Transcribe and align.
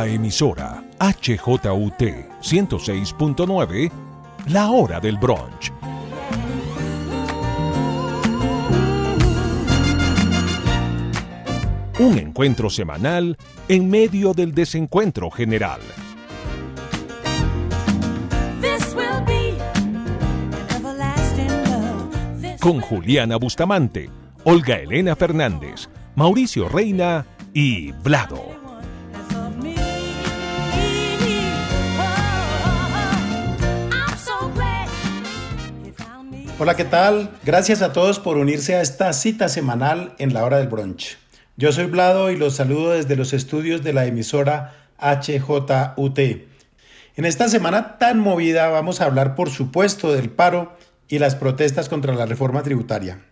la 0.00 0.06
emisora 0.06 0.82
HJUT 0.98 2.00
106.9, 2.40 3.90
la 4.46 4.70
hora 4.70 4.98
del 4.98 5.18
brunch. 5.18 5.70
Un 11.98 12.18
encuentro 12.18 12.70
semanal 12.70 13.36
en 13.68 13.90
medio 13.90 14.32
del 14.32 14.54
desencuentro 14.54 15.30
general. 15.30 15.80
Con 22.58 22.80
Juliana 22.80 23.36
Bustamante, 23.36 24.08
Olga 24.44 24.76
Elena 24.76 25.14
Fernández, 25.14 25.90
Mauricio 26.14 26.70
Reina 26.70 27.26
y 27.52 27.92
Vlado. 27.92 28.59
Hola, 36.62 36.76
¿qué 36.76 36.84
tal? 36.84 37.30
Gracias 37.42 37.80
a 37.80 37.94
todos 37.94 38.18
por 38.18 38.36
unirse 38.36 38.74
a 38.74 38.82
esta 38.82 39.14
cita 39.14 39.48
semanal 39.48 40.14
en 40.18 40.34
la 40.34 40.44
hora 40.44 40.58
del 40.58 40.68
brunch. 40.68 41.16
Yo 41.56 41.72
soy 41.72 41.86
Vlado 41.86 42.30
y 42.30 42.36
los 42.36 42.56
saludo 42.56 42.90
desde 42.90 43.16
los 43.16 43.32
estudios 43.32 43.82
de 43.82 43.94
la 43.94 44.04
emisora 44.04 44.74
HJUT. 44.98 46.18
En 47.16 47.24
esta 47.24 47.48
semana 47.48 47.96
tan 47.96 48.18
movida 48.18 48.68
vamos 48.68 49.00
a 49.00 49.06
hablar, 49.06 49.36
por 49.36 49.48
supuesto, 49.48 50.12
del 50.12 50.28
paro 50.28 50.76
y 51.08 51.18
las 51.18 51.34
protestas 51.34 51.88
contra 51.88 52.14
la 52.14 52.26
reforma 52.26 52.62
tributaria. 52.62 53.22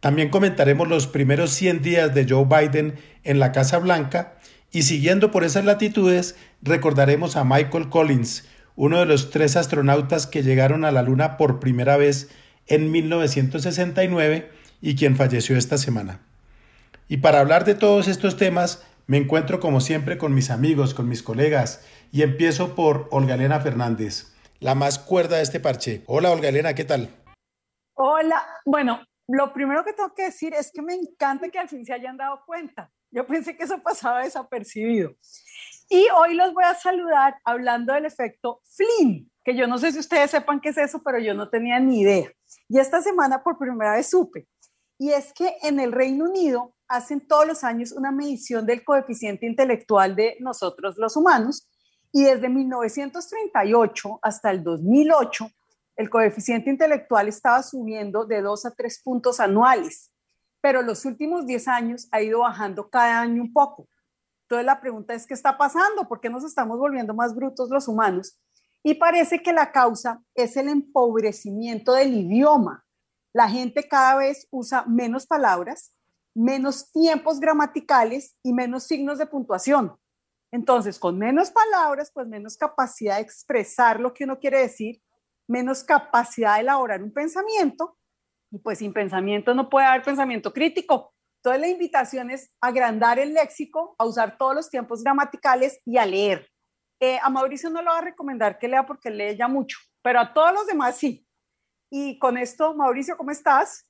También 0.00 0.28
comentaremos 0.28 0.88
los 0.88 1.06
primeros 1.06 1.52
100 1.52 1.80
días 1.80 2.14
de 2.14 2.26
Joe 2.28 2.44
Biden 2.44 2.96
en 3.24 3.38
la 3.38 3.50
Casa 3.50 3.78
Blanca 3.78 4.34
y 4.70 4.82
siguiendo 4.82 5.30
por 5.30 5.42
esas 5.42 5.64
latitudes 5.64 6.36
recordaremos 6.60 7.36
a 7.36 7.44
Michael 7.44 7.88
Collins, 7.88 8.46
uno 8.76 8.98
de 8.98 9.06
los 9.06 9.30
tres 9.30 9.56
astronautas 9.56 10.26
que 10.26 10.42
llegaron 10.42 10.84
a 10.84 10.92
la 10.92 11.00
Luna 11.00 11.38
por 11.38 11.60
primera 11.60 11.96
vez 11.96 12.28
en 12.68 12.90
1969 12.92 14.50
y 14.80 14.96
quien 14.96 15.16
falleció 15.16 15.56
esta 15.56 15.78
semana. 15.78 16.20
Y 17.08 17.18
para 17.18 17.40
hablar 17.40 17.64
de 17.64 17.74
todos 17.74 18.06
estos 18.08 18.36
temas 18.36 18.86
me 19.06 19.16
encuentro 19.16 19.58
como 19.58 19.80
siempre 19.80 20.18
con 20.18 20.34
mis 20.34 20.50
amigos, 20.50 20.94
con 20.94 21.08
mis 21.08 21.22
colegas 21.22 21.84
y 22.12 22.22
empiezo 22.22 22.74
por 22.74 23.08
Olga 23.10 23.34
Elena 23.34 23.60
Fernández, 23.60 24.34
la 24.60 24.74
más 24.74 24.98
cuerda 24.98 25.38
de 25.38 25.42
este 25.42 25.60
parche. 25.60 26.02
Hola 26.06 26.30
Olga 26.30 26.48
Elena, 26.48 26.74
¿qué 26.74 26.84
tal? 26.84 27.10
Hola, 27.94 28.46
bueno, 28.64 29.02
lo 29.26 29.52
primero 29.52 29.84
que 29.84 29.92
tengo 29.92 30.14
que 30.14 30.24
decir 30.24 30.54
es 30.54 30.70
que 30.72 30.82
me 30.82 30.94
encanta 30.94 31.48
que 31.48 31.58
al 31.58 31.68
fin 31.68 31.84
se 31.84 31.92
hayan 31.92 32.16
dado 32.16 32.42
cuenta. 32.46 32.90
Yo 33.10 33.26
pensé 33.26 33.56
que 33.56 33.64
eso 33.64 33.82
pasaba 33.82 34.22
desapercibido. 34.22 35.16
Y 35.88 36.06
hoy 36.16 36.34
los 36.34 36.52
voy 36.52 36.64
a 36.64 36.74
saludar 36.74 37.36
hablando 37.44 37.94
del 37.94 38.04
efecto 38.04 38.60
Flynn, 38.64 39.30
que 39.42 39.56
yo 39.56 39.66
no 39.66 39.78
sé 39.78 39.92
si 39.92 39.98
ustedes 39.98 40.30
sepan 40.30 40.60
qué 40.60 40.68
es 40.68 40.78
eso, 40.78 41.02
pero 41.02 41.18
yo 41.18 41.32
no 41.32 41.48
tenía 41.48 41.80
ni 41.80 42.00
idea. 42.00 42.30
Y 42.68 42.78
esta 42.78 43.00
semana 43.00 43.42
por 43.42 43.58
primera 43.58 43.92
vez 43.92 44.10
supe. 44.10 44.46
Y 44.98 45.12
es 45.12 45.32
que 45.32 45.56
en 45.62 45.80
el 45.80 45.92
Reino 45.92 46.26
Unido 46.26 46.74
hacen 46.88 47.26
todos 47.26 47.46
los 47.46 47.64
años 47.64 47.92
una 47.92 48.10
medición 48.10 48.66
del 48.66 48.84
coeficiente 48.84 49.46
intelectual 49.46 50.14
de 50.14 50.36
nosotros 50.40 50.96
los 50.98 51.16
humanos 51.16 51.68
y 52.12 52.24
desde 52.24 52.48
1938 52.48 54.18
hasta 54.22 54.50
el 54.50 54.64
2008 54.64 55.50
el 55.96 56.10
coeficiente 56.10 56.70
intelectual 56.70 57.28
estaba 57.28 57.62
subiendo 57.62 58.24
de 58.24 58.40
2 58.40 58.66
a 58.66 58.70
3 58.70 59.02
puntos 59.02 59.40
anuales, 59.40 60.12
pero 60.60 60.82
los 60.82 61.04
últimos 61.04 61.46
10 61.46 61.68
años 61.68 62.08
ha 62.12 62.22
ido 62.22 62.40
bajando 62.40 62.88
cada 62.88 63.20
año 63.20 63.42
un 63.42 63.52
poco. 63.52 63.88
Entonces 64.48 64.64
la 64.64 64.80
pregunta 64.80 65.12
es, 65.12 65.26
¿qué 65.26 65.34
está 65.34 65.58
pasando? 65.58 66.08
¿Por 66.08 66.20
qué 66.20 66.30
nos 66.30 66.42
estamos 66.42 66.78
volviendo 66.78 67.12
más 67.12 67.34
brutos 67.34 67.68
los 67.68 67.86
humanos? 67.86 68.38
Y 68.82 68.94
parece 68.94 69.42
que 69.42 69.52
la 69.52 69.72
causa 69.72 70.22
es 70.34 70.56
el 70.56 70.68
empobrecimiento 70.68 71.92
del 71.92 72.14
idioma. 72.14 72.86
La 73.34 73.48
gente 73.48 73.86
cada 73.86 74.16
vez 74.16 74.48
usa 74.50 74.84
menos 74.86 75.26
palabras, 75.26 75.92
menos 76.34 76.90
tiempos 76.90 77.40
gramaticales 77.40 78.36
y 78.42 78.54
menos 78.54 78.84
signos 78.84 79.18
de 79.18 79.26
puntuación. 79.26 79.94
Entonces, 80.50 80.98
con 80.98 81.18
menos 81.18 81.50
palabras, 81.50 82.10
pues 82.10 82.26
menos 82.26 82.56
capacidad 82.56 83.16
de 83.16 83.22
expresar 83.22 84.00
lo 84.00 84.14
que 84.14 84.24
uno 84.24 84.38
quiere 84.38 84.60
decir 84.60 85.02
menos 85.48 85.82
capacidad 85.82 86.56
de 86.56 86.60
elaborar 86.60 87.02
un 87.02 87.10
pensamiento 87.10 87.96
y 88.50 88.58
pues 88.58 88.78
sin 88.78 88.92
pensamiento 88.92 89.54
no 89.54 89.68
puede 89.68 89.86
haber 89.86 90.02
pensamiento 90.02 90.52
crítico. 90.52 91.14
Entonces 91.50 91.60
la 91.60 91.72
invitación 91.72 92.30
es 92.30 92.50
agrandar 92.60 93.18
el 93.18 93.34
léxico, 93.34 93.94
a 93.98 94.04
usar 94.04 94.36
todos 94.36 94.54
los 94.54 94.70
tiempos 94.70 95.02
gramaticales 95.02 95.80
y 95.84 95.96
a 95.96 96.04
leer. 96.04 96.48
Eh, 97.00 97.18
a 97.22 97.30
Mauricio 97.30 97.70
no 97.70 97.80
le 97.80 97.88
va 97.88 97.98
a 97.98 98.02
recomendar 98.02 98.58
que 98.58 98.68
lea 98.68 98.84
porque 98.84 99.10
lee 99.10 99.36
ya 99.36 99.48
mucho, 99.48 99.78
pero 100.02 100.20
a 100.20 100.32
todos 100.32 100.52
los 100.52 100.66
demás 100.66 100.98
sí. 100.98 101.26
Y 101.90 102.18
con 102.18 102.36
esto, 102.36 102.74
Mauricio, 102.74 103.16
¿cómo 103.16 103.30
estás? 103.30 103.88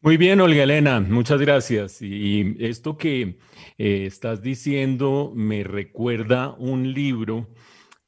Muy 0.00 0.16
bien, 0.16 0.40
Olga 0.40 0.64
Elena, 0.64 1.00
muchas 1.00 1.40
gracias. 1.40 2.02
Y 2.02 2.56
esto 2.60 2.98
que 2.98 3.38
eh, 3.78 4.06
estás 4.06 4.42
diciendo 4.42 5.32
me 5.34 5.64
recuerda 5.64 6.54
un 6.58 6.92
libro 6.92 7.48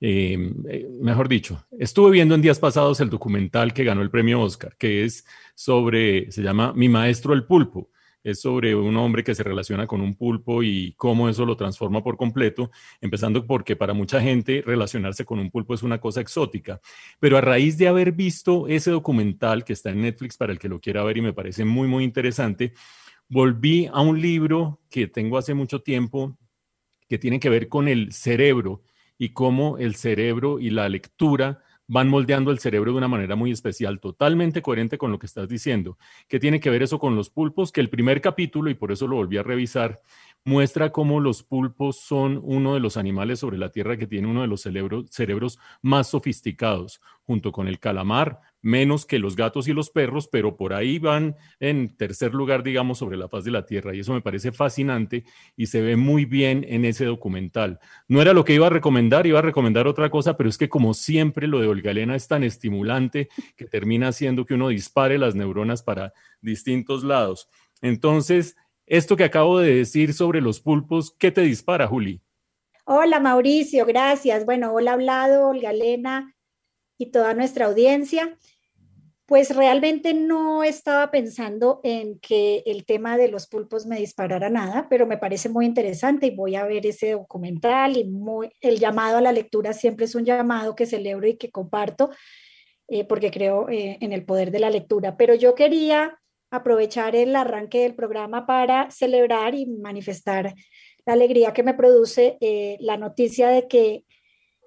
Em, 0.00 0.54
eh, 0.68 0.86
mejor 1.00 1.28
dicho, 1.28 1.66
estuve 1.76 2.12
viendo 2.12 2.34
en 2.34 2.42
días 2.42 2.60
pasados 2.60 3.00
el 3.00 3.10
documental 3.10 3.74
que 3.74 3.82
ganó 3.82 4.02
el 4.02 4.10
premio 4.10 4.40
Oscar, 4.40 4.76
que 4.76 5.04
es 5.04 5.26
sobre, 5.56 6.30
se 6.30 6.42
llama 6.42 6.72
Mi 6.72 6.88
maestro 6.88 7.34
el 7.34 7.44
pulpo. 7.44 7.90
Es 8.28 8.42
sobre 8.42 8.74
un 8.74 8.94
hombre 8.98 9.24
que 9.24 9.34
se 9.34 9.42
relaciona 9.42 9.86
con 9.86 10.02
un 10.02 10.14
pulpo 10.14 10.62
y 10.62 10.92
cómo 10.98 11.30
eso 11.30 11.46
lo 11.46 11.56
transforma 11.56 12.02
por 12.02 12.18
completo, 12.18 12.70
empezando 13.00 13.46
porque 13.46 13.74
para 13.74 13.94
mucha 13.94 14.20
gente 14.20 14.62
relacionarse 14.66 15.24
con 15.24 15.38
un 15.38 15.50
pulpo 15.50 15.72
es 15.72 15.82
una 15.82 15.98
cosa 15.98 16.20
exótica. 16.20 16.78
Pero 17.20 17.38
a 17.38 17.40
raíz 17.40 17.78
de 17.78 17.88
haber 17.88 18.12
visto 18.12 18.68
ese 18.68 18.90
documental 18.90 19.64
que 19.64 19.72
está 19.72 19.88
en 19.88 20.02
Netflix 20.02 20.36
para 20.36 20.52
el 20.52 20.58
que 20.58 20.68
lo 20.68 20.78
quiera 20.78 21.02
ver 21.04 21.16
y 21.16 21.22
me 21.22 21.32
parece 21.32 21.64
muy, 21.64 21.88
muy 21.88 22.04
interesante, 22.04 22.74
volví 23.30 23.86
a 23.86 24.02
un 24.02 24.20
libro 24.20 24.82
que 24.90 25.06
tengo 25.06 25.38
hace 25.38 25.54
mucho 25.54 25.80
tiempo 25.80 26.36
que 27.08 27.16
tiene 27.16 27.40
que 27.40 27.48
ver 27.48 27.68
con 27.68 27.88
el 27.88 28.12
cerebro 28.12 28.82
y 29.16 29.30
cómo 29.30 29.78
el 29.78 29.94
cerebro 29.94 30.60
y 30.60 30.68
la 30.68 30.86
lectura 30.90 31.62
van 31.88 32.08
moldeando 32.08 32.50
el 32.50 32.58
cerebro 32.58 32.92
de 32.92 32.98
una 32.98 33.08
manera 33.08 33.34
muy 33.34 33.50
especial, 33.50 33.98
totalmente 33.98 34.62
coherente 34.62 34.98
con 34.98 35.10
lo 35.10 35.18
que 35.18 35.26
estás 35.26 35.48
diciendo. 35.48 35.98
¿Qué 36.28 36.38
tiene 36.38 36.60
que 36.60 36.70
ver 36.70 36.82
eso 36.82 36.98
con 36.98 37.16
los 37.16 37.30
pulpos? 37.30 37.72
Que 37.72 37.80
el 37.80 37.88
primer 37.88 38.20
capítulo, 38.20 38.70
y 38.70 38.74
por 38.74 38.92
eso 38.92 39.08
lo 39.08 39.16
volví 39.16 39.38
a 39.38 39.42
revisar, 39.42 40.02
muestra 40.44 40.92
cómo 40.92 41.18
los 41.18 41.42
pulpos 41.42 41.98
son 41.98 42.40
uno 42.44 42.74
de 42.74 42.80
los 42.80 42.96
animales 42.96 43.40
sobre 43.40 43.58
la 43.58 43.70
Tierra 43.70 43.96
que 43.96 44.06
tiene 44.06 44.28
uno 44.28 44.42
de 44.42 44.48
los 44.48 44.62
cerebros 44.62 45.58
más 45.82 46.08
sofisticados, 46.08 47.00
junto 47.22 47.52
con 47.52 47.68
el 47.68 47.78
calamar, 47.78 48.40
menos 48.60 49.06
que 49.06 49.18
los 49.18 49.36
gatos 49.36 49.68
y 49.68 49.72
los 49.72 49.90
perros, 49.90 50.28
pero 50.28 50.56
por 50.56 50.74
ahí 50.74 50.98
van 50.98 51.36
en 51.60 51.96
tercer 51.96 52.34
lugar, 52.34 52.62
digamos, 52.62 52.98
sobre 52.98 53.16
la 53.16 53.28
faz 53.28 53.44
de 53.44 53.50
la 53.50 53.66
Tierra. 53.66 53.94
Y 53.94 54.00
eso 54.00 54.12
me 54.12 54.20
parece 54.20 54.52
fascinante 54.52 55.24
y 55.56 55.66
se 55.66 55.80
ve 55.80 55.96
muy 55.96 56.24
bien 56.24 56.64
en 56.68 56.84
ese 56.84 57.04
documental. 57.04 57.78
No 58.08 58.20
era 58.20 58.32
lo 58.32 58.44
que 58.44 58.54
iba 58.54 58.66
a 58.66 58.70
recomendar, 58.70 59.26
iba 59.26 59.38
a 59.38 59.42
recomendar 59.42 59.86
otra 59.86 60.10
cosa, 60.10 60.36
pero 60.36 60.48
es 60.48 60.58
que 60.58 60.68
como 60.68 60.94
siempre 60.94 61.46
lo 61.46 61.60
de 61.60 61.68
Olga 61.68 61.90
Elena 61.90 62.16
es 62.16 62.28
tan 62.28 62.42
estimulante 62.44 63.28
que 63.56 63.66
termina 63.66 64.08
haciendo 64.08 64.44
que 64.44 64.54
uno 64.54 64.68
dispare 64.68 65.18
las 65.18 65.34
neuronas 65.34 65.82
para 65.82 66.12
distintos 66.40 67.04
lados. 67.04 67.48
Entonces, 67.80 68.56
esto 68.86 69.16
que 69.16 69.24
acabo 69.24 69.60
de 69.60 69.74
decir 69.74 70.14
sobre 70.14 70.40
los 70.40 70.60
pulpos, 70.60 71.14
¿qué 71.18 71.30
te 71.30 71.42
dispara, 71.42 71.86
Juli? 71.86 72.20
Hola, 72.84 73.20
Mauricio, 73.20 73.84
gracias. 73.84 74.46
Bueno, 74.46 74.72
hola, 74.72 74.94
hablado, 74.94 75.48
Olga 75.48 75.70
Elena 75.70 76.34
y 76.98 77.10
toda 77.10 77.32
nuestra 77.32 77.66
audiencia. 77.66 78.36
Pues 79.24 79.54
realmente 79.54 80.14
no 80.14 80.64
estaba 80.64 81.10
pensando 81.10 81.80
en 81.84 82.18
que 82.18 82.62
el 82.64 82.86
tema 82.86 83.18
de 83.18 83.28
los 83.28 83.46
pulpos 83.46 83.86
me 83.86 83.98
disparara 83.98 84.48
nada, 84.48 84.86
pero 84.88 85.06
me 85.06 85.18
parece 85.18 85.50
muy 85.50 85.66
interesante 85.66 86.26
y 86.26 86.34
voy 86.34 86.56
a 86.56 86.64
ver 86.64 86.86
ese 86.86 87.12
documental 87.12 87.96
y 87.98 88.10
el 88.62 88.78
llamado 88.78 89.18
a 89.18 89.20
la 89.20 89.32
lectura 89.32 89.74
siempre 89.74 90.06
es 90.06 90.14
un 90.14 90.24
llamado 90.24 90.74
que 90.74 90.86
celebro 90.86 91.26
y 91.28 91.36
que 91.36 91.50
comparto 91.50 92.10
eh, 92.88 93.04
porque 93.04 93.30
creo 93.30 93.68
eh, 93.68 93.98
en 94.00 94.14
el 94.14 94.24
poder 94.24 94.50
de 94.50 94.60
la 94.60 94.70
lectura. 94.70 95.18
Pero 95.18 95.34
yo 95.34 95.54
quería 95.54 96.18
aprovechar 96.50 97.14
el 97.14 97.36
arranque 97.36 97.82
del 97.82 97.94
programa 97.94 98.46
para 98.46 98.90
celebrar 98.90 99.54
y 99.54 99.66
manifestar 99.66 100.54
la 101.04 101.12
alegría 101.12 101.52
que 101.52 101.62
me 101.62 101.74
produce 101.74 102.38
eh, 102.40 102.78
la 102.80 102.96
noticia 102.96 103.48
de 103.48 103.68
que 103.68 104.04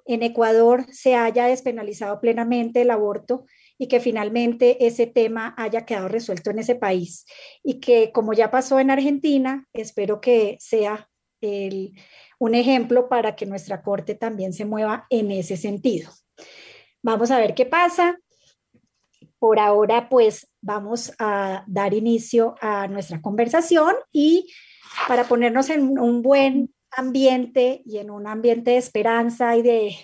en 0.05 0.23
Ecuador 0.23 0.85
se 0.91 1.15
haya 1.15 1.45
despenalizado 1.45 2.19
plenamente 2.19 2.81
el 2.81 2.91
aborto 2.91 3.45
y 3.77 3.87
que 3.87 3.99
finalmente 3.99 4.85
ese 4.85 5.07
tema 5.07 5.55
haya 5.57 5.85
quedado 5.85 6.07
resuelto 6.07 6.51
en 6.51 6.59
ese 6.59 6.75
país. 6.75 7.25
Y 7.63 7.79
que 7.79 8.11
como 8.11 8.33
ya 8.33 8.51
pasó 8.51 8.79
en 8.79 8.91
Argentina, 8.91 9.67
espero 9.73 10.21
que 10.21 10.57
sea 10.59 11.09
un 12.39 12.55
ejemplo 12.55 13.09
para 13.09 13.35
que 13.35 13.45
nuestra 13.45 13.81
Corte 13.81 14.15
también 14.15 14.53
se 14.53 14.65
mueva 14.65 15.07
en 15.09 15.31
ese 15.31 15.57
sentido. 15.57 16.11
Vamos 17.01 17.31
a 17.31 17.39
ver 17.39 17.55
qué 17.55 17.65
pasa. 17.65 18.19
Por 19.39 19.59
ahora, 19.59 20.07
pues 20.07 20.47
vamos 20.61 21.13
a 21.17 21.63
dar 21.67 21.95
inicio 21.95 22.53
a 22.61 22.87
nuestra 22.87 23.21
conversación 23.21 23.95
y 24.11 24.47
para 25.07 25.23
ponernos 25.23 25.69
en 25.71 25.97
un 25.97 26.21
buen 26.21 26.71
ambiente 26.91 27.81
y 27.85 27.97
en 27.97 28.11
un 28.11 28.27
ambiente 28.27 28.71
de 28.71 28.77
esperanza 28.77 29.55
y 29.55 29.61
de 29.61 29.95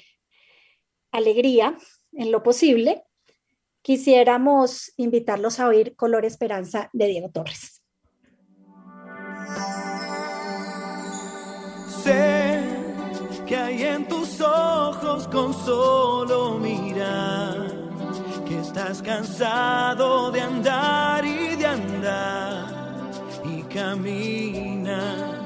alegría 1.12 1.78
en 2.14 2.32
lo 2.32 2.44
posible, 2.44 3.04
quisiéramos 3.82 4.94
invitarlos 4.98 5.60
a 5.60 5.68
oír 5.68 5.96
Color 5.96 6.26
Esperanza 6.26 6.90
de 6.94 7.08
Diego 7.08 7.30
Torres. 7.30 7.84
Sé 12.04 12.62
que 13.46 13.56
hay 13.56 13.84
en 13.84 14.08
tus 14.08 14.42
ojos 14.42 15.28
con 15.28 15.54
solo 15.54 16.58
mirar 16.58 17.68
que 18.48 18.60
estás 18.60 19.02
cansado 19.02 20.32
de 20.32 20.42
andar 20.42 21.26
y 21.26 21.56
de 21.56 21.66
andar 21.66 23.12
y 23.46 23.62
camina 23.64 25.37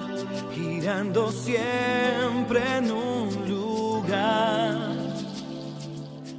girando 0.81 1.31
siempre 1.31 2.60
en 2.78 2.92
un 2.92 3.30
lugar. 3.48 4.78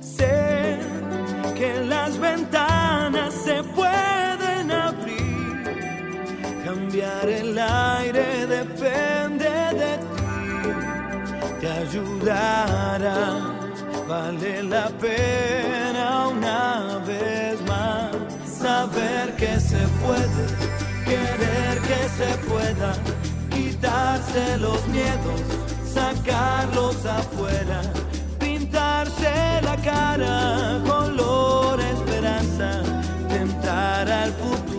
Sé 0.00 0.79
que 1.55 1.81
las 1.85 2.19
ventanas 2.19 3.33
se 3.35 3.62
pueden 3.62 4.71
abrir, 4.73 5.62
cambiar 6.65 7.29
el 7.29 7.56
aire 7.56 8.47
depende 8.49 9.50
de 9.83 9.93
ti, 10.17 10.25
te 11.61 11.69
ayudará. 11.69 13.19
Vale 14.09 14.62
la 14.65 14.89
pena 14.99 16.29
una 16.29 16.99
vez 17.06 17.61
más 17.69 18.11
saber 18.44 19.37
que 19.37 19.61
se 19.61 19.83
puede, 20.03 20.44
querer 21.06 21.79
que 21.89 22.00
se 22.19 22.31
pueda 22.49 23.21
quitarse 23.82 24.58
los 24.58 24.87
miedos, 24.87 25.40
sacarlos 25.93 27.05
afuera, 27.05 27.82
pintarse 28.38 29.61
la 29.62 29.76
cara, 29.79 30.81
color 30.87 31.81
esperanza, 31.81 32.81
tentar 33.29 34.08
al 34.08 34.32
futuro 34.34 34.71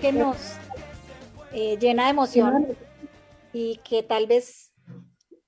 que 0.00 0.12
nos 0.12 0.36
eh, 1.54 1.78
llena 1.80 2.04
de 2.04 2.10
emoción 2.10 2.76
y 3.54 3.80
que 3.88 4.02
tal 4.02 4.26
vez 4.26 4.70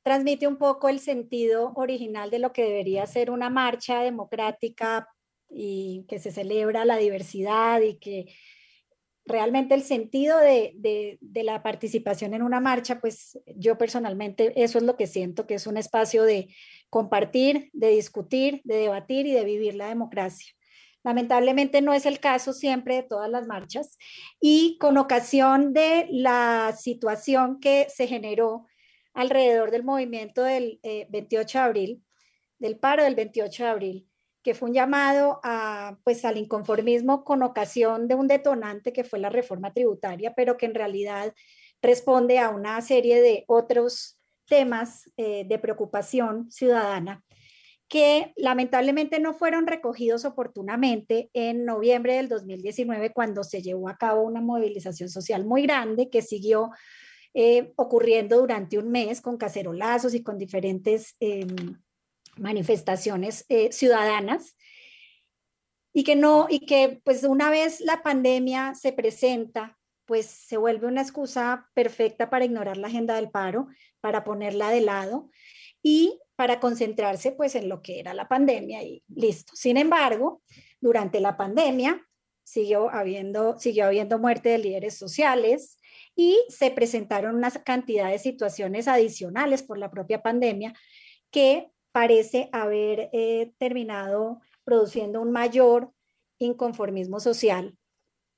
transmite 0.03 0.47
un 0.47 0.57
poco 0.57 0.89
el 0.89 0.99
sentido 0.99 1.73
original 1.77 2.31
de 2.31 2.39
lo 2.39 2.51
que 2.55 2.63
debería 2.63 3.07
ser 3.07 3.31
una 3.31 3.51
marcha 3.51 4.01
democrática 4.01 5.09
y 5.51 6.07
que 6.09 6.19
se 6.19 6.33
celebra 6.33 6.87
la 6.87 6.97
diversidad 6.97 7.83
y 7.83 7.99
que 7.99 8.35
realmente 9.27 9.75
el 9.75 9.83
sentido 9.83 10.39
de, 10.39 10.73
de, 10.77 11.19
de, 11.21 11.45
la 11.45 11.63
participación 11.63 12.33
en 12.33 12.43
una 12.43 12.61
marcha, 12.61 13.01
pues 13.01 13.39
yo 13.57 13.77
personalmente 13.77 14.55
eso 14.57 14.79
es 14.79 14.85
lo 14.85 14.97
que 14.97 15.07
siento, 15.07 15.47
que 15.47 15.55
es 15.55 15.67
un 15.67 15.77
espacio 15.77 16.23
de 16.23 16.49
compartir, 16.89 17.69
de 17.75 17.89
discutir, 17.89 18.63
de 18.65 18.77
debatir 18.77 19.27
y 19.27 19.33
de 19.33 19.45
vivir 19.45 19.75
la 19.75 19.89
democracia. 19.89 20.55
Lamentablemente 21.05 21.83
no 21.83 21.93
es 21.93 22.07
el 22.07 22.19
caso 22.19 22.55
siempre 22.55 22.97
de 22.97 23.03
todas 23.03 23.31
las 23.31 23.47
marchas 23.47 23.99
y 24.41 24.79
con 24.79 24.97
ocasión 24.97 25.75
de 25.75 26.09
la 26.11 26.75
situación 26.77 27.61
que 27.61 27.87
se 27.95 28.07
generó 28.07 28.67
alrededor 29.13 29.71
del 29.71 29.85
movimiento 29.85 30.43
del 30.43 30.81
eh, 30.83 31.07
28 31.11 31.59
de 31.59 31.65
abril, 31.65 32.05
del 32.59 32.79
paro 32.79 33.05
del 33.05 33.15
28 33.15 33.65
de 33.65 33.69
abril, 33.69 34.09
que 34.43 34.55
fue 34.55 34.71
un 34.71 34.75
llamado 34.75 35.41
a, 35.45 35.99
pues, 36.05 36.25
al 36.25 36.39
inconformismo 36.39 37.23
con 37.23 37.43
ocasión 37.43 38.09
de 38.09 38.15
un 38.15 38.27
detonante 38.27 38.95
que 38.95 39.05
fue 39.05 39.19
la 39.19 39.29
reforma 39.29 39.75
tributaria, 39.75 40.35
pero 40.35 40.57
que 40.57 40.67
en 40.67 40.75
realidad 40.75 41.35
responde 41.83 42.39
a 42.39 42.49
una 42.49 42.81
serie 42.81 43.21
de 43.21 43.45
otros 43.47 44.19
temas 44.47 45.11
eh, 45.19 45.45
de 45.47 45.59
preocupación 45.59 46.51
ciudadana 46.51 47.23
que 47.95 48.33
lamentablemente 48.35 49.21
no 49.21 49.35
fueron 49.35 49.69
recogidos 49.69 50.25
oportunamente 50.25 51.31
en 51.33 51.65
noviembre 51.65 52.17
del 52.17 52.29
2019 52.29 53.13
cuando 53.13 53.45
se 53.45 53.63
llevó 53.63 53.89
a 53.89 53.97
cabo 53.97 54.23
una 54.23 54.41
movilización 54.41 55.09
social 55.09 55.47
muy 55.47 55.63
grande 55.63 56.11
que 56.11 56.21
siguió 56.21 56.73
eh, 57.35 57.73
ocurriendo 57.77 58.41
durante 58.41 58.79
un 58.79 58.91
mes 58.91 59.21
con 59.21 59.37
cacerolazos 59.37 60.13
y 60.15 60.25
con 60.25 60.39
diferentes 60.39 61.15
eh, 61.21 61.47
manifestaciones 62.37 63.47
eh, 63.49 63.71
ciudadanas. 63.71 64.57
Y 65.93 66.03
que 66.03 66.17
no 66.17 66.49
y 66.51 66.67
que 66.67 67.01
pues 67.05 67.23
una 67.23 67.49
vez 67.49 67.81
la 67.81 68.03
pandemia 68.03 68.75
se 68.75 68.93
presenta 68.93 69.79
pues 70.05 70.27
se 70.27 70.57
vuelve 70.57 70.89
una 70.89 71.03
excusa 71.03 71.71
perfecta 71.75 72.29
para 72.29 72.45
ignorar 72.45 72.77
la 72.77 72.89
agenda 72.89 73.15
del 73.15 73.31
paro 73.31 73.69
para 74.01 74.25
ponerla 74.25 74.71
de 74.71 74.81
lado. 74.81 75.31
Y 75.81 76.19
para 76.37 76.61
concentrarse 76.61 77.33
pues 77.33 77.55
en 77.55 77.69
lo 77.69 77.83
que 77.83 78.01
era 78.01 78.15
la 78.15 78.29
pandemia 78.29 78.83
y 78.83 79.03
listo. 79.09 79.55
Sin 79.57 79.77
embargo 79.77 80.43
durante 80.81 81.21
la 81.21 81.37
pandemia 81.37 82.07
siguió 82.43 82.91
habiendo 82.91 83.59
siguió 83.59 83.87
habiendo 83.87 84.19
muerte 84.19 84.51
de 84.51 84.59
líderes 84.59 84.99
sociales 84.99 85.79
y 86.15 86.39
se 86.49 86.71
presentaron 86.71 87.37
una 87.37 87.51
cantidad 87.51 88.11
de 88.11 88.19
situaciones 88.19 88.89
adicionales 88.89 89.63
por 89.63 89.79
la 89.79 89.91
propia 89.91 90.23
pandemia 90.23 90.75
que 91.31 91.71
parece 91.93 92.49
haber 92.53 93.09
eh, 93.13 93.53
terminado 93.59 94.41
produciendo 94.65 95.21
un 95.21 95.31
mayor 95.31 95.93
inconformismo 96.39 97.21
social 97.21 97.77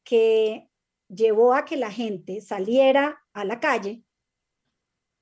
que 0.04 0.68
llevó 1.08 1.54
a 1.54 1.64
que 1.64 1.76
la 1.76 1.90
gente 1.90 2.40
saliera 2.40 3.20
a 3.32 3.44
la 3.44 3.60
calle, 3.60 4.02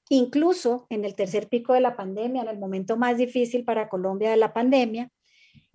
incluso 0.08 0.86
en 0.90 1.04
el 1.04 1.14
tercer 1.14 1.48
pico 1.48 1.72
de 1.72 1.80
la 1.80 1.96
pandemia, 1.96 2.42
en 2.42 2.48
el 2.48 2.58
momento 2.58 2.96
más 2.96 3.16
difícil 3.16 3.64
para 3.64 3.88
Colombia 3.88 4.30
de 4.30 4.36
la 4.36 4.52
pandemia, 4.52 5.10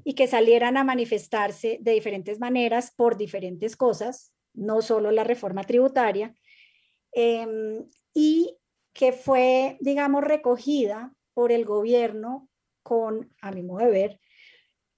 y 0.03 0.13
que 0.13 0.27
salieran 0.27 0.77
a 0.77 0.83
manifestarse 0.83 1.77
de 1.81 1.91
diferentes 1.91 2.39
maneras 2.39 2.93
por 2.95 3.17
diferentes 3.17 3.75
cosas, 3.75 4.33
no 4.53 4.81
solo 4.81 5.11
la 5.11 5.23
reforma 5.23 5.63
tributaria, 5.63 6.33
em, 7.11 7.85
y 8.13 8.57
que 8.93 9.11
fue, 9.11 9.77
digamos, 9.81 10.23
recogida 10.23 11.13
por 11.33 11.51
el 11.51 11.65
gobierno 11.65 12.49
con, 12.83 13.33
a 13.41 13.51
mi 13.51 13.61
modo 13.61 13.85
de 13.85 13.91
ver, 13.91 14.19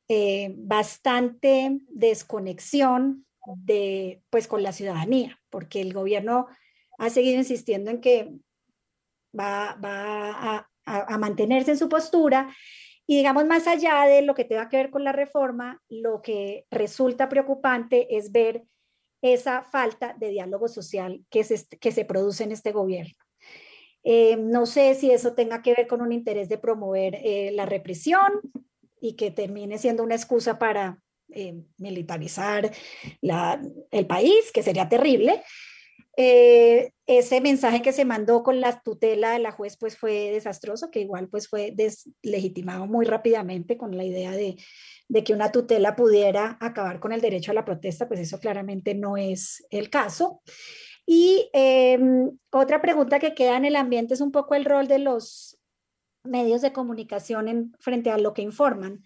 eh, 0.08 0.54
bastante 0.58 1.80
desconexión 1.90 3.26
de, 3.58 4.22
pues, 4.30 4.48
con 4.48 4.64
la 4.64 4.72
ciudadanía, 4.72 5.40
porque 5.50 5.82
el 5.82 5.94
gobierno 5.94 6.48
ha 6.98 7.10
seguido 7.10 7.38
insistiendo 7.38 7.92
en 7.92 8.02
que 8.02 8.32
va, 9.38 9.78
a 10.86 11.18
mantenerse 11.18 11.72
en 11.72 11.78
su 11.78 11.88
postura 11.88 12.50
y 13.12 13.18
digamos, 13.18 13.46
más 13.46 13.68
allá 13.68 14.06
de 14.06 14.22
lo 14.22 14.34
que 14.34 14.46
tenga 14.46 14.70
que 14.70 14.78
ver 14.78 14.90
con 14.90 15.04
la 15.04 15.12
reforma, 15.12 15.82
lo 15.90 16.22
que 16.22 16.66
resulta 16.72 17.28
preocupante 17.28 18.16
es 18.16 18.32
ver 18.32 18.64
esa 19.22 19.64
falta 19.64 20.16
de 20.18 20.30
diálogo 20.30 20.70
social 20.70 21.22
que 21.30 21.44
se, 21.44 21.68
que 21.80 21.92
se 21.92 22.06
produce 22.06 22.46
en 22.46 22.54
este 22.54 22.72
gobierno. 22.72 23.14
Eh, 24.04 24.38
no 24.38 24.66
sé 24.66 24.96
si 24.96 25.12
eso 25.12 25.34
tenga 25.34 25.62
que 25.62 25.74
ver 25.74 25.88
con 25.88 26.02
un 26.02 26.12
interés 26.12 26.48
de 26.48 26.58
promover 26.58 27.16
eh, 27.16 27.52
la 27.54 27.66
represión 27.66 28.32
y 29.00 29.18
que 29.18 29.30
termine 29.30 29.78
siendo 29.78 30.04
una 30.04 30.16
excusa 30.16 30.58
para 30.58 31.04
eh, 31.34 31.62
militarizar 31.78 32.72
la, 33.20 33.62
el 33.92 34.08
país, 34.08 34.52
que 34.54 34.64
sería 34.64 34.88
terrible. 34.88 35.44
Eh, 36.18 36.92
ese 37.08 37.40
mensaje 37.40 37.82
que 37.82 37.94
se 37.94 38.04
mandó 38.04 38.44
con 38.44 38.60
la 38.60 38.82
tutela 38.82 39.32
de 39.32 39.40
la 39.40 39.52
juez 39.52 39.78
pues 39.78 39.98
fue 39.98 40.32
desastroso, 40.32 40.92
que 40.92 41.00
igual 41.00 41.30
pues 41.30 41.48
fue 41.48 41.72
deslegitimado 41.74 42.86
muy 42.86 43.06
rápidamente 43.06 43.78
con 43.78 43.96
la 43.96 44.04
idea 44.04 44.32
de, 44.32 44.58
de, 45.08 45.24
que 45.24 45.34
una 45.34 45.52
tutela 45.52 45.96
pudiera 45.96 46.58
acabar 46.60 47.00
con 47.00 47.14
el 47.14 47.22
derecho 47.22 47.52
a 47.52 47.56
la 47.56 47.66
protesta, 47.66 48.08
pues 48.08 48.20
eso 48.20 48.40
claramente 48.40 48.94
no 48.94 49.18
es 49.18 49.66
el 49.70 49.90
caso. 49.90 50.42
Y 51.06 51.50
eh, 51.54 52.00
otra 52.52 52.82
pregunta 52.82 53.20
que 53.20 53.34
queda 53.34 53.58
en 53.58 53.66
el 53.66 53.76
ambiente 53.76 54.14
es 54.14 54.22
un 54.22 54.32
poco 54.32 54.56
el 54.56 54.66
rol 54.66 54.88
de 54.88 55.00
los 55.00 55.58
medios 56.24 56.62
de 56.62 56.74
comunicación 56.74 57.48
en, 57.48 57.76
frente 57.80 58.12
a 58.12 58.18
lo 58.18 58.34
que 58.34 58.42
informan 58.42 59.04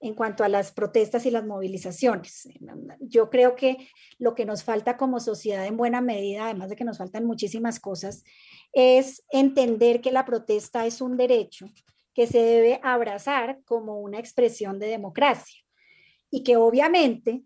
en 0.00 0.14
cuanto 0.14 0.44
a 0.44 0.48
las 0.48 0.72
protestas 0.72 1.26
y 1.26 1.30
las 1.30 1.44
movilizaciones. 1.44 2.48
Yo 3.00 3.30
creo 3.30 3.56
que 3.56 3.88
lo 4.18 4.34
que 4.34 4.44
nos 4.44 4.62
falta 4.62 4.96
como 4.96 5.20
sociedad 5.20 5.66
en 5.66 5.76
buena 5.76 6.00
medida, 6.00 6.44
además 6.44 6.70
de 6.70 6.76
que 6.76 6.84
nos 6.84 6.98
faltan 6.98 7.24
muchísimas 7.24 7.80
cosas, 7.80 8.22
es 8.72 9.24
entender 9.30 10.00
que 10.00 10.12
la 10.12 10.24
protesta 10.24 10.86
es 10.86 11.00
un 11.00 11.16
derecho 11.16 11.66
que 12.14 12.26
se 12.26 12.38
debe 12.38 12.80
abrazar 12.82 13.60
como 13.64 14.00
una 14.00 14.18
expresión 14.18 14.78
de 14.78 14.88
democracia 14.88 15.62
y 16.30 16.42
que 16.42 16.56
obviamente 16.56 17.42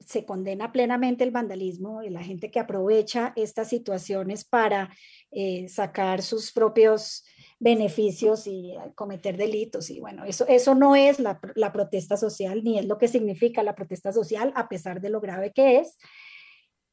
se 0.00 0.24
condena 0.24 0.72
plenamente 0.72 1.24
el 1.24 1.30
vandalismo 1.30 2.02
y 2.02 2.10
la 2.10 2.22
gente 2.22 2.50
que 2.50 2.60
aprovecha 2.60 3.32
estas 3.36 3.68
situaciones 3.68 4.44
para 4.44 4.90
eh, 5.30 5.68
sacar 5.68 6.22
sus 6.22 6.52
propios 6.52 7.24
beneficios 7.58 8.46
y 8.46 8.74
cometer 8.94 9.36
delitos. 9.36 9.90
Y 9.90 10.00
bueno, 10.00 10.24
eso, 10.24 10.46
eso 10.48 10.74
no 10.74 10.96
es 10.96 11.20
la, 11.20 11.40
la, 11.54 11.72
protesta 11.72 12.16
social, 12.16 12.62
ni 12.64 12.78
es 12.78 12.86
lo 12.86 12.98
que 12.98 13.08
significa 13.08 13.62
la 13.62 13.74
protesta 13.74 14.12
social, 14.12 14.52
a 14.54 14.68
pesar 14.68 15.00
de 15.00 15.10
lo 15.10 15.20
grave 15.20 15.52
que 15.52 15.78
es. 15.78 15.96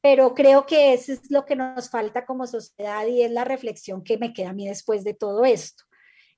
Pero 0.02 0.34
creo 0.34 0.66
que 0.66 0.94
eso 0.94 1.14
es 1.14 1.30
lo 1.30 1.46
que 1.46 1.56
nos 1.56 1.90
falta 1.90 2.26
como 2.26 2.48
sociedad 2.48 3.06
y 3.06 3.22
es 3.22 3.32
la 3.32 3.44
reflexión 3.44 4.04
que 4.04 4.18
me 4.18 4.34
queda 4.34 4.50
a 4.50 4.54
mí 4.54 4.68
después 4.68 5.04
de 5.04 5.14
todo 5.14 5.46
esto. 5.46 5.84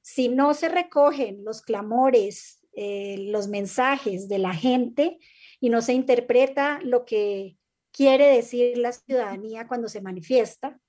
Si 0.01 0.27
no 0.27 0.53
se 0.53 0.67
recogen 0.67 1.45
los 1.45 1.61
clamores, 1.61 2.59
eh, 2.75 3.17
los 3.29 3.47
mensajes 3.47 4.27
de 4.27 4.39
la 4.39 4.53
gente 4.53 5.17
y 5.61 5.69
no 5.69 5.81
se 5.81 5.93
interpreta 5.93 6.79
lo 6.83 7.05
que 7.05 7.57
quiere 7.93 8.27
decir 8.27 8.77
la 8.77 8.91
ciudadanía 8.91 9.67
cuando 9.67 9.87
se 9.87 10.01
manifiesta, 10.01 10.79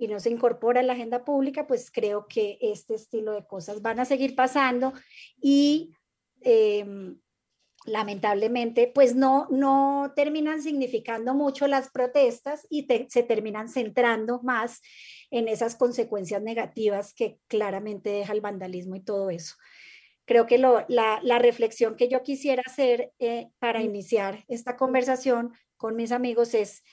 y 0.00 0.08
no 0.08 0.18
se 0.18 0.30
incorpora 0.30 0.80
en 0.80 0.86
la 0.86 0.94
agenda 0.94 1.24
pública, 1.26 1.66
pues 1.66 1.90
creo 1.90 2.26
que 2.26 2.56
este 2.62 2.94
estilo 2.94 3.32
de 3.32 3.46
cosas 3.46 3.82
van 3.82 4.00
a 4.00 4.06
seguir 4.06 4.34
pasando 4.34 4.94
y 5.42 5.92
eh, 6.40 7.14
lamentablemente 7.84 8.90
pues 8.94 9.14
no, 9.14 9.46
no 9.50 10.12
terminan 10.16 10.62
significando 10.62 11.34
mucho 11.34 11.66
las 11.66 11.90
protestas 11.90 12.66
y 12.70 12.86
te, 12.86 13.08
se 13.10 13.22
terminan 13.22 13.68
centrando 13.68 14.40
más 14.42 14.80
en 15.30 15.48
esas 15.48 15.76
consecuencias 15.76 16.42
negativas 16.42 17.12
que 17.12 17.38
claramente 17.46 18.08
deja 18.08 18.32
el 18.32 18.40
vandalismo 18.40 18.96
y 18.96 19.00
todo 19.00 19.28
eso. 19.28 19.54
Creo 20.24 20.46
que 20.46 20.56
lo, 20.56 20.86
la, 20.88 21.20
la, 21.22 21.38
reflexión 21.38 21.96
que 21.96 22.08
yo 22.08 22.22
quisiera 22.22 22.62
hacer 22.64 23.12
eh, 23.18 23.48
para 23.58 23.82
iniciar 23.82 24.44
esta 24.48 24.76
conversación 24.76 25.52
con 25.76 25.94
mis 25.94 26.10
amigos 26.10 26.54
es 26.54 26.84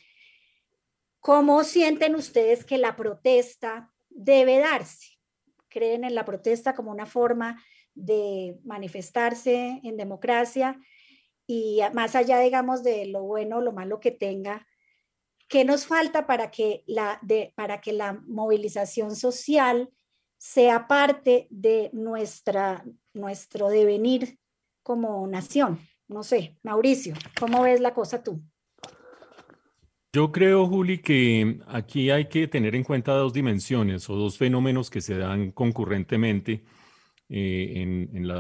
¿Cómo 1.20 1.64
sienten 1.64 2.16
ustedes 2.16 2.64
que 2.64 2.78
la 2.78 2.96
protesta 2.96 3.94
debe 4.10 4.60
darse? 4.60 5.20
¿Creen 5.68 6.04
en 6.04 6.16
la 6.16 6.26
protesta 6.26 6.74
como 6.74 6.92
una 6.92 7.06
forma 7.06 7.62
de 7.94 8.58
manifestarse 8.64 9.82
en 9.84 9.98
democracia? 9.98 10.80
Y 11.46 11.80
más 11.94 12.16
allá, 12.16 12.40
digamos, 12.40 12.84
de 12.84 13.06
lo 13.06 13.24
bueno 13.24 13.58
o 13.58 13.62
lo 13.62 13.72
malo 13.72 14.00
que 14.00 14.12
tenga, 14.12 14.68
¿qué 15.48 15.66
nos 15.66 15.86
falta 15.86 16.28
para 16.28 16.52
que 16.52 16.84
la, 16.88 17.20
de, 17.22 17.54
para 17.56 17.82
que 17.82 17.94
la 17.94 18.14
movilización 18.28 19.16
social 19.16 19.90
sea 20.38 20.88
parte 20.88 21.48
de 21.50 21.90
nuestra, 21.94 22.86
nuestro 23.14 23.70
devenir 23.70 24.40
como 24.84 25.26
nación? 25.28 25.80
No 26.08 26.24
sé, 26.24 26.58
Mauricio, 26.64 27.16
¿cómo 27.40 27.64
ves 27.64 27.82
la 27.82 27.94
cosa 27.94 28.24
tú? 28.24 28.42
Yo 30.14 30.32
creo, 30.32 30.66
Juli, 30.68 31.00
que 31.00 31.60
aquí 31.68 32.10
hay 32.12 32.28
que 32.30 32.48
tener 32.48 32.76
en 32.76 32.84
cuenta 32.84 33.14
dos 33.14 33.34
dimensiones 33.34 34.10
o 34.10 34.16
dos 34.16 34.38
fenómenos 34.38 34.90
que 34.90 35.02
se 35.02 35.18
dan 35.18 35.52
concurrentemente 35.52 36.64
eh, 37.30 37.74
en, 37.76 38.32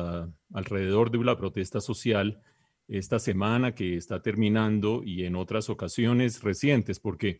alrededor 0.53 1.11
de 1.11 1.23
la 1.23 1.37
protesta 1.37 1.81
social 1.81 2.41
esta 2.87 3.19
semana 3.19 3.75
que 3.75 3.97
está 3.97 4.21
terminando 4.21 5.03
y 5.03 5.25
en 5.25 5.35
otras 5.35 5.69
ocasiones 5.69 6.41
recientes, 6.41 7.01
porque 7.01 7.39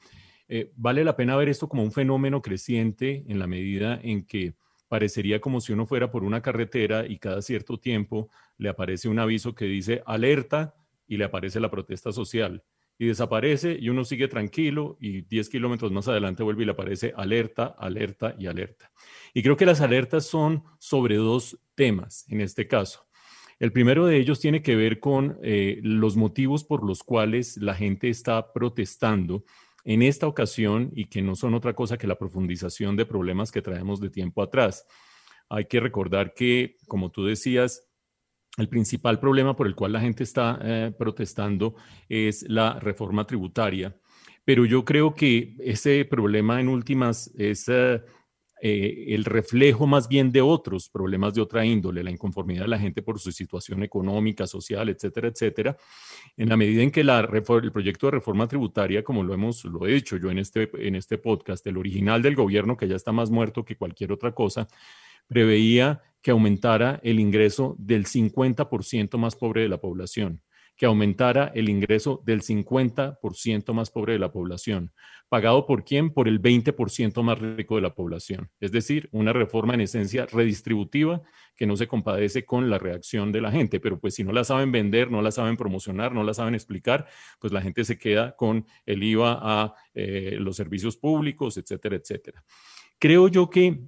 eh, 0.50 0.74
vale 0.76 1.06
la 1.06 1.16
pena 1.16 1.38
ver 1.38 1.48
esto 1.48 1.70
como 1.70 1.84
un 1.84 1.94
fenómeno 1.94 2.42
creciente 2.42 3.24
en 3.30 3.40
la 3.40 3.48
medida 3.48 3.98
en 4.04 4.26
que 4.26 4.56
parecería 4.90 5.40
como 5.40 5.62
si 5.62 5.72
uno 5.72 5.86
fuera 5.86 6.12
por 6.12 6.26
una 6.26 6.42
carretera 6.42 7.08
y 7.08 7.18
cada 7.18 7.42
cierto 7.42 7.80
tiempo 7.80 8.30
le 8.58 8.68
aparece 8.70 9.08
un 9.08 9.20
aviso 9.20 9.56
que 9.56 9.66
dice 9.66 10.04
alerta 10.06 10.76
y 11.08 11.16
le 11.16 11.24
aparece 11.24 11.62
la 11.62 11.72
protesta 11.72 12.12
social 12.12 12.62
y 12.98 13.08
desaparece 13.08 13.78
y 13.80 13.90
uno 13.90 14.04
sigue 14.04 14.28
tranquilo 14.28 14.98
y 15.00 15.22
10 15.22 15.50
kilómetros 15.50 15.92
más 15.92 16.08
adelante 16.08 16.44
vuelve 16.44 16.64
y 16.64 16.66
le 16.66 16.72
aparece 16.72 17.14
alerta, 17.16 17.76
alerta 17.78 18.36
y 18.38 18.48
alerta. 18.48 18.92
Y 19.34 19.44
creo 19.44 19.58
que 19.58 19.66
las 19.66 19.82
alertas 19.82 20.26
son 20.26 20.64
sobre 20.80 21.16
dos 21.16 21.60
temas 21.76 22.26
en 22.30 22.42
este 22.42 22.68
caso. 22.68 23.06
El 23.60 23.72
primero 23.72 24.06
de 24.06 24.18
ellos 24.18 24.40
tiene 24.40 24.62
que 24.62 24.76
ver 24.76 25.00
con 25.00 25.40
eh, 25.42 25.80
los 25.82 26.16
motivos 26.16 26.64
por 26.64 26.86
los 26.86 27.04
cuales 27.04 27.58
la 27.58 27.74
gente 27.74 28.10
está 28.10 28.54
protestando 28.54 29.44
en 29.84 30.02
esta 30.02 30.28
ocasión 30.28 30.92
y 30.94 31.06
que 31.06 31.22
no 31.22 31.36
son 31.36 31.54
otra 31.54 31.74
cosa 31.74 31.98
que 31.98 32.08
la 32.08 32.18
profundización 32.20 32.96
de 32.96 33.06
problemas 33.06 33.52
que 33.52 33.62
traemos 33.62 34.00
de 34.00 34.10
tiempo 34.10 34.44
atrás. 34.44 34.86
Hay 35.50 35.66
que 35.66 35.80
recordar 35.80 36.34
que, 36.34 36.76
como 36.88 37.10
tú 37.10 37.26
decías, 37.26 37.87
el 38.58 38.70
principal 38.70 39.20
problema 39.20 39.56
por 39.56 39.68
el 39.68 39.76
cual 39.76 39.94
la 39.94 40.02
gente 40.02 40.24
está 40.24 40.60
eh, 40.62 40.92
protestando 40.98 41.76
es 42.10 42.44
la 42.50 42.80
reforma 42.80 43.26
tributaria, 43.26 43.96
pero 44.44 44.66
yo 44.66 44.84
creo 44.84 45.14
que 45.14 45.56
ese 45.60 46.04
problema 46.06 46.60
en 46.60 46.68
últimas 46.68 47.32
es 47.38 47.70
eh, 47.70 48.02
eh, 48.60 49.06
el 49.10 49.26
reflejo 49.26 49.86
más 49.86 50.08
bien 50.08 50.32
de 50.32 50.42
otros 50.42 50.90
problemas 50.90 51.36
de 51.36 51.42
otra 51.42 51.64
índole, 51.64 52.04
la 52.04 52.10
inconformidad 52.10 52.64
de 52.64 52.70
la 52.70 52.80
gente 52.80 53.04
por 53.04 53.20
su 53.20 53.32
situación 53.32 53.84
económica, 53.84 54.48
social, 54.48 54.90
etcétera, 54.90 55.28
etcétera. 55.28 55.78
En 56.36 56.50
la 56.50 56.58
medida 56.58 56.82
en 56.82 56.90
que 56.90 57.02
el 57.02 57.72
proyecto 57.72 58.08
de 58.08 58.12
reforma 58.12 58.48
tributaria, 58.48 59.04
como 59.04 59.24
lo 59.24 59.36
hemos, 59.36 59.64
lo 59.66 59.86
he 59.86 59.94
dicho 59.94 60.18
yo 60.18 60.32
en 60.32 60.40
este, 60.40 60.72
en 60.74 60.96
este 60.96 61.20
podcast, 61.20 61.66
el 61.68 61.78
original 61.78 62.24
del 62.24 62.36
gobierno, 62.36 62.76
que 62.76 62.88
ya 62.88 62.96
está 62.96 63.12
más 63.12 63.30
muerto 63.30 63.64
que 63.64 63.78
cualquier 63.78 64.12
otra 64.12 64.34
cosa, 64.34 64.68
preveía 65.28 66.02
que 66.28 66.32
aumentara 66.32 67.00
el 67.04 67.22
ingreso 67.22 67.78
del 67.80 68.06
50% 68.06 69.18
más 69.18 69.38
pobre 69.38 69.62
de 69.62 69.70
la 69.70 69.80
población, 69.80 70.42
que 70.76 70.86
aumentara 70.86 71.54
el 71.56 71.70
ingreso 71.70 72.22
del 72.26 72.42
50% 72.42 73.72
más 73.72 73.92
pobre 73.92 74.12
de 74.12 74.20
la 74.20 74.34
población. 74.34 74.92
¿Pagado 75.30 75.66
por 75.66 75.86
quién? 75.86 76.14
Por 76.14 76.28
el 76.28 76.42
20% 76.42 77.24
más 77.24 77.40
rico 77.40 77.78
de 77.78 77.82
la 77.82 77.96
población. 77.96 78.50
Es 78.60 78.74
decir, 78.74 79.08
una 79.14 79.32
reforma 79.32 79.74
en 79.74 79.80
esencia 79.80 80.26
redistributiva 80.26 81.22
que 81.56 81.66
no 81.66 81.78
se 81.78 81.88
compadece 81.88 82.44
con 82.44 82.70
la 82.70 82.78
reacción 82.78 83.32
de 83.32 83.40
la 83.40 83.50
gente. 83.50 83.80
Pero 83.80 83.98
pues 83.98 84.16
si 84.16 84.26
no 84.26 84.34
la 84.34 84.44
saben 84.44 84.74
vender, 84.74 85.10
no 85.10 85.22
la 85.22 85.32
saben 85.32 85.56
promocionar, 85.56 86.12
no 86.12 86.26
la 86.26 86.34
saben 86.34 86.56
explicar, 86.56 87.08
pues 87.40 87.54
la 87.54 87.62
gente 87.62 87.86
se 87.86 87.98
queda 87.98 88.36
con 88.36 88.66
el 88.86 89.02
IVA 89.02 89.40
a 89.42 89.76
eh, 89.94 90.36
los 90.42 90.58
servicios 90.58 90.98
públicos, 90.98 91.56
etcétera, 91.56 91.96
etcétera. 91.96 92.44
Creo 93.00 93.30
yo 93.30 93.50
que 93.50 93.80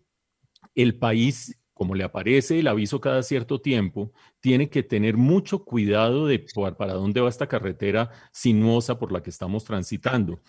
el 0.76 0.98
país 0.98 1.59
como 1.80 1.96
le 1.96 2.04
aparece 2.04 2.60
el 2.60 2.68
aviso 2.68 3.00
cada 3.00 3.24
cierto 3.24 3.62
tiempo, 3.62 4.12
tiene 4.42 4.70
que 4.70 4.84
tener 4.84 5.16
mucho 5.16 5.64
cuidado 5.64 6.28
de 6.28 6.46
para 6.78 6.94
dónde 6.94 7.22
va 7.22 7.30
esta 7.30 7.48
carretera 7.48 8.12
sinuosa 8.34 9.00
por 9.00 9.14
la 9.14 9.24
que 9.24 9.30
estamos 9.30 9.64
transitando, 9.64 10.42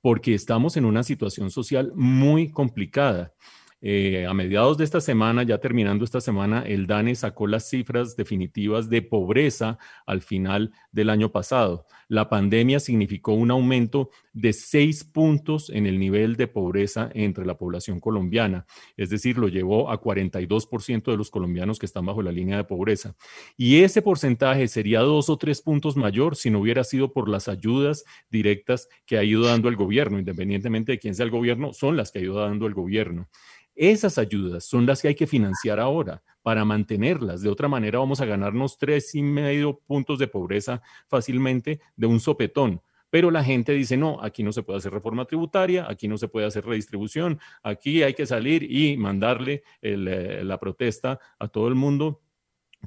porque 0.00 0.32
estamos 0.32 0.76
en 0.76 0.84
una 0.84 1.02
situación 1.02 1.50
social 1.50 1.90
muy 1.96 2.52
complicada. 2.52 3.34
Eh, 3.80 4.26
a 4.26 4.32
mediados 4.32 4.78
de 4.78 4.84
esta 4.84 5.00
semana, 5.00 5.42
ya 5.42 5.58
terminando 5.58 6.04
esta 6.04 6.20
semana, 6.20 6.62
el 6.62 6.86
DANE 6.86 7.16
sacó 7.16 7.48
las 7.48 7.68
cifras 7.68 8.14
definitivas 8.14 8.88
de 8.88 9.02
pobreza 9.02 9.78
al 10.06 10.22
final 10.22 10.72
del 10.92 11.10
año 11.10 11.32
pasado. 11.32 11.84
La 12.06 12.28
pandemia 12.28 12.78
significó 12.78 13.32
un 13.32 13.50
aumento 13.50 14.10
de 14.36 14.52
seis 14.52 15.02
puntos 15.02 15.70
en 15.70 15.86
el 15.86 15.98
nivel 15.98 16.36
de 16.36 16.46
pobreza 16.46 17.10
entre 17.14 17.46
la 17.46 17.56
población 17.56 18.00
colombiana, 18.00 18.66
es 18.98 19.08
decir, 19.08 19.38
lo 19.38 19.48
llevó 19.48 19.90
a 19.90 19.98
42% 19.98 21.10
de 21.10 21.16
los 21.16 21.30
colombianos 21.30 21.78
que 21.78 21.86
están 21.86 22.04
bajo 22.04 22.20
la 22.20 22.32
línea 22.32 22.58
de 22.58 22.64
pobreza. 22.64 23.16
Y 23.56 23.78
ese 23.78 24.02
porcentaje 24.02 24.68
sería 24.68 25.00
dos 25.00 25.30
o 25.30 25.38
tres 25.38 25.62
puntos 25.62 25.96
mayor 25.96 26.36
si 26.36 26.50
no 26.50 26.60
hubiera 26.60 26.84
sido 26.84 27.14
por 27.14 27.30
las 27.30 27.48
ayudas 27.48 28.04
directas 28.28 28.90
que 29.06 29.16
ha 29.16 29.24
ido 29.24 29.42
dando 29.42 29.70
el 29.70 29.76
gobierno, 29.76 30.18
independientemente 30.18 30.92
de 30.92 30.98
quién 30.98 31.14
sea 31.14 31.24
el 31.24 31.30
gobierno, 31.30 31.72
son 31.72 31.96
las 31.96 32.12
que 32.12 32.18
ha 32.18 32.22
ido 32.22 32.34
dando 32.34 32.66
el 32.66 32.74
gobierno. 32.74 33.30
Esas 33.74 34.18
ayudas 34.18 34.66
son 34.66 34.84
las 34.84 35.00
que 35.00 35.08
hay 35.08 35.14
que 35.14 35.26
financiar 35.26 35.80
ahora 35.80 36.22
para 36.42 36.66
mantenerlas. 36.66 37.40
De 37.40 37.48
otra 37.48 37.68
manera, 37.68 38.00
vamos 38.00 38.20
a 38.20 38.26
ganarnos 38.26 38.76
tres 38.76 39.14
y 39.14 39.22
medio 39.22 39.80
puntos 39.86 40.18
de 40.18 40.28
pobreza 40.28 40.82
fácilmente 41.08 41.80
de 41.96 42.06
un 42.06 42.20
sopetón. 42.20 42.82
Pero 43.16 43.30
la 43.30 43.42
gente 43.42 43.72
dice, 43.72 43.96
no, 43.96 44.22
aquí 44.22 44.42
no 44.42 44.52
se 44.52 44.62
puede 44.62 44.76
hacer 44.76 44.92
reforma 44.92 45.24
tributaria, 45.24 45.86
aquí 45.88 46.06
no 46.06 46.18
se 46.18 46.28
puede 46.28 46.46
hacer 46.46 46.66
redistribución, 46.66 47.40
aquí 47.62 48.02
hay 48.02 48.12
que 48.12 48.26
salir 48.26 48.70
y 48.70 48.98
mandarle 48.98 49.62
eh, 49.80 50.42
la 50.44 50.60
protesta 50.60 51.18
a 51.38 51.48
todo 51.48 51.68
el 51.68 51.74
mundo 51.74 52.20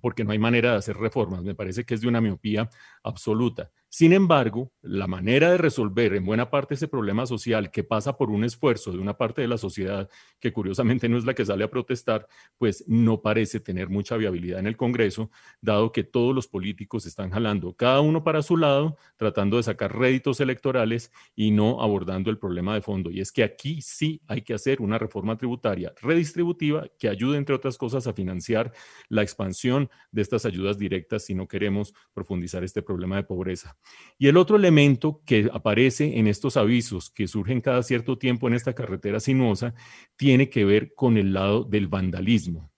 porque 0.04 0.24
no 0.24 0.32
hay 0.32 0.38
manera 0.38 0.74
de 0.74 0.78
hacer 0.78 0.98
reformas. 0.98 1.44
Me 1.44 1.56
parece 1.56 1.84
que 1.84 1.96
es 1.96 2.02
de 2.02 2.08
una 2.08 2.22
miopía 2.22 2.70
absoluta. 3.02 3.72
Sin 3.92 4.14
embargo, 4.14 4.72
la 4.84 5.08
manera 5.08 5.50
de 5.52 5.58
resolver 5.58 6.14
en 6.14 6.24
buena 6.24 6.52
parte 6.52 6.76
ese 6.76 6.88
problema 6.88 7.26
social 7.26 7.72
que 7.72 7.84
pasa 7.84 8.16
por 8.18 8.30
un 8.30 8.44
esfuerzo 8.44 8.92
de 8.92 9.00
una 9.00 9.18
parte 9.18 9.42
de 9.42 9.48
la 9.48 9.58
sociedad, 9.58 10.08
que 10.40 10.54
curiosamente 10.54 11.10
no 11.10 11.18
es 11.18 11.26
la 11.26 11.34
que 11.34 11.44
sale 11.44 11.64
a 11.64 11.72
protestar, 11.72 12.28
pues 12.60 12.84
no 12.88 13.24
parece 13.24 13.60
tener 13.60 13.90
mucha 13.90 14.16
viabilidad 14.16 14.60
en 14.60 14.68
el 14.68 14.78
Congreso, 14.78 15.32
dado 15.60 15.92
que 15.92 16.04
todos 16.04 16.36
los 16.36 16.48
políticos 16.48 17.08
están 17.08 17.32
jalando 17.32 17.74
cada 17.76 18.02
uno 18.02 18.24
para 18.24 18.44
su 18.44 18.58
lado, 18.58 18.96
tratando 19.18 19.58
de 19.58 19.64
sacar 19.64 19.98
réditos 19.98 20.40
electorales 20.40 21.12
y 21.36 21.50
no 21.50 21.82
abordando 21.82 22.30
el 22.30 22.38
problema 22.38 22.76
de 22.76 22.82
fondo. 22.82 23.10
Y 23.10 23.22
es 23.22 23.32
que 23.32 23.44
aquí 23.44 23.82
sí 23.82 24.22
hay 24.28 24.44
que 24.44 24.54
hacer 24.54 24.82
una 24.82 25.00
reforma 25.00 25.36
tributaria 25.36 25.94
redistributiva 26.00 26.88
que 27.00 27.10
ayude, 27.10 27.38
entre 27.40 27.56
otras 27.56 27.78
cosas, 27.80 28.06
a 28.06 28.14
financiar 28.14 28.72
la 29.10 29.24
expansión 29.24 29.90
de 30.12 30.22
estas 30.22 30.46
ayudas 30.46 30.78
directas 30.78 31.26
si 31.26 31.34
no 31.34 31.48
queremos 31.48 31.94
profundizar 32.14 32.64
este 32.64 32.84
problema 32.84 33.16
de 33.16 33.24
pobreza. 33.24 33.79
Y 34.18 34.28
el 34.28 34.38
otro 34.38 34.58
elemento 34.58 35.22
que 35.26 35.50
aparece 35.54 36.20
en 36.20 36.28
estos 36.28 36.58
avisos 36.58 37.10
que 37.10 37.28
surgen 37.28 37.62
cada 37.62 37.82
cierto 37.84 38.18
tiempo 38.18 38.48
en 38.48 38.54
esta 38.54 38.74
carretera 38.74 39.20
sinuosa 39.20 39.74
tiene 40.18 40.50
que 40.50 40.66
ver 40.66 40.94
con 40.94 41.18
el 41.18 41.34
lado 41.34 41.64
del 41.64 41.88
vandalismo. 41.88 42.70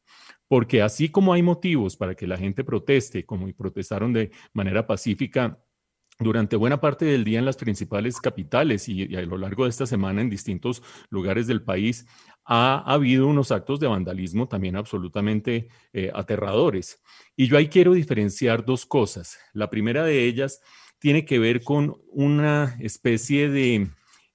Porque 0.47 0.81
así 0.81 1.09
como 1.09 1.33
hay 1.33 1.41
motivos 1.41 1.97
para 1.97 2.13
que 2.13 2.27
la 2.27 2.37
gente 2.37 2.63
proteste, 2.63 3.25
como 3.25 3.51
protestaron 3.53 4.13
de 4.13 4.31
manera 4.53 4.85
pacífica 4.85 5.59
durante 6.19 6.55
buena 6.55 6.79
parte 6.79 7.05
del 7.05 7.23
día 7.23 7.39
en 7.39 7.45
las 7.45 7.57
principales 7.57 8.19
capitales 8.19 8.87
y, 8.87 9.15
a 9.15 9.21
lo 9.21 9.37
largo 9.37 9.63
de 9.63 9.69
esta 9.69 9.85
semana 9.85 10.21
en 10.21 10.29
distintos 10.29 10.83
lugares 11.09 11.47
del 11.47 11.63
país, 11.63 12.05
ha, 12.45 12.83
habido 12.91 13.27
unos 13.27 13.51
actos 13.51 13.79
de 13.79 13.87
vandalismo 13.87 14.47
también 14.47 14.75
absolutamente 14.75 15.69
eh, 15.93 16.11
aterradores. 16.13 17.01
Y 17.35 17.47
yo 17.47 17.57
ahí 17.57 17.67
quiero 17.67 17.93
diferenciar 17.93 18.65
dos 18.65 18.85
cosas. 18.85 19.39
La 19.53 19.69
primera 19.69 20.03
de 20.03 20.25
ellas 20.25 20.61
tiene 21.01 21.25
que 21.25 21.39
ver 21.39 21.63
con 21.63 21.99
una 22.11 22.77
especie 22.79 23.49
de 23.49 23.87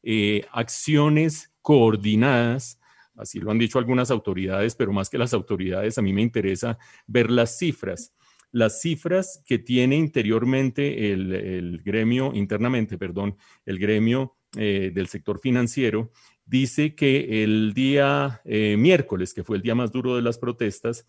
eh, 0.02 0.44
acciones 0.50 1.52
coordinadas, 1.62 2.81
así 3.14 3.38
lo 3.38 3.52
han 3.52 3.59
dicho 3.59 3.79
algunas 3.79 4.11
autoridades, 4.11 4.74
pero 4.74 4.92
más 4.92 5.09
que 5.09 5.16
las 5.16 5.33
autoridades, 5.33 5.96
a 5.96 6.02
mí 6.02 6.12
me 6.12 6.22
interesa 6.22 6.76
ver 7.07 7.31
las 7.31 7.57
cifras. 7.57 8.12
Las 8.50 8.81
cifras 8.81 9.44
que 9.46 9.61
tiene 9.61 9.94
interiormente 9.96 11.12
el, 11.12 11.83
gremio, 11.85 12.33
internamente, 12.35 12.98
perdón, 12.98 13.37
el 13.64 13.79
gremio 13.79 14.35
eh, 14.57 14.90
del 14.92 15.07
sector 15.07 15.38
financiero, 15.38 16.11
dice 16.46 16.96
que 16.96 17.44
el 17.44 17.74
día 17.74 18.40
eh, 18.44 18.76
miércoles, 18.76 19.33
que 19.33 19.44
fue 19.44 19.57
el 19.57 19.62
día 19.62 19.76
más 19.76 19.92
duro 19.92 20.16
de 20.16 20.22
las 20.22 20.37
protestas, 20.38 21.07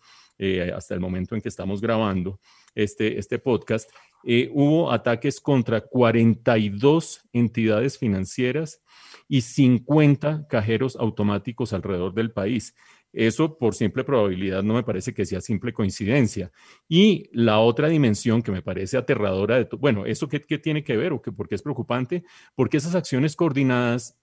hasta 0.72 0.94
el 0.94 1.00
momento 1.00 1.34
en 1.34 1.40
que 1.40 1.48
estamos 1.48 1.80
grabando 1.80 2.38
este, 2.76 3.18
este 3.18 3.40
podcast, 3.40 3.90
eh, 4.24 4.50
hubo 4.52 4.92
ataques 4.92 5.40
contra 5.40 5.80
42 5.80 7.22
entidades 7.32 7.98
financieras 7.98 8.82
y 9.28 9.42
50 9.42 10.46
cajeros 10.48 10.96
automáticos 10.96 11.72
alrededor 11.72 12.14
del 12.14 12.32
país. 12.32 12.74
Eso 13.12 13.56
por 13.56 13.74
simple 13.74 14.04
probabilidad 14.04 14.62
no 14.62 14.74
me 14.74 14.82
parece 14.82 15.14
que 15.14 15.24
sea 15.24 15.40
simple 15.40 15.72
coincidencia. 15.72 16.52
Y 16.88 17.30
la 17.32 17.58
otra 17.60 17.88
dimensión 17.88 18.42
que 18.42 18.52
me 18.52 18.62
parece 18.62 18.96
aterradora, 18.96 19.56
de 19.56 19.68
bueno, 19.78 20.04
¿eso 20.04 20.28
qué, 20.28 20.40
tiene 20.40 20.84
que 20.84 20.96
ver 20.96 21.12
o 21.12 21.22
qué, 21.22 21.32
por 21.32 21.48
qué 21.48 21.54
es 21.54 21.62
preocupante? 21.62 22.24
Porque 22.54 22.76
esas 22.76 22.94
acciones 22.94 23.34
coordinadas 23.34 24.18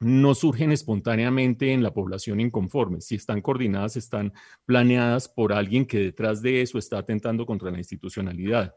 no 0.00 0.34
surgen 0.34 0.72
espontáneamente 0.72 1.72
en 1.72 1.82
la 1.82 1.94
población 1.94 2.40
inconforme. 2.40 3.00
Si 3.00 3.14
están 3.14 3.40
coordinadas, 3.40 3.96
están 3.96 4.32
planeadas 4.66 5.28
por 5.28 5.52
alguien 5.52 5.86
que 5.86 5.98
detrás 5.98 6.42
de 6.42 6.62
eso 6.62 6.78
está 6.78 6.98
atentando 6.98 7.46
contra 7.46 7.70
la 7.70 7.78
institucionalidad 7.78 8.74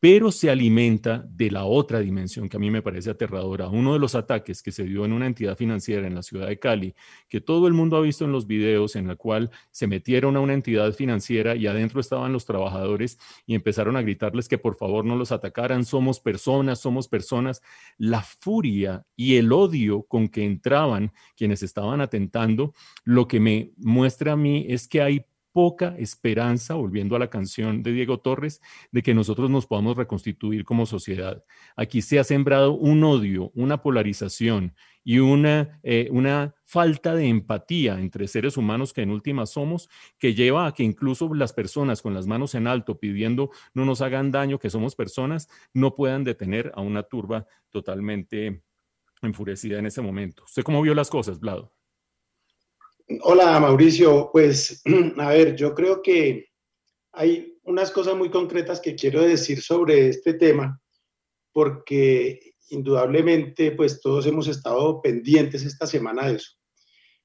pero 0.00 0.30
se 0.30 0.48
alimenta 0.48 1.26
de 1.28 1.50
la 1.50 1.64
otra 1.64 1.98
dimensión 1.98 2.48
que 2.48 2.56
a 2.56 2.60
mí 2.60 2.70
me 2.70 2.82
parece 2.82 3.10
aterradora. 3.10 3.68
Uno 3.68 3.92
de 3.92 3.98
los 3.98 4.14
ataques 4.14 4.62
que 4.62 4.70
se 4.70 4.84
dio 4.84 5.04
en 5.04 5.12
una 5.12 5.26
entidad 5.26 5.56
financiera 5.56 6.06
en 6.06 6.14
la 6.14 6.22
ciudad 6.22 6.46
de 6.46 6.58
Cali, 6.58 6.94
que 7.28 7.40
todo 7.40 7.66
el 7.66 7.72
mundo 7.72 7.96
ha 7.96 8.00
visto 8.00 8.24
en 8.24 8.30
los 8.30 8.46
videos, 8.46 8.94
en 8.94 9.08
la 9.08 9.16
cual 9.16 9.50
se 9.70 9.88
metieron 9.88 10.36
a 10.36 10.40
una 10.40 10.54
entidad 10.54 10.92
financiera 10.92 11.56
y 11.56 11.66
adentro 11.66 12.00
estaban 12.00 12.32
los 12.32 12.44
trabajadores 12.44 13.18
y 13.44 13.54
empezaron 13.54 13.96
a 13.96 14.02
gritarles 14.02 14.48
que 14.48 14.58
por 14.58 14.76
favor 14.76 15.04
no 15.04 15.16
los 15.16 15.32
atacaran, 15.32 15.84
somos 15.84 16.20
personas, 16.20 16.78
somos 16.78 17.08
personas. 17.08 17.60
La 17.96 18.22
furia 18.22 19.04
y 19.16 19.36
el 19.36 19.52
odio 19.52 20.04
con 20.04 20.28
que 20.28 20.44
entraban 20.44 21.12
quienes 21.36 21.64
estaban 21.64 22.00
atentando, 22.00 22.72
lo 23.04 23.26
que 23.26 23.40
me 23.40 23.72
muestra 23.78 24.32
a 24.32 24.36
mí 24.36 24.66
es 24.68 24.86
que 24.86 25.02
hay 25.02 25.24
poca 25.58 25.96
esperanza, 25.98 26.74
volviendo 26.74 27.16
a 27.16 27.18
la 27.18 27.30
canción 27.30 27.82
de 27.82 27.90
Diego 27.90 28.20
Torres, 28.20 28.62
de 28.92 29.02
que 29.02 29.12
nosotros 29.12 29.50
nos 29.50 29.66
podamos 29.66 29.96
reconstituir 29.96 30.64
como 30.64 30.86
sociedad. 30.86 31.42
Aquí 31.74 32.00
se 32.00 32.20
ha 32.20 32.22
sembrado 32.22 32.74
un 32.74 33.02
odio, 33.02 33.50
una 33.56 33.82
polarización 33.82 34.76
y 35.02 35.18
una, 35.18 35.80
eh, 35.82 36.10
una 36.12 36.54
falta 36.64 37.16
de 37.16 37.26
empatía 37.26 37.98
entre 37.98 38.28
seres 38.28 38.56
humanos 38.56 38.92
que 38.92 39.02
en 39.02 39.10
última 39.10 39.46
somos, 39.46 39.88
que 40.16 40.32
lleva 40.32 40.68
a 40.68 40.74
que 40.74 40.84
incluso 40.84 41.34
las 41.34 41.52
personas 41.52 42.02
con 42.02 42.14
las 42.14 42.28
manos 42.28 42.54
en 42.54 42.68
alto 42.68 43.00
pidiendo 43.00 43.50
no 43.74 43.84
nos 43.84 44.00
hagan 44.00 44.30
daño, 44.30 44.60
que 44.60 44.70
somos 44.70 44.94
personas, 44.94 45.48
no 45.74 45.96
puedan 45.96 46.22
detener 46.22 46.70
a 46.76 46.82
una 46.82 47.02
turba 47.02 47.48
totalmente 47.70 48.62
enfurecida 49.22 49.80
en 49.80 49.86
ese 49.86 50.02
momento. 50.02 50.44
¿Usted 50.44 50.62
cómo 50.62 50.82
vio 50.82 50.94
las 50.94 51.10
cosas, 51.10 51.40
Vlado? 51.40 51.72
Hola 53.22 53.58
Mauricio, 53.58 54.28
pues 54.30 54.82
a 55.16 55.28
ver, 55.30 55.56
yo 55.56 55.74
creo 55.74 56.02
que 56.02 56.50
hay 57.12 57.58
unas 57.62 57.90
cosas 57.90 58.14
muy 58.14 58.30
concretas 58.30 58.80
que 58.80 58.94
quiero 58.94 59.22
decir 59.22 59.62
sobre 59.62 60.10
este 60.10 60.34
tema, 60.34 60.78
porque 61.50 62.52
indudablemente 62.68 63.72
pues 63.72 64.02
todos 64.02 64.26
hemos 64.26 64.46
estado 64.46 65.00
pendientes 65.00 65.64
esta 65.64 65.86
semana 65.86 66.28
de 66.28 66.36
eso. 66.36 66.52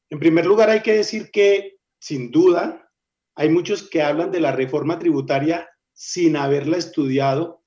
En 0.10 0.20
primer 0.20 0.46
lugar 0.46 0.70
hay 0.70 0.82
que 0.82 0.94
decir 0.94 1.30
que 1.32 1.76
sin 2.00 2.32
duda 2.32 2.90
hay 3.36 3.50
muchos 3.50 3.90
que 3.90 4.02
hablan 4.02 4.32
de 4.32 4.40
la 4.40 4.54
reforma 4.54 4.98
tributaria 5.00 5.68
sin 5.92 6.38
haberla 6.38 6.78
estudiado 6.78 7.62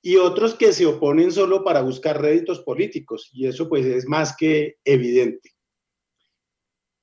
y 0.00 0.16
otros 0.16 0.54
que 0.54 0.72
se 0.72 0.86
oponen 0.86 1.30
solo 1.30 1.62
para 1.62 1.82
buscar 1.82 2.22
réditos 2.22 2.60
políticos 2.60 3.28
y 3.34 3.46
eso 3.46 3.68
pues 3.68 3.84
es 3.84 4.06
más 4.06 4.34
que 4.34 4.76
evidente. 4.82 5.59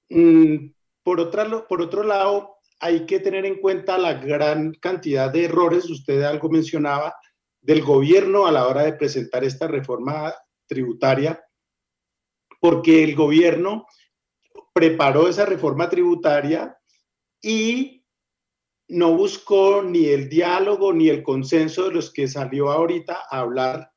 Mm, 0.09 0.71
por, 1.03 1.19
otro 1.19 2.03
lado, 2.03 2.57
hay 2.79 3.05
que 3.05 3.19
tener 3.19 3.45
en 3.45 3.59
cuenta 3.59 3.97
la 3.97 4.13
gran 4.15 4.73
cantidad 4.73 5.31
de 5.31 5.45
errores, 5.45 5.89
usted 5.89 6.21
algo 6.23 6.49
mencionaba, 6.49 7.15
del 7.61 7.81
gobierno 7.81 8.45
a 8.45 8.51
la 8.51 8.67
hora 8.67 8.83
de 8.83 8.93
presentar 8.93 9.43
esta 9.43 9.67
reforma 9.67 10.33
tributaria, 10.67 11.43
porque 12.59 13.03
el 13.03 13.15
gobierno 13.15 13.85
preparó 14.73 15.27
esa 15.27 15.45
reforma 15.45 15.89
tributaria 15.89 16.77
y 17.41 18.05
no 18.89 19.15
buscó 19.15 19.81
ni 19.83 20.05
el 20.05 20.29
diálogo 20.29 20.93
ni 20.93 21.09
el 21.09 21.23
consenso 21.23 21.85
de 21.85 21.95
los 21.95 22.11
que 22.11 22.27
salió 22.27 22.71
ahorita 22.71 23.23
a 23.29 23.39
hablar, 23.39 23.91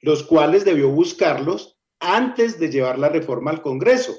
los 0.00 0.22
cuales 0.22 0.64
debió 0.64 0.88
buscarlos 0.90 1.78
antes 2.00 2.58
de 2.58 2.70
llevar 2.70 2.98
la 2.98 3.08
reforma 3.08 3.50
al 3.50 3.62
Congreso. 3.62 4.14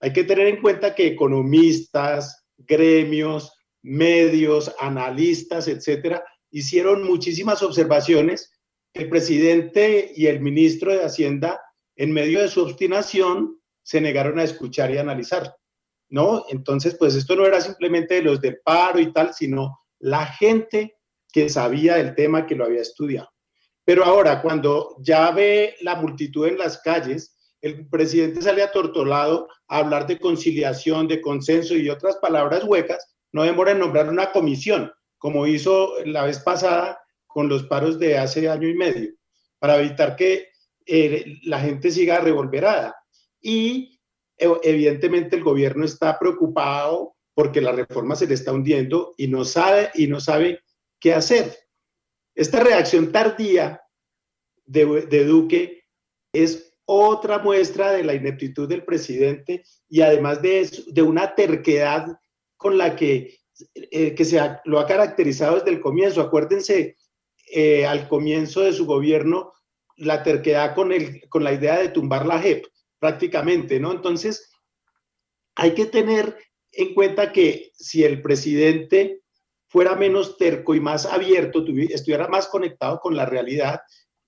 Hay 0.00 0.12
que 0.12 0.24
tener 0.24 0.46
en 0.46 0.60
cuenta 0.60 0.94
que 0.94 1.06
economistas, 1.06 2.44
gremios, 2.56 3.52
medios, 3.82 4.74
analistas, 4.78 5.68
etcétera, 5.68 6.24
hicieron 6.50 7.04
muchísimas 7.04 7.62
observaciones. 7.62 8.52
El 8.94 9.08
presidente 9.08 10.12
y 10.14 10.26
el 10.26 10.40
ministro 10.40 10.92
de 10.92 11.04
Hacienda, 11.04 11.60
en 11.96 12.12
medio 12.12 12.40
de 12.40 12.48
su 12.48 12.62
obstinación, 12.62 13.60
se 13.82 14.00
negaron 14.00 14.38
a 14.38 14.44
escuchar 14.44 14.90
y 14.90 14.98
analizar. 14.98 15.54
¿No? 16.10 16.44
Entonces, 16.48 16.94
pues 16.94 17.14
esto 17.14 17.36
no 17.36 17.44
era 17.44 17.60
simplemente 17.60 18.14
de 18.14 18.22
los 18.22 18.40
del 18.40 18.60
paro 18.64 18.98
y 18.98 19.12
tal, 19.12 19.34
sino 19.34 19.80
la 19.98 20.26
gente 20.26 20.96
que 21.30 21.50
sabía 21.50 21.96
del 21.96 22.14
tema, 22.14 22.46
que 22.46 22.54
lo 22.54 22.64
había 22.64 22.80
estudiado. 22.80 23.28
Pero 23.84 24.04
ahora, 24.04 24.40
cuando 24.42 24.96
ya 25.00 25.30
ve 25.30 25.76
la 25.80 25.96
multitud 25.96 26.46
en 26.46 26.58
las 26.58 26.80
calles, 26.82 27.37
el 27.60 27.88
presidente 27.88 28.42
sale 28.42 28.62
atortolado 28.62 29.48
a 29.66 29.78
hablar 29.78 30.06
de 30.06 30.18
conciliación, 30.18 31.08
de 31.08 31.20
consenso 31.20 31.74
y 31.74 31.90
otras 31.90 32.16
palabras 32.16 32.64
huecas, 32.64 33.14
no 33.32 33.42
demora 33.42 33.72
en 33.72 33.80
nombrar 33.80 34.08
una 34.08 34.32
comisión, 34.32 34.90
como 35.18 35.46
hizo 35.46 35.94
la 36.04 36.24
vez 36.24 36.38
pasada 36.38 37.00
con 37.26 37.48
los 37.48 37.64
paros 37.64 37.98
de 37.98 38.18
hace 38.18 38.48
año 38.48 38.68
y 38.68 38.74
medio, 38.74 39.12
para 39.58 39.78
evitar 39.78 40.16
que 40.16 40.48
eh, 40.86 41.38
la 41.42 41.60
gente 41.60 41.90
siga 41.90 42.20
revolverada. 42.20 42.96
Y 43.40 44.00
eh, 44.38 44.48
evidentemente 44.62 45.36
el 45.36 45.44
gobierno 45.44 45.84
está 45.84 46.18
preocupado 46.18 47.16
porque 47.34 47.60
la 47.60 47.72
reforma 47.72 48.16
se 48.16 48.26
le 48.26 48.34
está 48.34 48.52
hundiendo 48.52 49.14
y 49.16 49.28
no 49.28 49.44
sabe, 49.44 49.90
y 49.94 50.06
no 50.06 50.20
sabe 50.20 50.60
qué 50.98 51.14
hacer. 51.14 51.56
Esta 52.34 52.60
reacción 52.60 53.12
tardía 53.12 53.82
de, 54.64 55.06
de 55.06 55.24
Duque 55.24 55.84
es 56.32 56.67
otra 56.90 57.38
muestra 57.38 57.92
de 57.92 58.02
la 58.02 58.14
ineptitud 58.14 58.66
del 58.66 58.82
presidente 58.82 59.62
y 59.90 60.00
además 60.00 60.40
de, 60.40 60.60
eso, 60.60 60.82
de 60.86 61.02
una 61.02 61.34
terquedad 61.34 62.18
con 62.56 62.78
la 62.78 62.96
que, 62.96 63.36
eh, 63.74 64.14
que 64.14 64.24
se 64.24 64.40
lo 64.64 64.80
ha 64.80 64.86
caracterizado 64.86 65.56
desde 65.56 65.70
el 65.70 65.80
comienzo. 65.80 66.22
Acuérdense, 66.22 66.96
eh, 67.52 67.84
al 67.84 68.08
comienzo 68.08 68.62
de 68.62 68.72
su 68.72 68.86
gobierno, 68.86 69.52
la 69.96 70.22
terquedad 70.22 70.74
con, 70.74 70.90
el, 70.90 71.28
con 71.28 71.44
la 71.44 71.52
idea 71.52 71.78
de 71.78 71.90
tumbar 71.90 72.24
la 72.24 72.40
JEP, 72.40 72.64
prácticamente, 72.98 73.78
¿no? 73.78 73.92
Entonces, 73.92 74.50
hay 75.56 75.74
que 75.74 75.84
tener 75.84 76.38
en 76.72 76.94
cuenta 76.94 77.32
que 77.32 77.70
si 77.74 78.02
el 78.02 78.22
presidente 78.22 79.20
fuera 79.68 79.94
menos 79.94 80.38
terco 80.38 80.74
y 80.74 80.80
más 80.80 81.04
abierto, 81.04 81.62
estuviera 81.90 82.28
más 82.28 82.46
conectado 82.46 82.98
con 83.00 83.14
la 83.14 83.26
realidad, 83.26 83.80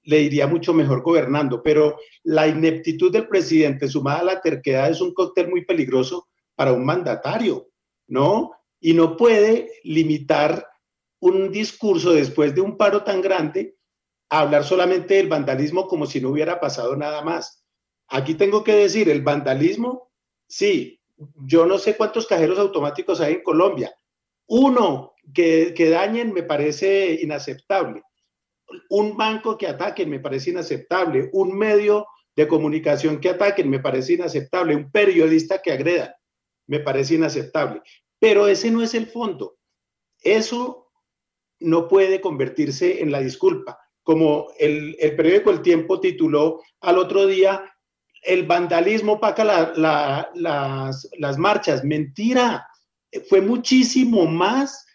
le 0.05 0.21
iría 0.21 0.47
mucho 0.47 0.73
mejor 0.73 1.03
gobernando. 1.03 1.63
Pero 1.63 1.99
la 2.25 2.49
ineptitud 2.49 3.13
del 3.13 3.29
presidente 3.29 3.89
sumada 3.89 4.21
a 4.21 4.25
la 4.25 4.41
terquedad 4.41 4.91
es 4.91 5.01
un 5.01 5.13
cóctel 5.13 5.49
muy 5.49 5.65
peligroso 5.65 6.29
para 6.55 6.73
un 6.73 6.85
mandatario, 6.85 7.69
¿no? 8.07 8.53
Y 8.81 8.95
no 8.95 9.17
puede 9.17 9.71
limitar 9.85 10.67
un 11.21 11.51
discurso 11.51 12.13
después 12.13 12.55
de 12.55 12.61
un 12.61 12.77
paro 12.77 13.05
tan 13.05 13.21
grande 13.21 13.77
a 14.31 14.41
hablar 14.41 14.65
solamente 14.65 15.15
del 15.15 15.29
vandalismo 15.29 15.87
como 15.87 16.07
si 16.07 16.21
no 16.21 16.31
hubiera 16.31 16.61
pasado 16.61 16.97
nada 16.97 17.23
más. 17.23 17.65
Aquí 18.09 18.35
tengo 18.35 18.65
que 18.65 18.75
decir, 18.75 19.09
el 19.09 19.23
vandalismo, 19.23 20.11
sí, 20.47 21.01
yo 21.45 21.67
no 21.67 21.79
sé 21.79 21.97
cuántos 21.97 22.27
cajeros 22.27 22.59
automáticos 22.59 23.21
hay 23.21 23.35
en 23.35 23.43
Colombia. 23.43 23.95
Uno 24.47 25.15
que, 25.35 25.75
que 25.75 25.91
dañen 25.91 26.33
me 26.33 26.43
parece 26.43 27.19
inaceptable. 27.23 28.03
Un 28.88 29.16
banco 29.16 29.56
que 29.56 29.66
ataquen 29.66 30.09
me 30.09 30.20
parece 30.20 30.50
inaceptable. 30.50 31.30
Un 31.33 31.56
medio 31.56 32.06
de 32.37 32.48
comunicación 32.48 33.20
que 33.20 33.30
ataquen 33.30 33.68
me 33.68 33.80
parece 33.80 34.14
inaceptable. 34.14 34.74
Un 34.74 34.90
periodista 34.90 35.61
que 35.61 35.72
agreda 35.72 36.16
me 36.66 36.80
parece 36.80 37.14
inaceptable. 37.14 37.83
Pero 38.18 38.46
ese 38.46 38.70
no 38.70 38.83
es 38.83 38.94
el 38.94 39.06
fondo. 39.06 39.56
Eso 40.22 40.90
no 41.61 41.88
puede 41.88 42.20
convertirse 42.20 43.02
en 43.02 43.11
la 43.11 43.20
disculpa. 43.20 43.78
Como 44.02 44.48
el, 44.59 44.96
periódico 45.16 45.50
El 45.50 45.62
Tiempo 45.62 46.00
tituló 46.00 46.62
al 46.80 46.98
otro 46.98 47.26
día, 47.26 47.64
el 48.22 48.46
vandalismo 48.46 49.14
opaca 49.14 49.44
la, 49.44 49.72
la, 49.76 50.30
las, 50.35 51.09
las 51.18 51.38
marchas. 51.38 51.85
Mentira. 51.85 52.66
Fue 53.28 53.40
muchísimo 53.40 54.26
más 54.26 54.87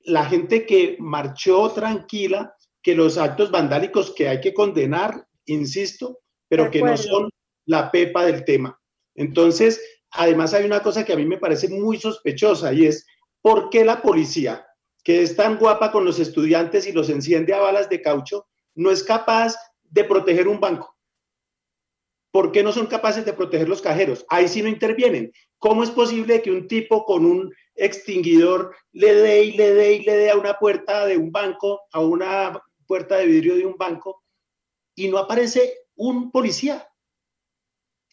la 0.00 0.24
gente 0.24 0.66
que 0.66 0.96
marchó 0.98 1.70
tranquila 1.70 2.54
que 2.82 2.94
los 2.94 3.18
actos 3.18 3.50
vandálicos 3.50 4.12
que 4.14 4.28
hay 4.28 4.40
que 4.40 4.54
condenar, 4.54 5.26
insisto, 5.46 6.20
pero 6.48 6.70
que 6.70 6.82
no 6.82 6.96
son 6.96 7.30
la 7.66 7.90
pepa 7.90 8.24
del 8.24 8.44
tema. 8.44 8.80
Entonces, 9.14 9.80
además 10.10 10.54
hay 10.54 10.64
una 10.64 10.82
cosa 10.82 11.04
que 11.04 11.12
a 11.12 11.16
mí 11.16 11.24
me 11.24 11.38
parece 11.38 11.68
muy 11.68 11.98
sospechosa 11.98 12.72
y 12.72 12.86
es 12.86 13.06
por 13.42 13.70
qué 13.70 13.84
la 13.84 14.02
policía, 14.02 14.66
que 15.04 15.22
es 15.22 15.36
tan 15.36 15.58
guapa 15.58 15.92
con 15.92 16.04
los 16.04 16.18
estudiantes 16.18 16.86
y 16.86 16.92
los 16.92 17.08
enciende 17.08 17.54
a 17.54 17.60
balas 17.60 17.88
de 17.88 18.02
caucho, 18.02 18.46
no 18.74 18.90
es 18.90 19.02
capaz 19.02 19.54
de 19.84 20.04
proteger 20.04 20.48
un 20.48 20.60
banco. 20.60 20.96
¿Por 22.32 22.52
qué 22.52 22.62
no 22.62 22.72
son 22.72 22.86
capaces 22.86 23.24
de 23.24 23.32
proteger 23.32 23.68
los 23.68 23.82
cajeros? 23.82 24.24
Ahí 24.28 24.46
sí 24.46 24.62
no 24.62 24.68
intervienen. 24.68 25.32
¿Cómo 25.58 25.82
es 25.82 25.90
posible 25.90 26.42
que 26.42 26.52
un 26.52 26.68
tipo 26.68 27.04
con 27.04 27.24
un 27.26 27.52
extinguidor 27.74 28.74
le 28.92 29.14
dé 29.14 29.44
y 29.44 29.52
le 29.52 29.74
dé 29.74 29.94
y 29.94 30.02
le 30.04 30.16
dé 30.16 30.30
a 30.30 30.36
una 30.36 30.54
puerta 30.54 31.06
de 31.06 31.16
un 31.16 31.32
banco, 31.32 31.80
a 31.92 32.00
una 32.00 32.60
puerta 32.90 33.18
de 33.18 33.26
vidrio 33.26 33.54
de 33.54 33.64
un 33.64 33.76
banco, 33.76 34.24
y 34.96 35.06
no 35.06 35.18
aparece 35.18 35.86
un 35.94 36.32
policía? 36.32 36.88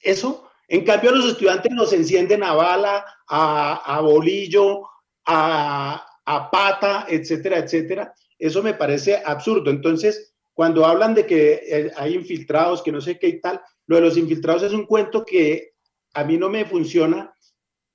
Eso, 0.04 0.52
en 0.68 0.86
cambio, 0.86 1.16
los 1.16 1.26
estudiantes 1.26 1.72
los 1.74 1.94
encienden 1.94 2.44
a 2.44 2.54
bala, 2.54 3.04
a, 3.28 4.00
bolillo, 4.02 4.84
a, 5.26 6.06
a 6.26 6.52
pata, 6.52 7.08
etcétera, 7.10 7.58
etcétera. 7.58 8.14
Eso 8.38 8.62
me 8.62 8.76
parece 8.76 9.20
absurdo. 9.26 9.72
Entonces, 9.72 10.36
cuando 10.54 10.86
hablan 10.86 11.16
de 11.16 11.26
que 11.26 11.92
hay 11.96 12.14
infiltrados, 12.14 12.84
que 12.84 12.92
no 12.92 13.02
sé 13.02 13.18
qué 13.18 13.30
y 13.30 13.42
tal, 13.42 13.60
lo 13.88 13.96
de 13.96 14.04
los 14.04 14.16
infiltrados 14.16 14.62
es 14.62 14.74
un 14.74 14.86
cuento 14.86 15.26
que 15.26 15.74
a 16.14 16.24
mí 16.24 16.38
no 16.38 16.50
me 16.50 16.66
funciona, 16.66 17.34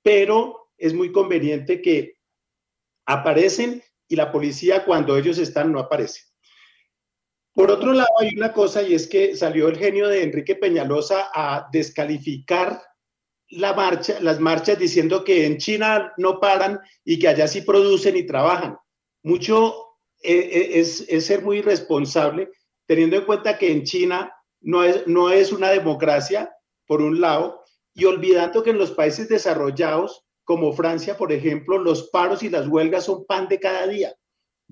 pero 0.01 0.69
es 0.77 0.93
muy 0.93 1.13
conveniente 1.13 1.81
que 1.81 2.17
aparecen 3.05 3.81
y 4.09 4.17
la 4.17 4.33
policía 4.33 4.83
cuando 4.83 5.17
ellos 5.17 5.37
están 5.37 5.71
no 5.71 5.79
aparece. 5.79 6.32
Por 7.53 7.69
otro 7.69 7.93
lado, 7.93 8.09
hay 8.19 8.35
una 8.35 8.51
cosa 8.51 8.81
y 8.81 8.95
es 8.95 9.07
que 9.07 9.35
salió 9.35 9.67
el 9.67 9.77
genio 9.77 10.07
de 10.07 10.23
Enrique 10.23 10.55
Peñalosa 10.55 11.29
a 11.33 11.67
descalificar 11.71 12.81
las 13.49 14.39
marchas 14.39 14.79
diciendo 14.79 15.23
que 15.23 15.45
en 15.45 15.57
China 15.57 16.11
no 16.17 16.39
paran 16.39 16.79
y 17.05 17.19
que 17.19 17.27
allá 17.27 17.47
sí 17.47 17.61
producen 17.61 18.17
y 18.17 18.25
trabajan. 18.25 18.77
Mucho 19.21 19.75
eh, 20.23 20.71
es, 20.73 21.05
es 21.07 21.25
ser 21.27 21.43
muy 21.43 21.59
irresponsable 21.59 22.49
teniendo 22.87 23.15
en 23.17 23.25
cuenta 23.25 23.57
que 23.57 23.71
en 23.71 23.83
China 23.83 24.33
no 24.61 24.83
es, 24.83 25.07
no 25.07 25.29
es 25.29 25.51
una 25.51 25.69
democracia, 25.69 26.51
por 26.87 27.01
un 27.01 27.21
lado, 27.21 27.63
y 27.93 28.05
olvidando 28.05 28.63
que 28.63 28.71
en 28.71 28.77
los 28.77 28.91
países 28.91 29.29
desarrollados, 29.29 30.25
como 30.43 30.73
Francia, 30.73 31.17
por 31.17 31.31
ejemplo, 31.31 31.77
los 31.77 32.09
paros 32.09 32.43
y 32.43 32.49
las 32.49 32.67
huelgas 32.67 33.05
son 33.05 33.25
pan 33.25 33.47
de 33.47 33.59
cada 33.59 33.87
día. 33.87 34.13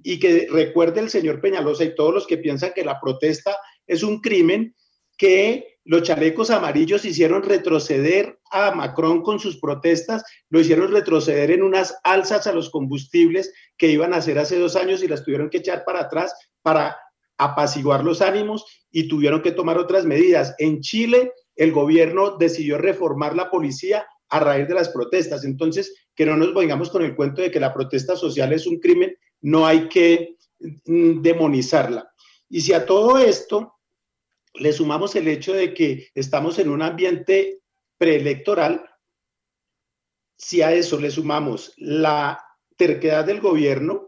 Y 0.03 0.19
que 0.19 0.47
recuerde 0.49 0.99
el 0.99 1.09
señor 1.09 1.41
Peñalosa 1.41 1.83
y 1.83 1.95
todos 1.95 2.13
los 2.13 2.27
que 2.27 2.37
piensan 2.37 2.73
que 2.73 2.83
la 2.83 2.99
protesta 2.99 3.55
es 3.87 4.03
un 4.03 4.21
crimen, 4.21 4.75
que 5.17 5.71
los 5.83 6.03
chalecos 6.03 6.51
amarillos 6.51 7.05
hicieron 7.05 7.43
retroceder 7.43 8.39
a 8.51 8.71
Macron 8.71 9.23
con 9.23 9.39
sus 9.39 9.59
protestas, 9.59 10.23
lo 10.49 10.59
hicieron 10.59 10.91
retroceder 10.91 11.51
en 11.51 11.63
unas 11.63 11.97
alzas 12.03 12.45
a 12.47 12.53
los 12.53 12.69
combustibles 12.69 13.53
que 13.77 13.87
iban 13.87 14.13
a 14.13 14.17
hacer 14.17 14.37
hace 14.37 14.59
dos 14.59 14.75
años 14.75 15.01
y 15.01 15.07
las 15.07 15.23
tuvieron 15.23 15.49
que 15.49 15.57
echar 15.57 15.83
para 15.85 16.01
atrás 16.01 16.33
para 16.61 16.97
apaciguar 17.37 18.03
los 18.03 18.21
ánimos 18.21 18.65
y 18.91 19.07
tuvieron 19.07 19.41
que 19.41 19.51
tomar 19.51 19.77
otras 19.79 20.05
medidas. 20.05 20.53
En 20.59 20.81
Chile, 20.81 21.33
el 21.55 21.71
gobierno 21.71 22.37
decidió 22.37 22.77
reformar 22.77 23.35
la 23.35 23.49
policía 23.49 24.05
a 24.29 24.39
raíz 24.39 24.67
de 24.67 24.75
las 24.75 24.89
protestas. 24.89 25.43
Entonces, 25.43 25.93
que 26.15 26.25
no 26.25 26.37
nos 26.37 26.53
vengamos 26.53 26.89
con 26.89 27.03
el 27.03 27.15
cuento 27.15 27.41
de 27.41 27.51
que 27.51 27.59
la 27.59 27.73
protesta 27.73 28.15
social 28.15 28.53
es 28.53 28.67
un 28.67 28.79
crimen, 28.79 29.15
no 29.41 29.65
hay 29.65 29.87
que 29.89 30.37
mm, 30.59 31.21
demonizarla. 31.21 32.11
Y 32.49 32.61
si 32.61 32.73
a 32.73 32.85
todo 32.85 33.17
esto 33.17 33.75
le 34.55 34.73
sumamos 34.73 35.15
el 35.15 35.27
hecho 35.27 35.53
de 35.53 35.73
que 35.73 36.09
estamos 36.13 36.59
en 36.59 36.69
un 36.69 36.81
ambiente 36.81 37.61
preelectoral, 37.97 38.85
si 40.35 40.61
a 40.61 40.73
eso 40.73 40.99
le 40.99 41.11
sumamos 41.11 41.73
la 41.77 42.43
terquedad 42.75 43.25
del 43.25 43.41
gobierno, 43.41 44.07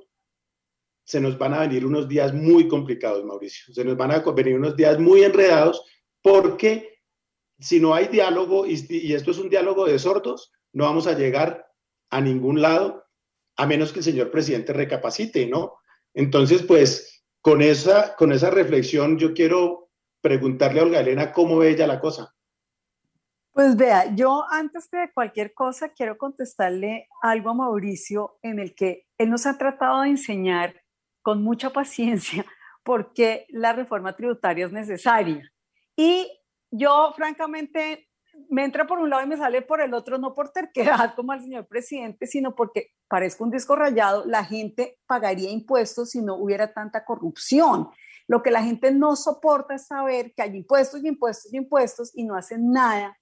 se 1.06 1.20
nos 1.20 1.38
van 1.38 1.54
a 1.54 1.60
venir 1.60 1.86
unos 1.86 2.08
días 2.08 2.34
muy 2.34 2.68
complicados, 2.68 3.24
Mauricio. 3.24 3.74
Se 3.74 3.84
nos 3.84 3.98
van 3.98 4.12
a 4.12 4.20
venir 4.20 4.56
unos 4.56 4.76
días 4.76 5.00
muy 5.00 5.24
enredados 5.24 5.86
porque 6.22 7.02
si 7.60 7.80
no 7.80 7.94
hay 7.94 8.08
diálogo 8.08 8.66
y, 8.66 8.86
y 8.90 9.14
esto 9.14 9.32
es 9.32 9.38
un 9.38 9.50
diálogo 9.50 9.86
de 9.86 10.00
sordos, 10.00 10.52
no 10.72 10.86
vamos 10.86 11.08
a 11.08 11.14
llegar 11.14 11.68
a 12.10 12.22
ningún 12.22 12.62
lado 12.62 13.03
a 13.56 13.66
menos 13.66 13.92
que 13.92 14.00
el 14.00 14.06
señor 14.06 14.32
presidente 14.32 14.74
recapacite, 14.74 15.48
¿no? 15.48 15.74
Entonces, 16.14 16.64
pues, 16.64 17.24
con 17.42 17.62
esa, 17.62 18.16
con 18.16 18.32
esa 18.32 18.50
reflexión 18.50 19.18
yo 19.18 19.34
quiero 19.34 19.90
preguntarle 20.22 20.80
a 20.80 20.84
Olga 20.84 21.00
Elena 21.00 21.32
cómo 21.32 21.58
ve 21.58 21.72
ella 21.72 21.88
la 21.88 22.00
cosa. 22.00 22.34
Pues 23.52 23.76
vea, 23.76 24.16
yo 24.16 24.46
antes 24.50 24.90
de 24.90 25.12
cualquier 25.14 25.54
cosa 25.54 25.90
quiero 25.90 26.18
contestarle 26.18 27.08
algo 27.22 27.52
a 27.52 27.54
Mauricio 27.54 28.40
en 28.42 28.60
el 28.60 28.74
que 28.74 29.06
él 29.18 29.30
nos 29.30 29.46
ha 29.46 29.58
tratado 29.60 30.02
de 30.02 30.10
enseñar 30.10 30.82
con 31.22 31.44
mucha 31.44 31.70
paciencia 31.72 32.46
por 32.84 33.14
qué 33.14 33.46
la 33.50 33.74
reforma 33.74 34.16
tributaria 34.16 34.66
es 34.66 34.72
necesaria. 34.72 35.52
Y 35.96 36.28
yo, 36.72 37.14
francamente, 37.16 38.10
me 38.50 38.64
entra 38.64 38.88
por 38.88 39.00
un 39.00 39.10
lado 39.10 39.24
y 39.24 39.28
me 39.28 39.38
sale 39.38 39.62
por 39.62 39.82
el 39.82 39.94
otro, 39.94 40.18
no 40.18 40.34
por 40.34 40.50
terquedad 40.50 41.14
como 41.16 41.32
al 41.32 41.42
señor 41.42 41.68
presidente, 41.68 42.26
sino 42.26 42.56
porque 42.56 42.92
parezco 43.14 43.44
un 43.44 43.52
disco 43.52 43.76
rayado, 43.76 44.26
la 44.26 44.44
gente 44.44 44.98
pagaría 45.06 45.52
impuestos 45.52 46.10
si 46.10 46.22
no 46.24 46.34
hubiera 46.36 46.74
tanta 46.74 47.06
corrupción. 47.06 47.90
Lo 48.28 48.42
que 48.42 48.50
la 48.50 48.64
gente 48.64 48.92
no 48.92 49.16
soporta 49.16 49.76
es 49.76 49.86
saber 49.86 50.34
que 50.34 50.42
hay 50.42 50.58
impuestos 50.58 51.04
y 51.04 51.10
impuestos 51.10 51.54
y 51.54 51.58
impuestos 51.58 52.12
y 52.16 52.24
no 52.24 52.36
hacen 52.36 52.72
nada 52.72 53.16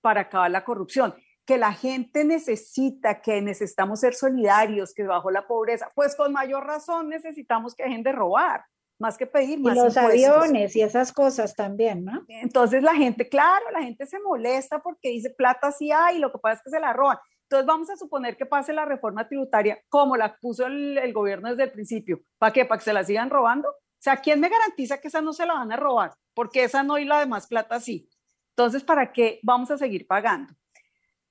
para 0.00 0.22
acabar 0.22 0.50
la 0.50 0.64
corrupción. 0.64 1.14
Que 1.44 1.58
la 1.58 1.74
gente 1.74 2.24
necesita, 2.24 3.20
que 3.20 3.42
necesitamos 3.42 4.00
ser 4.00 4.14
solidarios, 4.14 4.94
que 4.94 5.02
bajo 5.02 5.30
la 5.30 5.46
pobreza, 5.46 5.90
pues 5.94 6.16
con 6.16 6.32
mayor 6.32 6.64
razón 6.64 7.10
necesitamos 7.10 7.74
que 7.74 7.82
dejen 7.82 8.04
de 8.04 8.12
robar 8.12 8.64
más 8.98 9.18
que 9.18 9.26
pedir 9.26 9.60
más. 9.60 9.76
Y 9.76 9.80
los 9.80 9.94
impuestos. 9.94 10.32
aviones 10.32 10.74
y 10.76 10.80
esas 10.80 11.12
cosas 11.12 11.54
también, 11.54 12.06
¿no? 12.06 12.24
Entonces 12.28 12.82
la 12.82 12.94
gente, 12.94 13.28
claro, 13.28 13.70
la 13.70 13.82
gente 13.82 14.06
se 14.06 14.18
molesta 14.18 14.78
porque 14.78 15.10
dice 15.10 15.28
plata 15.28 15.72
sí 15.72 15.92
hay, 15.92 16.20
lo 16.20 16.32
que 16.32 16.38
pasa 16.38 16.54
es 16.54 16.62
que 16.62 16.70
se 16.70 16.80
la 16.80 16.94
roban. 16.94 17.18
Entonces 17.46 17.66
vamos 17.66 17.88
a 17.90 17.96
suponer 17.96 18.36
que 18.36 18.44
pase 18.44 18.72
la 18.72 18.84
reforma 18.84 19.28
tributaria 19.28 19.80
como 19.88 20.16
la 20.16 20.36
puso 20.36 20.66
el, 20.66 21.12
gobierno 21.12 21.50
desde 21.50 21.62
el 21.62 21.72
principio. 21.72 22.20
¿Para 22.38 22.52
qué? 22.52 22.64
¿Para 22.64 22.78
que 22.78 22.84
se 22.84 22.92
la 22.92 23.04
sigan 23.04 23.30
robando? 23.30 23.68
O 23.68 24.00
sea, 24.00 24.16
¿quién 24.16 24.40
me 24.40 24.48
garantiza 24.48 24.98
que 24.98 25.06
esa 25.06 25.20
no 25.20 25.32
se 25.32 25.46
la 25.46 25.54
van 25.54 25.70
a 25.70 25.76
robar? 25.76 26.12
Porque 26.34 26.64
esa 26.64 26.82
no 26.82 26.98
y 26.98 27.04
la 27.04 27.20
demás 27.20 27.46
plata 27.46 27.78
sí. 27.78 28.10
Entonces, 28.50 28.82
¿para 28.82 29.12
qué 29.12 29.38
vamos 29.44 29.70
a 29.70 29.78
seguir 29.78 30.08
pagando? 30.08 30.52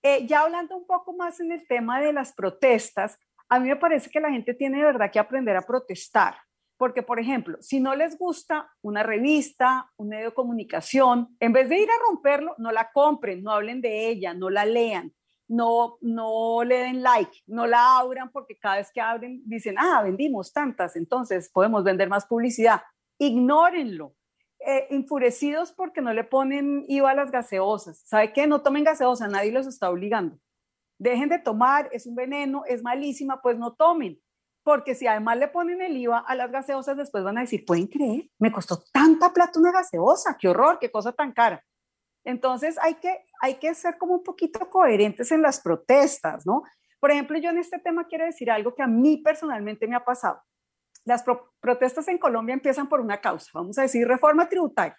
Eh, 0.01 0.25
ya 0.25 0.41
hablando 0.41 0.77
un 0.77 0.87
poco 0.87 1.11
más 1.13 1.41
en 1.41 1.51
el 1.51 1.67
tema 1.67 1.99
de 1.99 2.13
las 2.13 2.31
protestas, 2.31 3.19
a 3.49 3.59
mí 3.59 3.67
me 3.67 3.75
parece 3.75 4.09
que 4.09 4.21
la 4.21 4.29
gente 4.29 4.53
tiene 4.53 4.77
de 4.77 4.85
verdad 4.85 5.11
que 5.11 5.19
aprender 5.19 5.57
a 5.57 5.63
protestar. 5.63 6.37
Porque, 6.77 7.03
por 7.03 7.19
ejemplo, 7.19 7.57
si 7.61 7.81
no 7.81 7.93
les 7.93 8.17
gusta 8.17 8.69
una 8.81 9.03
revista, 9.03 9.91
un 9.97 10.09
medio 10.09 10.29
de 10.29 10.33
comunicación, 10.33 11.35
en 11.41 11.51
vez 11.51 11.67
de 11.67 11.79
ir 11.79 11.89
a 11.89 12.07
romperlo, 12.07 12.55
no 12.57 12.71
la 12.71 12.89
compren, 12.93 13.43
no 13.43 13.51
hablen 13.51 13.81
de 13.81 14.07
ella, 14.07 14.33
no 14.33 14.49
la 14.49 14.65
lean, 14.65 15.13
no, 15.47 15.97
no 16.01 16.63
le 16.63 16.77
den 16.79 17.03
like, 17.03 17.43
no 17.47 17.67
la 17.67 17.99
abran 17.99 18.31
porque 18.31 18.57
cada 18.57 18.77
vez 18.77 18.91
que 18.91 19.01
abren 19.01 19.41
dicen, 19.45 19.75
ah, 19.77 20.01
vendimos 20.03 20.51
tantas, 20.51 20.95
entonces 20.95 21.49
podemos 21.49 21.83
vender 21.83 22.09
más 22.09 22.25
publicidad. 22.25 22.81
Ignórenlo. 23.17 24.15
Eh, 24.67 24.87
enfurecidos 24.89 25.71
porque 25.71 26.01
no 26.01 26.11
le 26.11 26.23
ponen 26.23 26.85
IVA 26.87 27.11
a 27.11 27.15
las 27.15 27.29
gaseosas. 27.29 28.01
¿Sabe 28.05 28.33
qué? 28.33 28.47
No 28.47 28.61
tomen 28.63 28.83
gaseosa, 28.83 29.27
nadie 29.27 29.51
los 29.51 29.67
está 29.67 29.91
obligando. 29.91 30.39
Dejen 30.97 31.29
de 31.29 31.37
tomar, 31.37 31.87
es 31.91 32.07
un 32.07 32.15
veneno, 32.15 32.63
es 32.65 32.81
malísima, 32.81 33.41
pues 33.43 33.59
no 33.59 33.73
tomen 33.73 34.19
porque 34.65 34.95
si 34.95 35.05
además 35.05 35.37
le 35.37 35.47
ponen 35.47 35.79
el 35.79 35.95
IVA 35.95 36.17
a 36.17 36.33
las 36.33 36.51
gaseosas, 36.51 36.97
después 36.97 37.23
van 37.23 37.37
a 37.37 37.41
decir, 37.41 37.63
¿pueden 37.65 37.85
creer? 37.85 38.31
Me 38.39 38.51
costó 38.51 38.81
tanta 38.91 39.31
plata 39.31 39.59
una 39.59 39.71
gaseosa, 39.71 40.35
qué 40.39 40.49
horror, 40.49 40.79
qué 40.81 40.89
cosa 40.89 41.11
tan 41.11 41.33
cara. 41.33 41.63
Entonces 42.25 42.77
hay 42.81 42.95
que, 42.95 43.23
hay 43.39 43.55
que 43.55 43.73
ser 43.75 43.97
como 43.97 44.15
un 44.15 44.23
poquito 44.23 44.69
coherentes 44.69 45.31
en 45.31 45.41
las 45.41 45.61
protestas, 45.61 46.45
¿no? 46.45 46.63
Por 46.99 47.11
ejemplo, 47.11 47.37
yo 47.37 47.51
en 47.51 47.59
este 47.59 47.79
tema 47.79 48.07
quiero 48.07 48.25
decir 48.25 48.49
algo 48.49 48.73
que 48.73 48.81
a 48.81 48.87
mí 48.87 49.17
personalmente 49.17 49.87
me 49.87 49.95
ha 49.95 50.03
pasado. 50.03 50.41
Las 51.05 51.21
pro 51.21 51.53
protestas 51.59 52.07
en 52.07 52.17
Colombia 52.17 52.53
empiezan 52.53 52.89
por 52.89 52.99
una 52.99 53.21
causa, 53.21 53.51
vamos 53.53 53.77
a 53.77 53.83
decir 53.83 54.07
reforma 54.07 54.49
tributaria. 54.49 54.97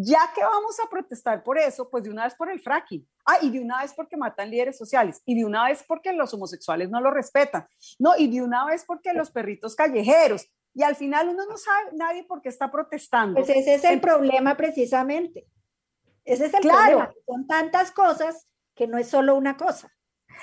Ya 0.00 0.20
que 0.32 0.42
vamos 0.42 0.78
a 0.78 0.88
protestar 0.88 1.42
por 1.42 1.58
eso, 1.58 1.90
pues 1.90 2.04
de 2.04 2.10
una 2.10 2.22
vez 2.22 2.36
por 2.36 2.48
el 2.48 2.60
fracking. 2.60 3.04
Ah, 3.26 3.38
y 3.42 3.50
de 3.50 3.60
una 3.60 3.82
vez 3.82 3.92
porque 3.92 4.16
matan 4.16 4.48
líderes 4.48 4.78
sociales. 4.78 5.20
Y 5.26 5.36
de 5.36 5.44
una 5.44 5.64
vez 5.64 5.84
porque 5.88 6.12
los 6.12 6.32
homosexuales 6.32 6.88
no 6.88 7.00
lo 7.00 7.10
respetan. 7.10 7.66
No, 7.98 8.16
y 8.16 8.28
de 8.28 8.40
una 8.40 8.64
vez 8.64 8.84
porque 8.86 9.12
los 9.12 9.32
perritos 9.32 9.74
callejeros. 9.74 10.46
Y 10.72 10.84
al 10.84 10.94
final 10.94 11.30
uno 11.30 11.44
no 11.46 11.56
sabe 11.56 11.88
nadie 11.94 12.22
por 12.22 12.40
qué 12.40 12.48
está 12.48 12.70
protestando. 12.70 13.40
Pues 13.40 13.48
ese 13.48 13.74
es 13.74 13.84
el, 13.84 13.94
el 13.94 14.00
problema 14.00 14.56
precisamente. 14.56 15.48
Ese 16.28 16.46
es 16.46 16.54
el 16.54 16.60
claro. 16.60 16.98
problema. 16.98 17.14
Son 17.26 17.46
tantas 17.46 17.90
cosas 17.90 18.46
que 18.74 18.86
no 18.86 18.98
es 18.98 19.08
solo 19.08 19.34
una 19.34 19.56
cosa. 19.56 19.90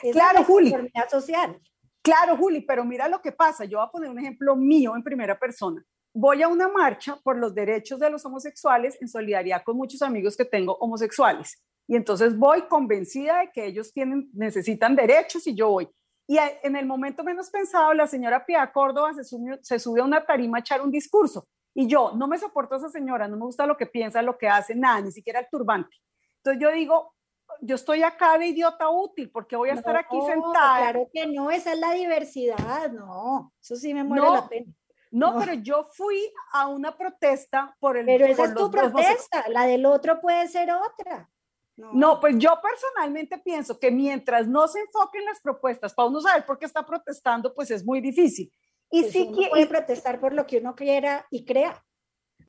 Es 0.04 0.14
claro, 0.14 0.40
la 0.40 0.46
Juli. 0.46 0.76
social. 1.10 1.60
Claro, 2.02 2.38
Juli, 2.38 2.62
pero 2.62 2.84
mira 2.84 3.08
lo 3.08 3.22
que 3.22 3.32
pasa. 3.32 3.66
Yo 3.66 3.78
voy 3.78 3.88
a 3.88 3.92
poner 3.92 4.10
un 4.10 4.20
ejemplo 4.20 4.56
mío 4.56 4.96
en 4.96 5.04
primera 5.04 5.38
persona 5.40 5.86
voy 6.16 6.42
a 6.42 6.48
una 6.48 6.70
marcha 6.70 7.18
por 7.22 7.38
los 7.38 7.54
derechos 7.54 8.00
de 8.00 8.10
los 8.10 8.26
homosexuales 8.26 8.98
en 9.02 9.10
solidaridad 9.10 9.64
con 9.64 9.76
muchos 9.76 10.02
amigos 10.02 10.38
que 10.38 10.46
tengo 10.46 10.78
homosexuales. 10.78 11.62
Y 11.88 11.96
entonces 11.96 12.38
voy 12.38 12.62
convencida 12.64 13.40
de 13.40 13.52
que 13.52 13.66
ellos 13.66 13.92
tienen, 13.92 14.30
necesitan 14.34 14.96
derechos 14.96 15.46
y 15.46 15.54
yo 15.54 15.70
voy. 15.70 15.90
Y 16.26 16.38
en 16.64 16.76
el 16.76 16.86
momento 16.86 17.24
menos 17.24 17.50
pensado, 17.50 17.94
la 17.94 18.08
señora 18.08 18.46
Pia 18.46 18.72
Córdoba 18.72 19.14
se, 19.14 19.24
se 19.62 19.78
sube 19.78 20.00
a 20.00 20.06
una 20.06 20.26
tarima 20.26 20.58
a 20.58 20.62
echar 20.62 20.82
un 20.82 20.90
discurso. 20.90 21.46
Y 21.78 21.88
yo, 21.88 22.14
no 22.16 22.28
me 22.28 22.40
soporto 22.40 22.74
a 22.74 22.78
esa 22.78 22.90
señora, 22.90 23.28
no 23.28 23.36
me 23.36 23.44
gusta 23.44 23.66
lo 23.66 23.76
que 23.76 23.86
piensa, 23.86 24.22
lo 24.22 24.38
que 24.38 24.48
hace, 24.48 24.74
nada, 24.74 25.02
ni 25.02 25.12
siquiera 25.12 25.42
el 25.42 25.50
turbante. 25.52 25.98
Entonces 26.38 26.62
yo 26.62 26.72
digo, 26.72 27.14
yo 27.60 27.76
estoy 27.76 28.02
acá 28.02 28.38
de 28.38 28.48
idiota 28.48 28.90
útil 28.90 29.30
porque 29.30 29.58
voy 29.58 29.70
a 29.70 29.74
estar 29.74 29.94
no, 29.94 30.00
aquí 30.00 30.18
sentada. 30.26 30.78
Claro 30.78 31.10
que 31.12 31.28
no, 31.28 31.52
esa 31.52 31.74
es 31.74 31.80
la 31.80 31.92
diversidad, 31.92 32.90
no, 32.92 33.52
eso 33.62 33.76
sí 33.76 33.94
me 33.94 34.06
muere 34.06 34.26
no, 34.26 34.34
la 34.36 34.48
pena. 34.48 34.74
No, 35.12 35.34
no, 35.34 35.40
pero 35.40 35.54
yo 35.54 35.84
fui 35.84 36.34
a 36.54 36.68
una 36.68 36.98
protesta 36.98 37.76
por 37.80 37.98
el. 37.98 38.06
Pero 38.06 38.26
esa 38.26 38.46
es 38.46 38.56
tu 38.56 38.72
protesta, 38.72 39.50
la 39.50 39.66
del 39.66 39.86
otro 39.86 40.22
puede 40.22 40.48
ser 40.48 40.70
otra. 40.72 41.30
No. 41.76 41.92
no. 41.94 42.20
pues 42.22 42.38
yo 42.38 42.58
personalmente 42.62 43.38
pienso 43.38 43.78
que 43.78 43.92
mientras 43.92 44.48
no 44.48 44.66
se 44.70 44.80
enfoquen 44.80 45.26
las 45.26 45.42
propuestas 45.42 45.94
para 45.94 46.08
uno 46.08 46.22
saber 46.22 46.46
por 46.46 46.58
qué 46.58 46.66
está 46.66 46.86
protestando, 46.86 47.54
pues 47.54 47.70
es 47.70 47.86
muy 47.86 48.00
difícil. 48.00 48.50
Y 48.92 49.02
pues 49.02 49.14
sí 49.14 49.28
uno 49.30 49.50
puede 49.50 49.68
protestar 49.68 50.20
por 50.20 50.34
lo 50.34 50.46
que 50.46 50.58
uno 50.58 50.76
quiera 50.76 51.26
y 51.30 51.46
crea. 51.46 51.84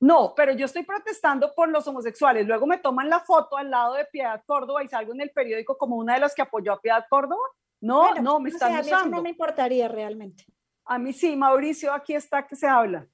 No, 0.00 0.34
pero 0.36 0.52
yo 0.52 0.66
estoy 0.66 0.82
protestando 0.84 1.52
por 1.54 1.68
los 1.70 1.86
homosexuales. 1.86 2.46
Luego 2.46 2.66
me 2.66 2.78
toman 2.78 3.08
la 3.08 3.20
foto 3.20 3.56
al 3.56 3.70
lado 3.70 3.94
de 3.94 4.04
Piedad 4.04 4.42
Córdoba 4.46 4.84
y 4.84 4.88
salgo 4.88 5.14
en 5.14 5.22
el 5.22 5.30
periódico 5.30 5.78
como 5.78 5.96
una 5.96 6.14
de 6.14 6.20
las 6.20 6.34
que 6.34 6.42
apoyó 6.42 6.72
a 6.72 6.80
Piedad 6.80 7.04
Córdoba. 7.08 7.42
No, 7.80 8.00
bueno, 8.00 8.22
no, 8.22 8.40
me 8.40 8.50
están 8.50 8.70
o 8.70 8.74
sea, 8.74 8.80
usando. 8.80 8.96
A 8.96 9.00
mí 9.00 9.06
eso 9.06 9.16
no 9.16 9.22
me 9.22 9.30
importaría 9.30 9.88
realmente. 9.88 10.44
A 10.84 10.98
mí 10.98 11.12
sí, 11.12 11.34
Mauricio, 11.36 11.92
aquí 11.92 12.14
está 12.14 12.46
que 12.46 12.56
se 12.56 12.66
habla. 12.66 13.06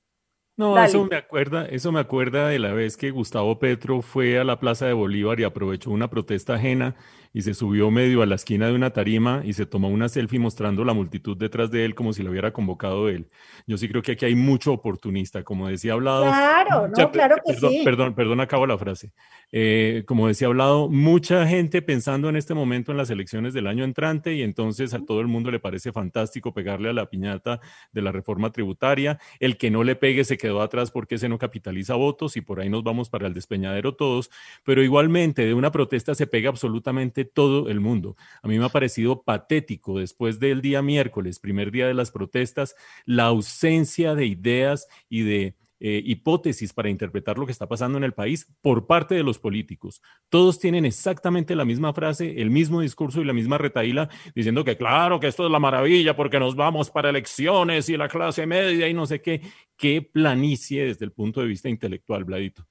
No, 0.56 0.74
Dale. 0.74 0.88
eso 0.88 1.04
me 1.04 1.16
acuerda, 1.16 1.64
eso 1.66 1.92
me 1.92 2.00
acuerda 2.00 2.48
de 2.48 2.58
la 2.58 2.72
vez 2.72 2.96
que 2.96 3.11
Gustavo 3.11 3.58
Petro 3.58 4.02
fue 4.02 4.38
a 4.38 4.44
la 4.44 4.61
Plaza 4.61 4.87
de 4.87 4.92
Bolívar 4.92 5.40
y 5.40 5.44
aprovechó 5.44 5.90
una 5.90 6.11
protesta 6.11 6.54
ajena 6.54 6.94
y 7.32 7.42
se 7.42 7.54
subió 7.54 7.90
medio 7.90 8.22
a 8.22 8.26
la 8.26 8.34
esquina 8.34 8.66
de 8.66 8.74
una 8.74 8.90
tarima 8.90 9.42
y 9.44 9.54
se 9.54 9.66
tomó 9.66 9.88
una 9.88 10.08
selfie 10.08 10.38
mostrando 10.38 10.84
la 10.84 10.92
multitud 10.92 11.36
detrás 11.36 11.70
de 11.70 11.84
él 11.84 11.94
como 11.94 12.12
si 12.12 12.22
lo 12.22 12.30
hubiera 12.30 12.52
convocado 12.52 13.08
él. 13.08 13.28
Yo 13.66 13.78
sí 13.78 13.88
creo 13.88 14.02
que 14.02 14.12
aquí 14.12 14.24
hay 14.24 14.34
mucho 14.34 14.72
oportunista, 14.72 15.42
como 15.42 15.68
decía 15.68 15.94
Hablado. 15.94 16.24
Claro, 16.24 16.88
no, 16.88 17.10
claro 17.10 17.36
que 17.36 17.54
perdón, 17.54 17.70
sí. 17.70 17.80
Perdón, 17.84 18.14
perdón, 18.14 18.40
acabo 18.40 18.66
la 18.66 18.76
frase. 18.76 19.12
Eh, 19.50 20.04
como 20.06 20.28
decía 20.28 20.48
Hablado, 20.48 20.88
mucha 20.88 21.46
gente 21.46 21.82
pensando 21.82 22.28
en 22.28 22.36
este 22.36 22.54
momento 22.54 22.92
en 22.92 22.98
las 22.98 23.10
elecciones 23.10 23.54
del 23.54 23.66
año 23.66 23.84
entrante 23.84 24.34
y 24.34 24.42
entonces 24.42 24.94
a 24.94 25.04
todo 25.04 25.20
el 25.20 25.28
mundo 25.28 25.50
le 25.50 25.60
parece 25.60 25.92
fantástico 25.92 26.52
pegarle 26.52 26.90
a 26.90 26.92
la 26.92 27.08
piñata 27.08 27.60
de 27.92 28.02
la 28.02 28.12
reforma 28.12 28.50
tributaria. 28.50 29.18
El 29.40 29.56
que 29.56 29.70
no 29.70 29.84
le 29.84 29.96
pegue 29.96 30.24
se 30.24 30.36
quedó 30.36 30.62
atrás 30.62 30.90
porque 30.90 31.14
ese 31.14 31.28
no 31.28 31.38
capitaliza 31.38 31.94
votos 31.94 32.36
y 32.36 32.40
por 32.40 32.60
ahí 32.60 32.68
nos 32.68 32.82
vamos 32.82 33.08
para 33.08 33.26
el 33.26 33.34
despeñadero 33.34 33.94
todos, 33.94 34.30
pero 34.64 34.82
igualmente 34.82 35.44
de 35.44 35.54
una 35.54 35.70
protesta 35.70 36.14
se 36.14 36.26
pega 36.26 36.48
absolutamente 36.48 37.21
todo 37.24 37.68
el 37.68 37.80
mundo. 37.80 38.16
A 38.42 38.48
mí 38.48 38.58
me 38.58 38.64
ha 38.64 38.70
parecido 38.70 39.22
patético 39.22 39.98
después 39.98 40.40
del 40.40 40.61
día 40.62 40.82
miércoles, 40.82 41.38
primer 41.38 41.70
día 41.70 41.87
de 41.87 41.94
las 41.94 42.11
protestas, 42.11 42.74
la 43.04 43.24
ausencia 43.24 44.14
de 44.14 44.26
ideas 44.26 44.88
y 45.08 45.22
de 45.22 45.56
eh, 45.85 46.00
hipótesis 46.04 46.72
para 46.72 46.90
interpretar 46.90 47.38
lo 47.38 47.44
que 47.44 47.50
está 47.50 47.66
pasando 47.66 47.98
en 47.98 48.04
el 48.04 48.14
país 48.14 48.46
por 48.61 48.87
parte 48.87 49.16
de 49.16 49.24
los 49.24 49.40
políticos. 49.40 50.00
Todos 50.28 50.61
tienen 50.61 50.85
exactamente 50.85 51.56
la 51.56 51.64
misma 51.64 51.92
frase, 51.92 52.40
el 52.40 52.50
mismo 52.50 52.82
discurso 52.82 53.20
y 53.20 53.24
la 53.24 53.32
misma 53.32 53.58
retaíla, 53.58 54.08
diciendo 54.32 54.62
que 54.62 54.76
claro, 54.76 55.18
que 55.18 55.26
esto 55.26 55.44
es 55.44 55.50
la 55.50 55.58
maravilla 55.58 56.14
porque 56.14 56.38
nos 56.38 56.54
vamos 56.54 56.88
para 56.88 57.11
elecciones 57.11 57.88
y 57.88 57.96
la 57.96 58.06
clase 58.06 58.46
media 58.46 58.87
y 58.87 58.94
no 58.94 59.06
sé 59.06 59.20
qué. 59.20 59.40
Qué 59.76 60.02
planicie 60.02 60.85
desde 60.85 61.04
el 61.04 61.11
punto 61.11 61.40
de 61.40 61.48
vista 61.48 61.68
intelectual, 61.68 62.22
Vladito. 62.22 62.64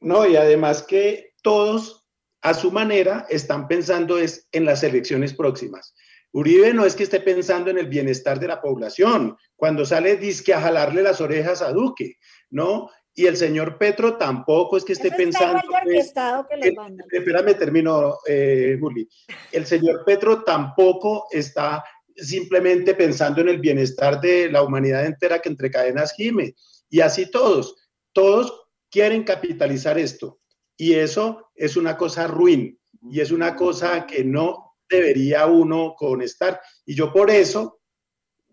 No, 0.00 0.28
y 0.28 0.36
además 0.36 0.82
que 0.82 1.32
todos 1.42 2.03
a 2.44 2.52
su 2.52 2.70
manera 2.70 3.26
están 3.30 3.66
pensando 3.66 4.18
es 4.18 4.48
en 4.52 4.66
las 4.66 4.82
elecciones 4.82 5.32
próximas. 5.32 5.94
Uribe 6.30 6.74
no 6.74 6.84
es 6.84 6.94
que 6.94 7.04
esté 7.04 7.20
pensando 7.20 7.70
en 7.70 7.78
el 7.78 7.86
bienestar 7.86 8.38
de 8.38 8.48
la 8.48 8.60
población, 8.60 9.34
cuando 9.56 9.86
sale 9.86 10.16
disque 10.18 10.52
a 10.52 10.60
jalarle 10.60 11.02
las 11.02 11.22
orejas 11.22 11.62
a 11.62 11.72
Duque, 11.72 12.18
¿no? 12.50 12.90
Y 13.14 13.26
el 13.26 13.38
señor 13.38 13.78
Petro 13.78 14.18
tampoco 14.18 14.76
es 14.76 14.84
que 14.84 14.92
esté 14.92 15.08
Eso 15.08 15.16
pensando... 15.16 15.56
está 15.58 15.78
orquestado 15.78 16.46
que 16.46 17.16
espérame, 17.16 17.54
termino, 17.54 18.18
eh, 18.26 18.76
Juli. 18.78 19.08
El 19.50 19.64
señor 19.64 20.04
Petro 20.04 20.42
tampoco 20.42 21.28
está 21.30 21.82
simplemente 22.14 22.94
pensando 22.94 23.40
en 23.40 23.48
el 23.48 23.58
bienestar 23.58 24.20
de 24.20 24.50
la 24.50 24.62
humanidad 24.62 25.06
entera 25.06 25.38
que 25.38 25.48
entre 25.48 25.70
cadenas 25.70 26.12
gime. 26.14 26.54
Y 26.90 27.00
así 27.00 27.30
todos, 27.30 27.88
todos 28.12 28.66
quieren 28.90 29.22
capitalizar 29.22 29.98
esto. 29.98 30.40
Y 30.76 30.94
eso 30.94 31.50
es 31.54 31.76
una 31.76 31.96
cosa 31.96 32.26
ruin 32.26 32.78
y 33.10 33.20
es 33.20 33.30
una 33.30 33.54
cosa 33.54 34.06
que 34.06 34.24
no 34.24 34.76
debería 34.88 35.46
uno 35.46 35.94
estar. 36.22 36.60
Y 36.84 36.94
yo 36.94 37.12
por 37.12 37.30
eso 37.30 37.80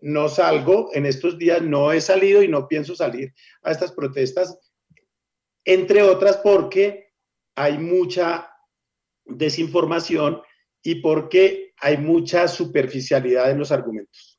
no 0.00 0.28
salgo 0.28 0.90
en 0.94 1.06
estos 1.06 1.38
días, 1.38 1.62
no 1.62 1.92
he 1.92 2.00
salido 2.00 2.42
y 2.42 2.48
no 2.48 2.66
pienso 2.66 2.94
salir 2.94 3.32
a 3.62 3.70
estas 3.70 3.92
protestas, 3.92 4.58
entre 5.64 6.02
otras 6.02 6.38
porque 6.38 7.12
hay 7.54 7.78
mucha 7.78 8.50
desinformación 9.24 10.42
y 10.82 10.96
porque 10.96 11.72
hay 11.78 11.98
mucha 11.98 12.48
superficialidad 12.48 13.50
en 13.50 13.58
los 13.58 13.70
argumentos. 13.70 14.31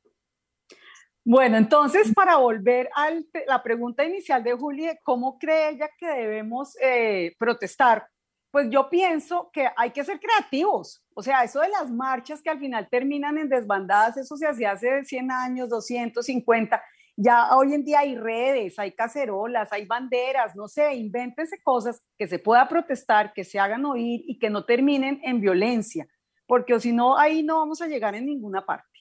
Bueno, 1.25 1.57
entonces, 1.57 2.11
para 2.13 2.35
volver 2.35 2.89
a 2.95 3.09
la 3.47 3.63
pregunta 3.63 4.03
inicial 4.03 4.43
de 4.43 4.53
Juli, 4.53 4.89
¿cómo 5.03 5.39
cree 5.39 5.69
ella 5.69 5.89
que 5.97 6.05
debemos 6.05 6.75
eh, 6.81 7.33
protestar? 7.39 8.05
Pues 8.51 8.69
yo 8.69 8.89
pienso 8.89 9.49
que 9.53 9.69
hay 9.77 9.91
que 9.91 10.03
ser 10.03 10.19
creativos. 10.19 11.01
O 11.15 11.23
sea, 11.23 11.43
eso 11.43 11.61
de 11.61 11.69
las 11.69 11.89
marchas 11.89 12.41
que 12.41 12.49
al 12.49 12.59
final 12.59 12.89
terminan 12.91 13.37
en 13.37 13.47
desbandadas, 13.47 14.17
eso 14.17 14.35
se 14.35 14.45
hacía 14.45 14.71
hace 14.71 15.05
100 15.05 15.31
años, 15.31 15.69
250. 15.69 16.83
Ya 17.15 17.55
hoy 17.55 17.73
en 17.73 17.85
día 17.85 17.99
hay 17.99 18.17
redes, 18.17 18.77
hay 18.77 18.91
cacerolas, 18.91 19.71
hay 19.71 19.85
banderas, 19.85 20.55
no 20.57 20.67
sé, 20.67 20.93
invéntense 20.95 21.61
cosas 21.63 22.01
que 22.17 22.27
se 22.27 22.37
pueda 22.37 22.67
protestar, 22.67 23.31
que 23.33 23.45
se 23.45 23.59
hagan 23.59 23.85
oír 23.85 24.23
y 24.27 24.37
que 24.39 24.49
no 24.49 24.65
terminen 24.65 25.21
en 25.23 25.39
violencia, 25.39 26.05
porque 26.47 26.77
si 26.79 26.91
no, 26.91 27.17
ahí 27.17 27.43
no 27.43 27.59
vamos 27.59 27.81
a 27.81 27.87
llegar 27.87 28.13
en 28.13 28.25
ninguna 28.25 28.65
parte. 28.65 28.99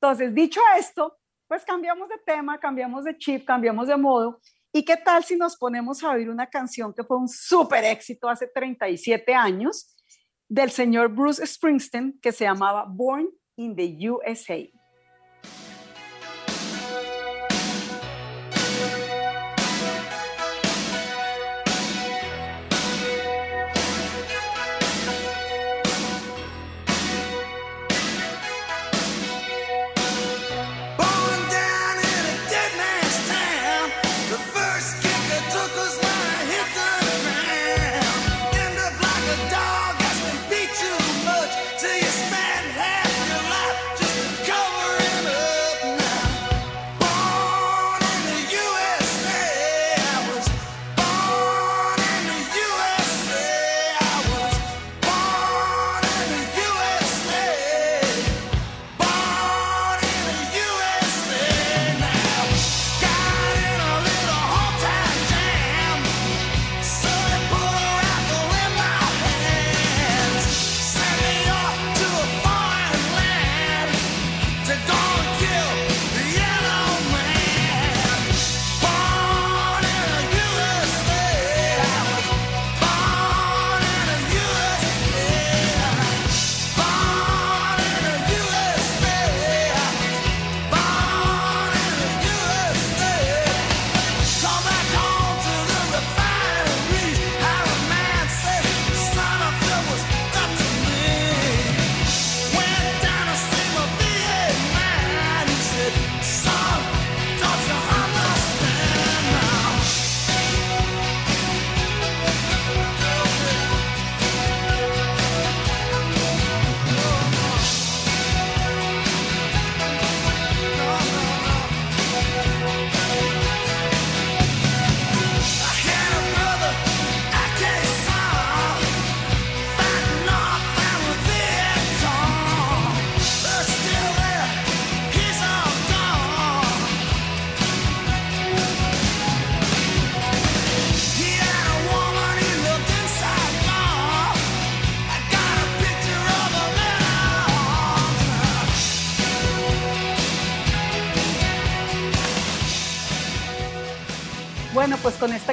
Entonces, 0.00 0.34
dicho 0.34 0.60
esto, 0.76 1.18
pues 1.52 1.66
cambiamos 1.66 2.08
de 2.08 2.16
tema, 2.24 2.58
cambiamos 2.58 3.04
de 3.04 3.14
chip, 3.18 3.44
cambiamos 3.44 3.86
de 3.86 3.94
modo. 3.98 4.40
¿Y 4.72 4.82
qué 4.86 4.96
tal 4.96 5.22
si 5.22 5.36
nos 5.36 5.54
ponemos 5.54 6.02
a 6.02 6.12
oír 6.12 6.30
una 6.30 6.46
canción 6.46 6.94
que 6.94 7.04
fue 7.04 7.18
un 7.18 7.28
súper 7.28 7.84
éxito 7.84 8.26
hace 8.26 8.46
37 8.46 9.34
años 9.34 9.94
del 10.48 10.70
señor 10.70 11.10
Bruce 11.10 11.46
Springsteen 11.46 12.18
que 12.22 12.32
se 12.32 12.44
llamaba 12.44 12.86
Born 12.88 13.28
in 13.56 13.76
the 13.76 14.08
USA? 14.08 14.66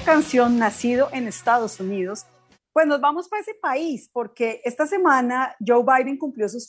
Canción, 0.09 0.57
nacido 0.57 1.07
en 1.13 1.27
Estados 1.27 1.79
Unidos, 1.79 2.25
pues 2.73 2.87
nos 2.87 2.99
vamos 2.99 3.29
para 3.29 3.43
ese 3.43 3.53
país, 3.53 4.09
porque 4.11 4.59
esta 4.65 4.87
semana 4.87 5.55
Joe 5.63 5.83
Biden 5.83 6.17
cumplió 6.17 6.49
sus 6.49 6.67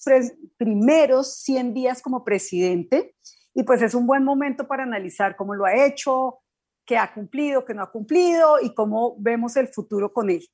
primeros 0.59 1.37
100 1.37 1.73
días 1.73 2.03
como 2.03 2.23
presidente 2.23 3.15
y 3.55 3.63
pues 3.63 3.81
es 3.81 3.95
un 3.95 4.07
buen 4.07 4.25
momento 4.25 4.69
para 4.69 4.83
analizar 4.83 5.37
cómo 5.37 5.55
lo 5.55 5.65
ha 5.65 5.87
hecho, 5.87 6.41
qué 6.85 6.99
ha 6.99 7.15
cumplido, 7.15 7.65
qué 7.65 7.73
no 7.73 7.83
ha 7.83 7.91
cumplido 7.91 8.61
y 8.61 8.75
cómo 8.75 9.17
vemos 9.19 9.57
el 9.57 9.69
futuro 9.69 10.13
con 10.13 10.29
él. 10.29 10.47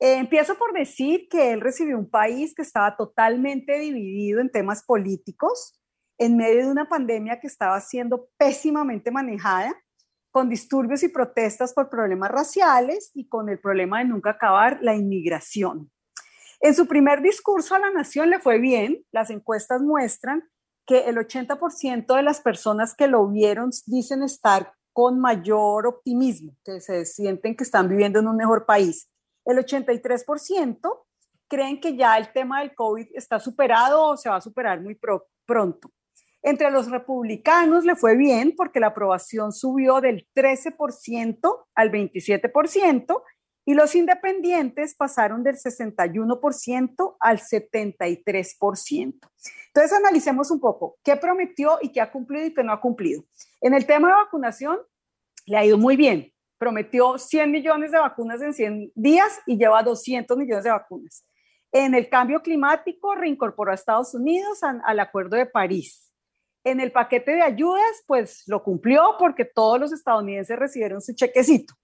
Eh, 0.00 0.14
empiezo 0.14 0.58
por 0.58 0.72
decir 0.72 1.28
que 1.30 1.52
él 1.52 1.60
recibió 1.60 1.96
un 1.96 2.10
país 2.10 2.56
que 2.56 2.62
estaba 2.62 2.96
totalmente 2.96 3.78
dividido 3.78 4.40
en 4.40 4.50
temas 4.50 4.82
políticos, 4.82 5.80
en 6.18 6.36
medio 6.36 6.64
de 6.64 6.72
una 6.72 6.88
pandemia 6.88 7.38
que 7.38 7.46
estaba 7.46 7.80
siendo 7.80 8.28
pésimamente 8.36 9.12
manejada 9.12 9.76
con 10.36 10.50
disturbios 10.50 11.02
y 11.02 11.08
protestas 11.08 11.72
por 11.72 11.88
problemas 11.88 12.30
raciales 12.30 13.10
y 13.14 13.26
con 13.26 13.48
el 13.48 13.58
problema 13.58 14.00
de 14.00 14.04
nunca 14.04 14.32
acabar 14.32 14.78
la 14.82 14.94
inmigración. 14.94 15.90
En 16.60 16.74
su 16.74 16.86
primer 16.86 17.22
discurso 17.22 17.74
a 17.74 17.78
la 17.78 17.90
nación 17.90 18.28
le 18.28 18.38
fue 18.38 18.58
bien, 18.58 19.02
las 19.12 19.30
encuestas 19.30 19.80
muestran 19.80 20.44
que 20.86 21.06
el 21.08 21.16
80% 21.16 22.14
de 22.14 22.22
las 22.22 22.42
personas 22.42 22.94
que 22.94 23.08
lo 23.08 23.26
vieron 23.28 23.70
dicen 23.86 24.22
estar 24.22 24.74
con 24.92 25.18
mayor 25.20 25.86
optimismo, 25.86 26.54
que 26.62 26.82
se 26.82 27.06
sienten 27.06 27.56
que 27.56 27.64
están 27.64 27.88
viviendo 27.88 28.18
en 28.18 28.28
un 28.28 28.36
mejor 28.36 28.66
país. 28.66 29.10
El 29.46 29.56
83% 29.56 30.80
creen 31.48 31.80
que 31.80 31.96
ya 31.96 32.18
el 32.18 32.30
tema 32.34 32.60
del 32.60 32.74
COVID 32.74 33.06
está 33.14 33.40
superado 33.40 34.08
o 34.08 34.16
se 34.18 34.28
va 34.28 34.36
a 34.36 34.42
superar 34.42 34.82
muy 34.82 34.96
pro- 34.96 35.28
pronto. 35.46 35.90
Entre 36.46 36.70
los 36.70 36.88
republicanos 36.88 37.84
le 37.84 37.96
fue 37.96 38.16
bien 38.16 38.54
porque 38.56 38.78
la 38.78 38.86
aprobación 38.86 39.52
subió 39.52 40.00
del 40.00 40.28
13% 40.32 41.66
al 41.74 41.90
27% 41.90 43.22
Y 43.64 43.74
los 43.74 43.96
independientes 43.96 44.94
pasaron 44.94 45.42
del 45.42 45.56
61% 45.56 47.16
al 47.18 47.40
73%. 47.40 49.18
Entonces 49.66 49.92
analicemos 49.92 50.52
un 50.52 50.60
poco 50.60 50.98
qué 51.02 51.16
prometió 51.16 51.78
y 51.82 51.90
qué 51.90 52.00
ha 52.00 52.12
cumplido 52.12 52.46
y 52.46 52.54
qué 52.54 52.62
no 52.62 52.72
ha 52.72 52.80
cumplido. 52.80 53.24
En 53.60 53.74
el 53.74 53.84
tema 53.84 54.06
de 54.06 54.14
vacunación, 54.14 54.78
le 55.46 55.56
ha 55.56 55.64
ido 55.64 55.78
muy 55.78 55.96
bien. 55.96 56.32
Prometió 56.58 57.18
100 57.18 57.50
millones 57.50 57.90
de 57.90 57.98
vacunas 57.98 58.40
en 58.40 58.54
100 58.54 58.92
días 58.94 59.40
y 59.46 59.58
lleva 59.58 59.82
200 59.82 60.38
millones 60.38 60.62
de 60.62 60.70
vacunas. 60.70 61.26
En 61.72 61.96
el 61.96 62.08
cambio 62.08 62.40
climático, 62.40 63.16
reincorporó 63.16 63.72
a 63.72 63.74
Estados 63.74 64.14
Unidos 64.14 64.60
al, 64.62 65.00
Acuerdo 65.00 65.36
de 65.36 65.46
París. 65.46 66.05
En 66.66 66.80
el 66.80 66.90
paquete 66.90 67.30
de 67.30 67.42
ayudas, 67.42 68.02
pues 68.08 68.42
lo 68.48 68.64
cumplió 68.64 69.14
porque 69.20 69.44
todos 69.44 69.78
los 69.78 69.92
estadounidenses 69.92 70.58
recibieron 70.58 71.00
su 71.00 71.14
chequecito. 71.14 71.74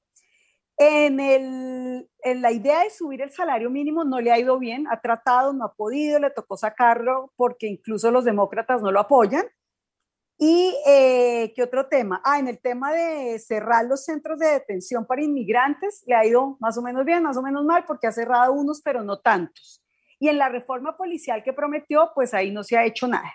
En, 0.76 1.20
el, 1.20 2.10
en, 2.24 2.42
la 2.42 2.50
idea 2.50 2.82
de 2.82 2.90
subir 2.90 3.22
el 3.22 3.30
salario 3.30 3.70
mínimo 3.70 4.02
no 4.02 4.20
le 4.20 4.32
ha 4.32 4.40
ido 4.40 4.58
bien, 4.58 4.88
ha 4.90 5.00
tratado, 5.00 5.52
no 5.52 5.66
ha 5.66 5.72
podido, 5.72 6.18
le 6.18 6.30
tocó 6.30 6.56
sacarlo 6.56 7.32
porque 7.36 7.68
incluso 7.68 8.10
los 8.10 8.24
demócratas 8.24 8.82
no 8.82 8.90
lo 8.90 8.98
apoyan. 8.98 9.44
¿Y 10.36 10.74
eh, 10.84 11.52
qué 11.54 11.62
otro 11.62 11.86
tema? 11.86 12.20
Ah, 12.24 12.40
en 12.40 12.48
el 12.48 12.58
tema 12.58 12.92
de 12.92 13.38
cerrar 13.38 13.84
los 13.84 14.04
centros 14.04 14.40
de 14.40 14.48
detención 14.48 15.06
para 15.06 15.22
inmigrantes, 15.22 16.02
le 16.08 16.16
ha 16.16 16.26
ido 16.26 16.56
más 16.58 16.76
o 16.76 16.82
menos 16.82 17.04
bien, 17.04 17.22
más 17.22 17.36
o 17.36 17.42
menos 17.42 17.64
mal, 17.64 17.84
porque 17.86 18.08
ha 18.08 18.12
cerrado 18.12 18.52
unos, 18.52 18.82
pero 18.82 19.04
no 19.04 19.20
tantos. 19.20 19.80
Y 20.18 20.28
en 20.28 20.38
la 20.38 20.48
reforma 20.48 20.96
policial 20.96 21.44
que 21.44 21.52
prometió, 21.52 22.10
pues 22.16 22.34
ahí 22.34 22.50
no 22.50 22.64
se 22.64 22.76
ha 22.76 22.84
hecho 22.84 23.06
nada. 23.06 23.32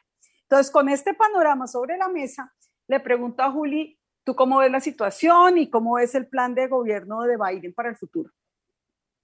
Entonces, 0.50 0.72
con 0.72 0.88
este 0.88 1.14
panorama 1.14 1.68
sobre 1.68 1.98
la 1.98 2.08
mesa, 2.08 2.54
le 2.88 3.02
pregunto 3.02 3.44
a 3.44 3.52
Juli, 3.52 4.00
¿tú 4.24 4.34
cómo 4.34 4.60
ves 4.60 4.72
la 4.72 4.80
situación 4.80 5.58
y 5.58 5.70
cómo 5.70 5.96
ves 5.96 6.16
el 6.16 6.28
plan 6.28 6.56
de 6.56 6.68
gobierno 6.68 7.22
de 7.24 7.38
Biden 7.38 7.74
para 7.74 7.90
el 7.90 7.98
futuro? 7.98 8.32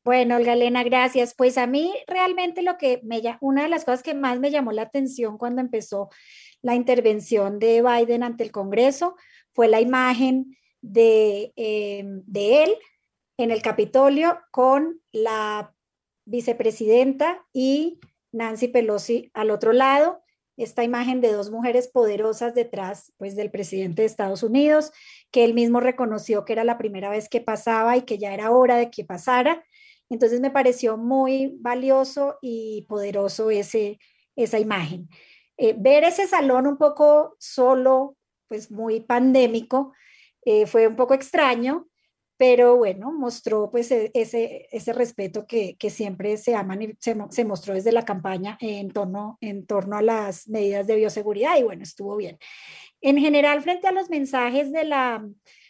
Bueno, 0.04 0.36
Olga 0.36 0.52
Elena, 0.52 0.84
gracias. 0.84 1.34
Pues 1.34 1.58
a 1.58 1.66
mí 1.66 1.94
realmente 2.08 2.62
lo 2.62 2.78
que 2.78 3.00
me 3.04 3.22
una 3.40 3.64
de 3.64 3.70
las 3.70 3.86
cosas 3.86 4.04
que 4.04 4.14
más 4.14 4.38
me 4.40 4.52
llamó 4.52 4.74
la 4.74 4.82
atención 4.82 5.38
cuando 5.38 5.62
empezó 5.62 6.10
la 6.62 6.76
intervención 6.76 7.58
de 7.58 7.82
Biden 7.82 8.24
ante 8.24 8.44
el 8.44 8.52
Congreso 8.52 9.16
fue 9.54 9.70
la 9.70 9.80
imagen 9.80 10.58
de, 10.82 11.54
eh, 11.56 12.04
de 12.06 12.64
él 12.64 12.76
en 13.38 13.52
el 13.52 13.62
Capitolio 13.62 14.40
con 14.52 15.02
la 15.14 15.74
vicepresidenta 16.26 17.46
y 17.54 18.00
Nancy 18.34 18.68
Pelosi 18.68 19.32
al 19.34 19.52
otro 19.52 19.72
lado 19.72 20.23
esta 20.58 20.84
imagen 20.84 21.22
de 21.22 21.32
dos 21.32 21.50
mujeres 21.50 21.88
poderosas 21.88 22.54
detrás 22.54 23.12
pues 23.18 23.36
del 23.36 23.52
presidente 23.52 24.02
de 24.02 24.06
Estados 24.06 24.44
Unidos, 24.44 24.92
que 25.32 25.44
él 25.44 25.54
mismo 25.54 25.80
reconoció 25.80 26.46
que 26.46 26.54
era 26.54 26.64
la 26.64 26.78
primera 26.78 27.10
vez 27.10 27.30
que 27.30 27.42
pasaba 27.42 27.98
y 27.98 28.04
que 28.04 28.18
ya 28.18 28.34
era 28.34 28.52
hora 28.52 28.78
de 28.78 28.92
que 28.92 29.04
pasara. 29.04 29.64
Entonces 30.10 30.42
me 30.42 30.52
pareció 30.52 30.98
muy 30.98 31.58
valioso 31.60 32.38
y 32.42 32.86
poderoso 32.88 33.50
ese, 33.50 34.00
esa 34.36 34.60
imagen. 34.60 35.10
Eh, 35.58 35.76
ver 35.78 36.04
ese 36.04 36.28
salón 36.28 36.68
un 36.68 36.78
poco 36.78 37.36
solo, 37.40 38.16
pues 38.48 38.72
muy 38.72 39.00
pandémico, 39.00 39.94
eh, 40.46 40.66
fue 40.66 40.88
un 40.88 40.96
poco 40.96 41.14
extraño, 41.14 41.88
pero 42.38 42.76
bueno, 42.78 43.12
mostró 43.12 43.70
pues 43.72 43.92
e, 43.92 44.12
ese, 44.14 44.68
ese 44.72 44.94
respeto 44.94 45.46
que, 45.46 45.76
que 45.78 45.90
siempre 45.90 46.38
se, 46.38 46.56
aman 46.56 46.98
se, 47.00 47.16
se, 47.30 47.46
mostró 47.46 47.74
desde 47.74 47.92
la 47.92 48.06
campaña 48.06 48.58
en 48.60 48.92
torno, 48.92 49.38
en 49.42 49.66
torno 49.66 49.98
a 49.98 50.02
las 50.02 50.48
medidas 50.48 50.88
de 50.88 50.96
bioseguridad 50.96 51.58
y 51.58 51.64
bueno, 51.64 51.84
estuvo 51.84 52.16
bien. 52.16 52.38
En 53.02 53.18
general, 53.18 53.62
frente 53.62 53.88
a 53.88 53.92
los 53.92 54.10
mensajes 54.10 54.72
de 54.72 54.84
la, 54.86 55.26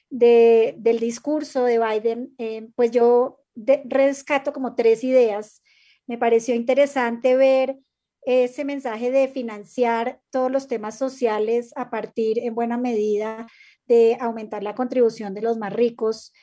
de, 0.10 0.76
del 0.78 1.00
discurso 1.00 1.64
de 1.64 1.80
Biden, 1.80 2.34
eh, 2.38 2.68
pues 2.76 2.92
yo 2.92 3.40
de, 3.56 3.82
rescato 3.86 4.54
como 4.54 4.76
tres 4.76 5.04
ideas. 5.04 5.64
Me 6.08 6.18
pareció 6.18 6.54
interesante 6.56 7.36
ver 7.36 7.78
ese 8.26 8.64
mensaje 8.64 9.12
de 9.12 9.28
financiar 9.28 10.22
todos 10.30 10.52
los 10.52 10.68
temas 10.68 10.98
sociales 10.98 11.74
a 11.76 11.90
partir 11.90 12.40
en 12.40 12.56
buena 12.56 12.78
medida 12.78 13.48
de 13.88 14.18
aumentar 14.20 14.64
la 14.64 14.76
contribución 14.76 15.34
de 15.34 15.42
los 15.42 15.58
más 15.58 15.74
ricos 15.74 16.34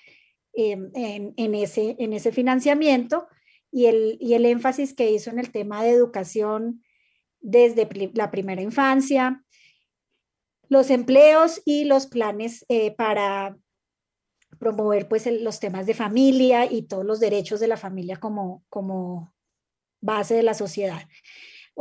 en, 0.53 0.91
en, 0.95 1.55
ese, 1.55 1.97
en 1.99 2.13
ese 2.13 2.33
financiamiento 2.33 3.29
y 3.71 3.87
el, 3.87 4.19
y 4.21 4.35
el 4.35 4.47
énfasis 4.47 4.95
que 4.95 5.11
hizo 5.11 5.31
en 5.31 5.39
el 5.39 5.53
tema 5.53 5.83
de 5.83 5.91
educación 5.91 6.83
desde 7.41 7.89
la 8.15 8.31
primera 8.31 8.63
infancia, 8.63 9.45
los 10.69 10.91
empleos 10.91 11.63
y 11.65 11.85
los 11.85 12.07
planes 12.07 12.65
eh, 12.69 12.95
para 12.95 13.57
promover 14.59 15.09
pues 15.09 15.27
los 15.27 15.59
temas 15.59 15.87
de 15.87 15.95
familia 15.95 16.71
y 16.71 16.83
todos 16.83 17.05
los 17.05 17.19
derechos 17.19 17.61
de 17.61 17.69
la 17.69 17.77
familia 17.77 18.17
como, 18.17 18.65
como 18.69 19.35
base 20.01 20.35
de 20.35 20.43
la 20.43 20.55
sociedad. 20.55 21.03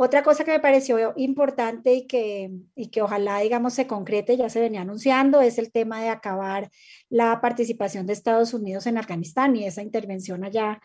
Otra 0.02 0.22
cosa 0.22 0.44
que 0.44 0.52
me 0.52 0.60
pareció 0.60 1.12
importante 1.16 1.92
y 1.92 2.06
que, 2.06 2.50
y 2.74 2.86
que 2.86 3.02
ojalá, 3.02 3.40
digamos, 3.40 3.74
se 3.74 3.86
concrete, 3.86 4.34
ya 4.34 4.48
se 4.48 4.58
venía 4.58 4.80
anunciando, 4.80 5.42
es 5.42 5.58
el 5.58 5.70
tema 5.70 6.00
de 6.00 6.08
acabar 6.08 6.70
la 7.10 7.38
participación 7.42 8.06
de 8.06 8.14
Estados 8.14 8.54
Unidos 8.54 8.86
en 8.86 8.96
Afganistán 8.96 9.56
y 9.56 9.66
esa 9.66 9.82
intervención 9.82 10.42
allá, 10.42 10.80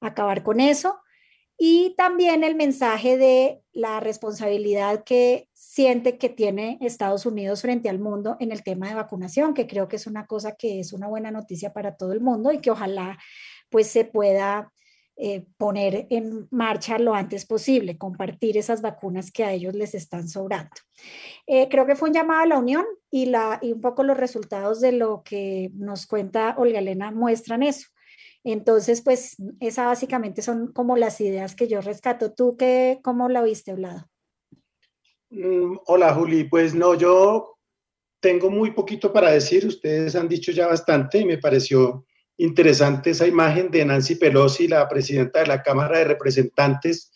acabar 0.00 0.42
con 0.42 0.58
eso. 0.58 0.98
Y 1.56 1.94
también 1.96 2.42
el 2.42 2.56
mensaje 2.56 3.16
de 3.16 3.60
la 3.72 4.00
responsabilidad 4.00 5.04
que 5.04 5.48
siente 5.52 6.18
que 6.18 6.28
tiene 6.28 6.78
Estados 6.80 7.24
Unidos 7.24 7.62
frente 7.62 7.88
al 7.88 8.00
mundo 8.00 8.36
en 8.40 8.50
el 8.50 8.64
tema 8.64 8.88
de 8.88 8.96
vacunación, 8.96 9.54
que 9.54 9.68
creo 9.68 9.86
que 9.86 9.94
es 9.94 10.08
una 10.08 10.26
cosa 10.26 10.56
que 10.56 10.80
es 10.80 10.92
una 10.92 11.06
buena 11.06 11.30
noticia 11.30 11.72
para 11.72 11.96
todo 11.96 12.12
el 12.12 12.20
mundo 12.20 12.50
y 12.50 12.58
que 12.58 12.72
ojalá 12.72 13.16
pues 13.70 13.86
se 13.86 14.04
pueda 14.04 14.72
eh, 15.18 15.46
poner 15.56 16.06
en 16.10 16.46
marcha 16.50 16.98
lo 16.98 17.14
antes 17.14 17.46
posible, 17.46 17.96
compartir 17.96 18.58
esas 18.58 18.82
vacunas 18.82 19.30
que 19.32 19.44
a 19.44 19.52
ellos 19.52 19.74
les 19.74 19.94
están 19.94 20.28
sobrando. 20.28 20.76
Eh, 21.46 21.68
creo 21.70 21.86
que 21.86 21.96
fue 21.96 22.10
un 22.10 22.14
llamado 22.14 22.42
a 22.42 22.46
la 22.46 22.58
unión 22.58 22.84
y, 23.10 23.26
la, 23.26 23.58
y 23.62 23.72
un 23.72 23.80
poco 23.80 24.02
los 24.02 24.18
resultados 24.18 24.80
de 24.80 24.92
lo 24.92 25.22
que 25.22 25.70
nos 25.74 26.06
cuenta 26.06 26.54
Olga 26.58 26.80
Elena 26.80 27.12
muestran 27.12 27.62
eso. 27.62 27.88
Entonces, 28.44 29.00
pues, 29.02 29.36
esas 29.58 29.86
básicamente 29.86 30.42
son 30.42 30.72
como 30.72 30.96
las 30.96 31.20
ideas 31.20 31.56
que 31.56 31.66
yo 31.66 31.80
rescato. 31.80 32.32
¿Tú 32.32 32.56
qué, 32.56 33.00
cómo 33.02 33.28
la 33.28 33.42
viste, 33.42 33.72
Vlado? 33.72 34.08
Mm, 35.30 35.78
hola, 35.86 36.14
Juli. 36.14 36.44
Pues 36.44 36.74
no, 36.74 36.94
yo 36.94 37.58
tengo 38.20 38.50
muy 38.50 38.72
poquito 38.72 39.12
para 39.12 39.30
decir. 39.30 39.66
Ustedes 39.66 40.14
han 40.14 40.28
dicho 40.28 40.52
ya 40.52 40.66
bastante 40.66 41.18
y 41.18 41.24
me 41.24 41.38
pareció 41.38 42.04
interesante 42.38 43.10
esa 43.10 43.26
imagen 43.26 43.70
de 43.70 43.84
Nancy 43.84 44.16
Pelosi, 44.16 44.68
la 44.68 44.88
presidenta 44.88 45.40
de 45.40 45.46
la 45.46 45.62
Cámara 45.62 45.98
de 45.98 46.04
Representantes, 46.04 47.12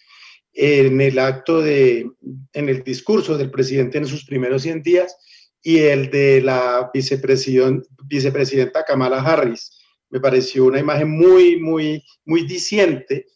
en 0.53 1.01
el 1.01 1.18
acto 1.18 1.61
de, 1.61 2.11
en 2.53 2.68
el 2.68 2.83
discurso 2.83 3.39
del 3.39 3.51
presidente 3.51 3.99
en 3.99 4.07
sus 4.07 4.25
primeros 4.25 4.62
100 4.62 4.83
días 4.83 5.16
y 5.62 5.79
el 5.79 6.11
de 6.11 6.41
la 6.41 6.91
vicepresidenta 6.93 8.85
Kamala 8.85 9.21
Harris. 9.21 9.79
Me 10.09 10.21
pareció 10.21 10.64
una 10.64 10.81
imagen 10.81 11.11
muy, 11.11 11.61
muy, 11.61 12.05
muy 12.25 12.47
diciente 12.47 13.27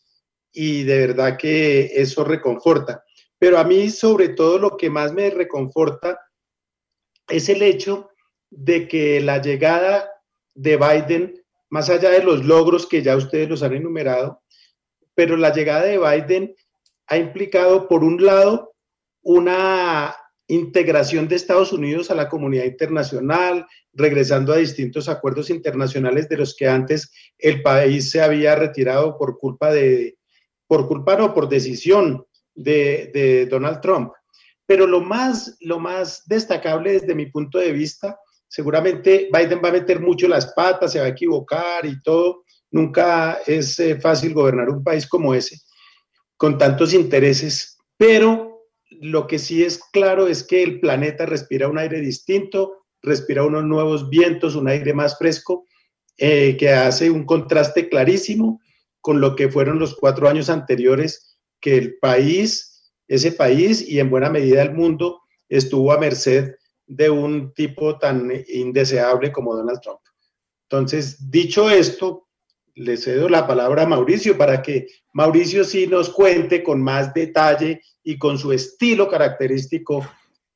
y 0.52 0.82
de 0.84 1.06
verdad 1.06 1.36
que 1.36 1.92
eso 1.94 2.24
reconforta. 2.24 3.04
Pero 3.38 3.58
a 3.58 3.64
mí 3.64 3.90
sobre 3.90 4.30
todo 4.30 4.58
lo 4.58 4.76
que 4.76 4.90
más 4.90 5.12
me 5.12 5.30
reconforta 5.30 6.18
es 7.28 7.48
el 7.48 7.62
hecho 7.62 8.10
de 8.50 8.88
que 8.88 9.20
la 9.20 9.40
llegada 9.40 10.10
de 10.54 10.76
Biden 10.76 11.43
más 11.74 11.90
allá 11.90 12.10
de 12.10 12.22
los 12.22 12.44
logros 12.44 12.86
que 12.86 13.02
ya 13.02 13.16
ustedes 13.16 13.48
los 13.48 13.64
han 13.64 13.74
enumerado, 13.74 14.40
pero 15.12 15.36
la 15.36 15.52
llegada 15.52 15.82
de 15.82 15.98
Biden 15.98 16.54
ha 17.08 17.16
implicado, 17.16 17.88
por 17.88 18.04
un 18.04 18.24
lado, 18.24 18.76
una 19.22 20.14
integración 20.46 21.26
de 21.26 21.34
Estados 21.34 21.72
Unidos 21.72 22.12
a 22.12 22.14
la 22.14 22.28
comunidad 22.28 22.62
internacional, 22.62 23.66
regresando 23.92 24.52
a 24.52 24.58
distintos 24.58 25.08
acuerdos 25.08 25.50
internacionales 25.50 26.28
de 26.28 26.36
los 26.36 26.54
que 26.54 26.68
antes 26.68 27.10
el 27.38 27.60
país 27.60 28.08
se 28.08 28.22
había 28.22 28.54
retirado 28.54 29.18
por 29.18 29.36
culpa 29.36 29.72
de, 29.72 30.16
por 30.68 30.86
culpa 30.86 31.16
no, 31.16 31.34
por 31.34 31.48
decisión 31.48 32.24
de, 32.54 33.10
de 33.12 33.46
Donald 33.46 33.80
Trump. 33.80 34.12
Pero 34.64 34.86
lo 34.86 35.00
más, 35.00 35.56
lo 35.58 35.80
más 35.80 36.22
destacable 36.26 36.92
desde 36.92 37.16
mi 37.16 37.26
punto 37.26 37.58
de 37.58 37.72
vista 37.72 38.16
seguramente 38.54 39.28
Biden 39.32 39.60
va 39.64 39.70
a 39.70 39.72
meter 39.72 39.98
mucho 39.98 40.28
las 40.28 40.52
patas, 40.54 40.92
se 40.92 41.00
va 41.00 41.06
a 41.06 41.08
equivocar 41.08 41.84
y 41.84 42.00
todo. 42.02 42.44
Nunca 42.70 43.40
es 43.44 43.80
eh, 43.80 44.00
fácil 44.00 44.32
gobernar 44.32 44.68
un 44.68 44.84
país 44.84 45.08
como 45.08 45.34
ese, 45.34 45.58
con 46.36 46.56
tantos 46.56 46.94
intereses, 46.94 47.76
pero 47.96 48.68
lo 49.00 49.26
que 49.26 49.40
sí 49.40 49.64
es 49.64 49.80
claro 49.92 50.28
es 50.28 50.44
que 50.44 50.62
el 50.62 50.78
planeta 50.78 51.26
respira 51.26 51.66
un 51.66 51.78
aire 51.78 52.00
distinto, 52.00 52.84
respira 53.02 53.42
unos 53.42 53.64
nuevos 53.64 54.08
vientos, 54.08 54.54
un 54.54 54.68
aire 54.68 54.94
más 54.94 55.18
fresco, 55.18 55.66
eh, 56.16 56.56
que 56.56 56.70
hace 56.70 57.10
un 57.10 57.26
contraste 57.26 57.88
clarísimo 57.88 58.60
con 59.00 59.20
lo 59.20 59.34
que 59.34 59.48
fueron 59.48 59.80
los 59.80 59.96
cuatro 59.96 60.28
años 60.28 60.48
anteriores 60.48 61.36
que 61.60 61.76
el 61.76 61.98
país, 61.98 62.92
ese 63.08 63.32
país 63.32 63.82
y 63.82 63.98
en 63.98 64.10
buena 64.10 64.30
medida 64.30 64.62
el 64.62 64.74
mundo 64.74 65.22
estuvo 65.48 65.90
a 65.90 65.98
merced 65.98 66.54
de 66.86 67.10
un 67.10 67.52
tipo 67.54 67.98
tan 67.98 68.30
indeseable 68.48 69.32
como 69.32 69.54
Donald 69.54 69.80
Trump. 69.80 70.00
Entonces, 70.68 71.30
dicho 71.30 71.70
esto, 71.70 72.28
le 72.74 72.96
cedo 72.96 73.28
la 73.28 73.46
palabra 73.46 73.82
a 73.82 73.86
Mauricio 73.86 74.36
para 74.36 74.60
que 74.60 74.88
Mauricio 75.12 75.64
sí 75.64 75.86
nos 75.86 76.10
cuente 76.10 76.62
con 76.62 76.82
más 76.82 77.14
detalle 77.14 77.80
y 78.02 78.18
con 78.18 78.38
su 78.38 78.52
estilo 78.52 79.08
característico 79.08 80.06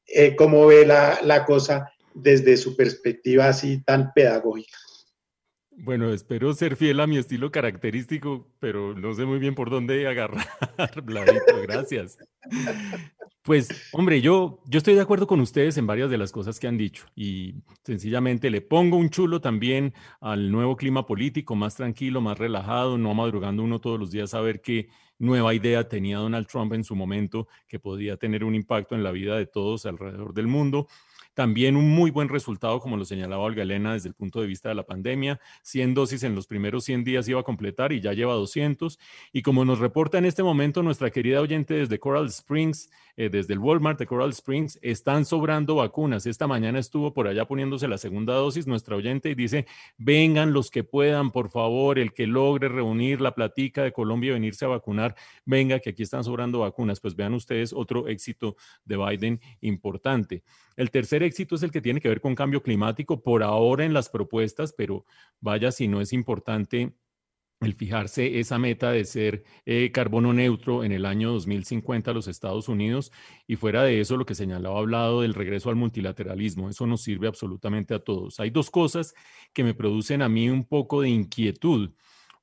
eh, 0.07 0.35
cómo 0.35 0.67
ve 0.67 0.85
la, 0.85 1.21
la 1.23 1.45
cosa 1.45 1.93
desde 2.15 2.57
su 2.57 2.75
perspectiva 2.75 3.49
así 3.49 3.83
tan 3.85 4.13
pedagógica. 4.13 4.79
Bueno, 5.81 6.13
espero 6.13 6.53
ser 6.55 6.77
fiel 6.77 6.99
a 7.01 7.07
mi 7.07 7.19
estilo 7.19 7.53
característico, 7.53 8.49
pero 8.59 8.95
no 8.95 9.15
sé 9.15 9.25
muy 9.25 9.39
bien 9.39 9.55
por 9.55 9.71
dónde 9.71 10.09
agarrar, 10.09 10.45
Bladito, 11.05 11.63
gracias. 11.63 12.19
Pues, 13.43 13.89
hombre, 13.93 14.21
yo, 14.21 14.61
yo 14.67 14.79
estoy 14.79 14.95
de 14.95 15.01
acuerdo 15.01 15.27
con 15.27 15.41
ustedes 15.41 15.79
en 15.79 15.87
varias 15.87 16.11
de 16.11 16.19
las 16.19 16.33
cosas 16.33 16.59
que 16.59 16.67
han 16.67 16.77
dicho 16.77 17.07
y 17.15 17.55
sencillamente 17.85 18.51
le 18.51 18.61
pongo 18.61 18.97
un 18.97 19.09
chulo 19.09 19.41
también 19.41 19.95
al 20.21 20.51
nuevo 20.51 20.77
clima 20.77 21.07
político, 21.07 21.55
más 21.55 21.77
tranquilo, 21.77 22.21
más 22.21 22.39
relajado, 22.39 22.99
no 22.99 23.15
madrugando 23.15 23.63
uno 23.63 23.81
todos 23.81 24.01
los 24.01 24.11
días 24.11 24.35
a 24.35 24.41
ver 24.41 24.61
qué 24.61 24.89
nueva 25.19 25.55
idea 25.55 25.89
tenía 25.89 26.19
Donald 26.19 26.47
Trump 26.47 26.73
en 26.73 26.85
su 26.85 26.95
momento 26.95 27.49
que 27.67 27.79
podía 27.79 28.17
tener 28.17 28.45
un 28.45 28.55
impacto 28.55 28.95
en 28.95 29.03
la 29.03 29.13
vida 29.13 29.37
de 29.37 29.47
todos 29.47 29.87
alrededor 29.87 30.35
del 30.35 30.47
mundo. 30.49 30.89
También 31.39 31.77
un 31.77 31.89
muy 31.89 32.11
buen 32.11 32.29
resultado, 32.29 32.81
como 32.81 32.97
lo 32.97 33.05
señalaba 33.05 33.45
Olga 33.45 33.63
Elena, 33.63 33.93
desde 33.93 34.09
el 34.09 34.15
punto 34.17 34.41
de 34.41 34.49
vista 34.49 34.71
de 34.71 34.75
la 34.75 34.83
pandemia. 34.83 35.39
100 35.63 35.95
dosis 35.95 36.25
en 36.25 36.35
los 36.35 36.49
primeros 36.49 36.83
100 36.83 37.05
días 37.05 37.29
iba 37.29 37.39
a 37.39 37.45
completar 37.45 37.93
y 37.93 38.01
ya 38.01 38.13
lleva 38.13 38.35
200. 38.35 38.99
Y 39.33 39.43
como 39.43 39.65
nos 39.65 39.79
reporta 39.79 40.19
en 40.19 40.25
este 40.25 40.43
momento 40.43 40.83
nuestra 40.83 41.11
querida 41.11 41.41
oyente 41.41 41.75
desde 41.75 42.01
Coral 42.01 42.27
Springs, 42.27 42.91
eh, 43.17 43.29
desde 43.31 43.55
el 43.55 43.61
Walmart 43.61 44.01
de 44.01 44.07
Coral 44.07 44.31
Springs, 44.31 44.81
están 44.83 45.25
sobrando 45.25 45.77
vacunas. 45.77 46.27
Esta 46.27 46.49
mañana 46.49 46.81
estuvo 46.81 47.15
por 47.15 47.29
allá 47.29 47.45
poniéndose 47.45 47.87
la 47.87 47.99
segunda 47.99 48.35
dosis 48.35 48.67
nuestra 48.67 48.97
oyente 48.97 49.31
y 49.31 49.37
dice, 49.37 49.65
vengan 49.97 50.53
los 50.53 50.73
que 50.73 50.83
puedan, 50.83 51.31
por 51.31 51.51
favor, 51.51 52.01
el 52.01 52.15
que 52.15 52.27
logre 52.27 52.69
reunir 52.69 53.21
la 53.21 53.37
platica 53.37 53.85
de 53.85 53.93
Colombia 53.93 54.31
y 54.31 54.33
venirse 54.33 54.65
a 54.65 54.69
vacunar, 54.69 55.15
venga, 55.45 55.79
que 55.79 55.91
aquí 55.91 56.03
están 56.03 56.25
sobrando 56.25 56.59
vacunas. 56.59 56.99
Pues 56.99 57.15
vean 57.15 57.35
ustedes 57.35 57.73
otro 57.73 58.09
éxito 58.09 58.57
de 58.85 58.97
Biden 58.97 59.41
importante. 59.61 60.43
El 60.79 60.93
tercer 60.93 61.25
éxito 61.29 61.55
es 61.55 61.63
el 61.63 61.71
que 61.71 61.81
tiene 61.81 62.01
que 62.01 62.09
ver 62.09 62.21
con 62.21 62.35
cambio 62.35 62.63
climático 62.63 63.23
por 63.23 63.43
ahora 63.45 63.85
en 63.85 63.95
las 63.95 64.09
propuestas, 64.09 64.73
pero 64.73 65.05
vaya 65.41 65.71
si 65.71 65.87
no 65.87 66.01
es 66.01 66.13
importante 66.13 66.93
el 67.61 67.75
fijarse 67.75 68.39
esa 68.39 68.59
meta 68.59 68.93
de 68.93 69.05
ser 69.05 69.43
eh, 69.67 69.91
carbono 69.93 70.33
neutro 70.33 70.85
en 70.85 70.93
el 70.93 71.05
año 71.05 71.33
2050 71.33 72.11
a 72.11 72.15
los 72.15 72.29
Estados 72.29 72.69
Unidos 72.69 73.11
y 73.47 73.57
fuera 73.57 73.83
de 73.83 74.01
eso 74.01 74.17
lo 74.17 74.27
que 74.27 74.35
señalaba 74.35 74.79
hablado 74.79 75.23
del 75.23 75.35
regreso 75.35 75.71
al 75.71 75.77
multilateralismo, 75.77 76.69
eso 76.69 76.87
nos 76.87 77.03
sirve 77.03 77.27
absolutamente 77.27 77.95
a 77.95 77.99
todos. 77.99 78.39
Hay 78.41 78.51
dos 78.51 78.71
cosas 78.71 79.15
que 79.53 79.65
me 79.65 79.75
producen 79.75 80.23
a 80.23 80.29
mí 80.29 80.49
un 80.49 80.65
poco 80.65 81.03
de 81.03 81.09
inquietud. 81.09 81.91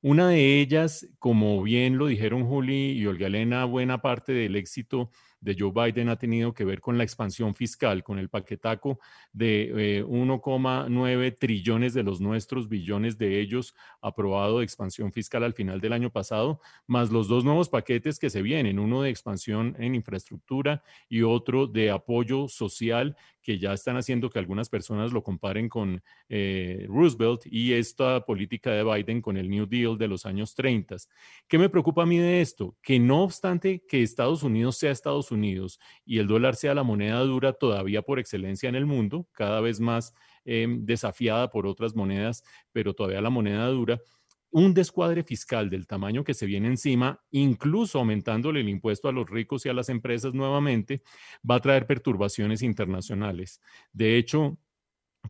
Una 0.02 0.28
de 0.28 0.60
ellas, 0.60 1.08
como 1.18 1.62
bien 1.62 1.96
lo 1.96 2.06
dijeron 2.06 2.44
Juli 2.44 2.92
y 2.92 3.06
Olga 3.06 3.28
Elena, 3.28 3.64
buena 3.64 4.02
parte 4.02 4.32
del 4.32 4.54
éxito 4.56 5.10
de 5.40 5.56
Joe 5.58 5.72
Biden 5.72 6.08
ha 6.08 6.16
tenido 6.16 6.52
que 6.54 6.64
ver 6.64 6.80
con 6.80 6.98
la 6.98 7.04
expansión 7.04 7.54
fiscal, 7.54 8.02
con 8.02 8.18
el 8.18 8.28
paquetaco 8.28 8.98
de 9.32 9.98
eh, 9.98 10.04
1,9 10.04 11.38
trillones 11.38 11.94
de 11.94 12.02
los 12.02 12.20
nuestros, 12.20 12.68
billones 12.68 13.18
de 13.18 13.40
ellos 13.40 13.74
aprobado 14.00 14.58
de 14.58 14.64
expansión 14.64 15.12
fiscal 15.12 15.44
al 15.44 15.54
final 15.54 15.80
del 15.80 15.92
año 15.92 16.10
pasado, 16.10 16.60
más 16.86 17.10
los 17.10 17.28
dos 17.28 17.44
nuevos 17.44 17.68
paquetes 17.68 18.18
que 18.18 18.30
se 18.30 18.42
vienen, 18.42 18.78
uno 18.78 19.02
de 19.02 19.10
expansión 19.10 19.76
en 19.78 19.94
infraestructura 19.94 20.82
y 21.08 21.22
otro 21.22 21.66
de 21.66 21.90
apoyo 21.90 22.48
social 22.48 23.16
que 23.46 23.60
ya 23.60 23.72
están 23.72 23.96
haciendo 23.96 24.28
que 24.28 24.40
algunas 24.40 24.68
personas 24.68 25.12
lo 25.12 25.22
comparen 25.22 25.68
con 25.68 26.02
eh, 26.28 26.84
Roosevelt 26.88 27.42
y 27.46 27.74
esta 27.74 28.24
política 28.24 28.72
de 28.72 28.82
Biden 28.82 29.22
con 29.22 29.36
el 29.36 29.48
New 29.48 29.66
Deal 29.66 29.96
de 29.96 30.08
los 30.08 30.26
años 30.26 30.52
30. 30.56 30.96
¿Qué 31.46 31.56
me 31.56 31.68
preocupa 31.68 32.02
a 32.02 32.06
mí 32.06 32.18
de 32.18 32.40
esto? 32.40 32.74
Que 32.82 32.98
no 32.98 33.22
obstante 33.22 33.84
que 33.86 34.02
Estados 34.02 34.42
Unidos 34.42 34.78
sea 34.78 34.90
Estados 34.90 35.25
Unidos 35.30 35.78
y 36.04 36.18
el 36.18 36.26
dólar 36.26 36.56
sea 36.56 36.74
la 36.74 36.82
moneda 36.82 37.20
dura 37.20 37.52
todavía 37.52 38.02
por 38.02 38.18
excelencia 38.18 38.68
en 38.68 38.74
el 38.74 38.86
mundo, 38.86 39.28
cada 39.32 39.60
vez 39.60 39.80
más 39.80 40.14
eh, 40.44 40.66
desafiada 40.68 41.50
por 41.50 41.66
otras 41.66 41.94
monedas, 41.94 42.44
pero 42.72 42.94
todavía 42.94 43.20
la 43.20 43.30
moneda 43.30 43.66
dura, 43.68 44.00
un 44.50 44.72
descuadre 44.72 45.22
fiscal 45.22 45.68
del 45.68 45.86
tamaño 45.86 46.24
que 46.24 46.32
se 46.32 46.46
viene 46.46 46.68
encima, 46.68 47.22
incluso 47.30 47.98
aumentándole 47.98 48.60
el 48.60 48.68
impuesto 48.68 49.08
a 49.08 49.12
los 49.12 49.28
ricos 49.28 49.66
y 49.66 49.68
a 49.68 49.74
las 49.74 49.88
empresas 49.88 50.34
nuevamente, 50.34 51.02
va 51.48 51.56
a 51.56 51.60
traer 51.60 51.86
perturbaciones 51.86 52.62
internacionales. 52.62 53.60
De 53.92 54.16
hecho, 54.16 54.58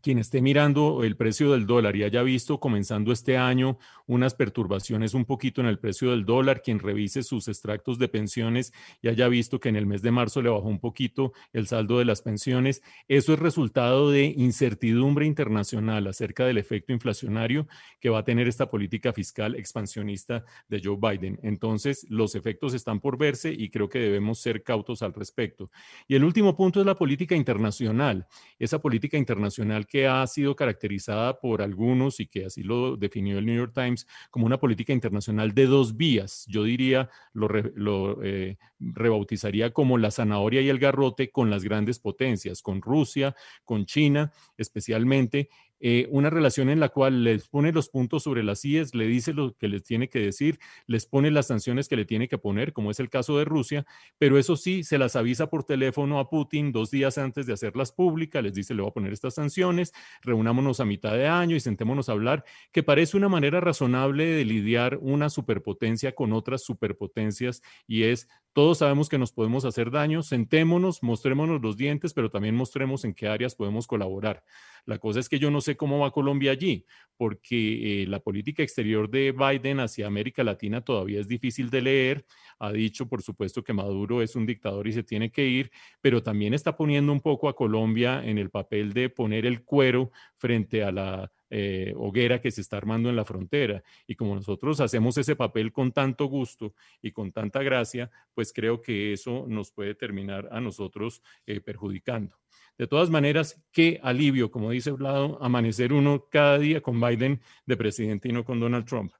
quien 0.02 0.18
esté 0.18 0.40
mirando 0.40 1.04
el 1.04 1.16
precio 1.16 1.52
del 1.52 1.66
dólar 1.66 1.96
y 1.96 2.04
haya 2.04 2.22
visto 2.22 2.60
comenzando 2.60 3.12
este 3.12 3.36
año 3.36 3.78
unas 4.06 4.34
perturbaciones 4.34 5.14
un 5.14 5.24
poquito 5.24 5.60
en 5.60 5.66
el 5.66 5.78
precio 5.78 6.10
del 6.10 6.24
dólar, 6.24 6.62
quien 6.62 6.78
revise 6.78 7.22
sus 7.22 7.48
extractos 7.48 7.98
de 7.98 8.08
pensiones 8.08 8.72
y 9.02 9.08
haya 9.08 9.28
visto 9.28 9.60
que 9.60 9.68
en 9.68 9.76
el 9.76 9.86
mes 9.86 10.02
de 10.02 10.10
marzo 10.10 10.42
le 10.42 10.50
bajó 10.50 10.68
un 10.68 10.78
poquito 10.78 11.32
el 11.52 11.66
saldo 11.66 11.98
de 11.98 12.04
las 12.04 12.22
pensiones, 12.22 12.82
eso 13.08 13.32
es 13.32 13.38
resultado 13.38 14.10
de 14.10 14.26
incertidumbre 14.36 15.26
internacional 15.26 16.06
acerca 16.06 16.46
del 16.46 16.58
efecto 16.58 16.92
inflacionario 16.92 17.66
que 18.00 18.10
va 18.10 18.20
a 18.20 18.24
tener 18.24 18.48
esta 18.48 18.70
política 18.70 19.12
fiscal 19.12 19.54
expansionista 19.54 20.44
de 20.68 20.80
Joe 20.82 20.96
Biden. 21.00 21.38
Entonces, 21.42 22.06
los 22.08 22.34
efectos 22.34 22.74
están 22.74 23.00
por 23.00 23.18
verse 23.18 23.52
y 23.52 23.70
creo 23.70 23.88
que 23.88 23.98
debemos 23.98 24.38
ser 24.40 24.62
cautos 24.62 25.02
al 25.02 25.14
respecto. 25.14 25.70
Y 26.08 26.14
el 26.14 26.24
último 26.24 26.56
punto 26.56 26.80
es 26.80 26.86
la 26.86 26.94
política 26.94 27.34
internacional. 27.34 28.26
Esa 28.58 28.80
política 28.80 29.16
internacional 29.16 29.85
que 29.86 30.06
ha 30.06 30.26
sido 30.26 30.56
caracterizada 30.56 31.40
por 31.40 31.62
algunos 31.62 32.20
y 32.20 32.26
que 32.26 32.46
así 32.46 32.62
lo 32.62 32.96
definió 32.96 33.38
el 33.38 33.46
New 33.46 33.56
York 33.56 33.72
Times 33.74 34.06
como 34.30 34.46
una 34.46 34.58
política 34.58 34.92
internacional 34.92 35.52
de 35.52 35.66
dos 35.66 35.96
vías. 35.96 36.44
Yo 36.48 36.64
diría, 36.64 37.08
lo, 37.32 37.48
re, 37.48 37.72
lo 37.74 38.22
eh, 38.22 38.58
rebautizaría 38.78 39.72
como 39.72 39.98
la 39.98 40.10
zanahoria 40.10 40.60
y 40.60 40.68
el 40.68 40.78
garrote 40.78 41.30
con 41.30 41.50
las 41.50 41.64
grandes 41.64 41.98
potencias, 41.98 42.62
con 42.62 42.82
Rusia, 42.82 43.34
con 43.64 43.86
China 43.86 44.32
especialmente, 44.56 45.48
eh, 45.80 46.06
una 46.10 46.30
relación 46.30 46.68
en 46.68 46.80
la 46.80 46.88
cual 46.88 47.24
les 47.24 47.48
pone 47.48 47.72
los 47.72 47.88
puntos 47.88 48.22
sobre 48.22 48.42
las 48.42 48.64
IES, 48.64 48.94
le 48.94 49.06
dice 49.06 49.32
lo 49.32 49.54
que 49.56 49.68
les 49.68 49.82
tiene 49.82 50.08
que 50.08 50.18
decir, 50.18 50.58
les 50.86 51.06
pone 51.06 51.30
las 51.30 51.48
sanciones 51.48 51.88
que 51.88 51.96
le 51.96 52.04
tiene 52.04 52.28
que 52.28 52.38
poner, 52.38 52.72
como 52.72 52.90
es 52.90 53.00
el 53.00 53.10
caso 53.10 53.38
de 53.38 53.44
Rusia, 53.44 53.86
pero 54.18 54.38
eso 54.38 54.56
sí, 54.56 54.84
se 54.84 54.98
las 54.98 55.16
avisa 55.16 55.48
por 55.48 55.64
teléfono 55.64 56.18
a 56.18 56.30
Putin 56.30 56.72
dos 56.72 56.90
días 56.90 57.18
antes 57.18 57.46
de 57.46 57.52
hacerlas 57.52 57.92
públicas, 57.92 58.42
les 58.42 58.54
dice, 58.54 58.74
le 58.74 58.82
voy 58.82 58.90
a 58.90 58.94
poner 58.94 59.12
estas 59.12 59.34
sanciones, 59.34 59.92
reunámonos 60.22 60.80
a 60.80 60.84
mitad 60.84 61.12
de 61.12 61.26
año 61.26 61.56
y 61.56 61.60
sentémonos 61.60 62.08
a 62.08 62.12
hablar, 62.12 62.44
que 62.72 62.82
parece 62.82 63.16
una 63.16 63.28
manera 63.28 63.60
razonable 63.60 64.26
de 64.26 64.44
lidiar 64.44 64.98
una 65.00 65.30
superpotencia 65.30 66.14
con 66.14 66.32
otras 66.32 66.62
superpotencias 66.62 67.62
y 67.86 68.04
es, 68.04 68.28
todos 68.56 68.78
sabemos 68.78 69.10
que 69.10 69.18
nos 69.18 69.32
podemos 69.32 69.66
hacer 69.66 69.90
daño, 69.90 70.22
sentémonos, 70.22 71.02
mostrémonos 71.02 71.60
los 71.60 71.76
dientes, 71.76 72.14
pero 72.14 72.30
también 72.30 72.54
mostremos 72.54 73.04
en 73.04 73.12
qué 73.12 73.28
áreas 73.28 73.54
podemos 73.54 73.86
colaborar. 73.86 74.42
La 74.86 74.98
cosa 74.98 75.20
es 75.20 75.28
que 75.28 75.38
yo 75.38 75.50
no 75.50 75.60
sé 75.60 75.76
cómo 75.76 75.98
va 75.98 76.10
Colombia 76.10 76.52
allí, 76.52 76.86
porque 77.18 78.04
eh, 78.04 78.06
la 78.06 78.18
política 78.20 78.62
exterior 78.62 79.10
de 79.10 79.32
Biden 79.32 79.78
hacia 79.80 80.06
América 80.06 80.42
Latina 80.42 80.80
todavía 80.80 81.20
es 81.20 81.28
difícil 81.28 81.68
de 81.68 81.82
leer. 81.82 82.24
Ha 82.58 82.72
dicho, 82.72 83.08
por 83.08 83.22
supuesto, 83.22 83.62
que 83.62 83.72
Maduro 83.72 84.22
es 84.22 84.34
un 84.36 84.46
dictador 84.46 84.88
y 84.88 84.92
se 84.92 85.02
tiene 85.02 85.30
que 85.30 85.46
ir, 85.46 85.70
pero 86.00 86.22
también 86.22 86.54
está 86.54 86.76
poniendo 86.76 87.12
un 87.12 87.20
poco 87.20 87.48
a 87.48 87.56
Colombia 87.56 88.22
en 88.24 88.38
el 88.38 88.50
papel 88.50 88.92
de 88.92 89.10
poner 89.10 89.46
el 89.46 89.62
cuero 89.62 90.10
frente 90.36 90.82
a 90.82 90.90
la 90.92 91.30
eh, 91.50 91.92
hoguera 91.96 92.40
que 92.40 92.50
se 92.50 92.60
está 92.60 92.76
armando 92.76 93.08
en 93.08 93.16
la 93.16 93.24
frontera. 93.24 93.82
Y 94.06 94.14
como 94.14 94.34
nosotros 94.34 94.80
hacemos 94.80 95.16
ese 95.18 95.36
papel 95.36 95.72
con 95.72 95.92
tanto 95.92 96.26
gusto 96.26 96.74
y 97.02 97.12
con 97.12 97.30
tanta 97.30 97.62
gracia, 97.62 98.10
pues 98.34 98.52
creo 98.52 98.82
que 98.82 99.12
eso 99.12 99.44
nos 99.48 99.70
puede 99.70 99.94
terminar 99.94 100.48
a 100.50 100.60
nosotros 100.60 101.22
eh, 101.46 101.60
perjudicando. 101.60 102.36
De 102.78 102.86
todas 102.86 103.08
maneras, 103.08 103.62
qué 103.72 103.98
alivio, 104.02 104.50
como 104.50 104.70
dice 104.70 104.90
Vlado, 104.90 105.38
amanecer 105.42 105.92
uno 105.92 106.26
cada 106.30 106.58
día 106.58 106.82
con 106.82 107.00
Biden 107.00 107.40
de 107.64 107.76
presidente 107.76 108.28
y 108.28 108.32
no 108.32 108.44
con 108.44 108.60
Donald 108.60 108.84
Trump. 108.84 109.12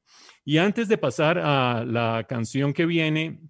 Y 0.44 0.59
antes 0.59 0.88
de 0.88 0.98
pasar 0.98 1.38
a 1.38 1.84
la 1.84 2.26
canción 2.28 2.72
que 2.72 2.84
viene 2.84 3.40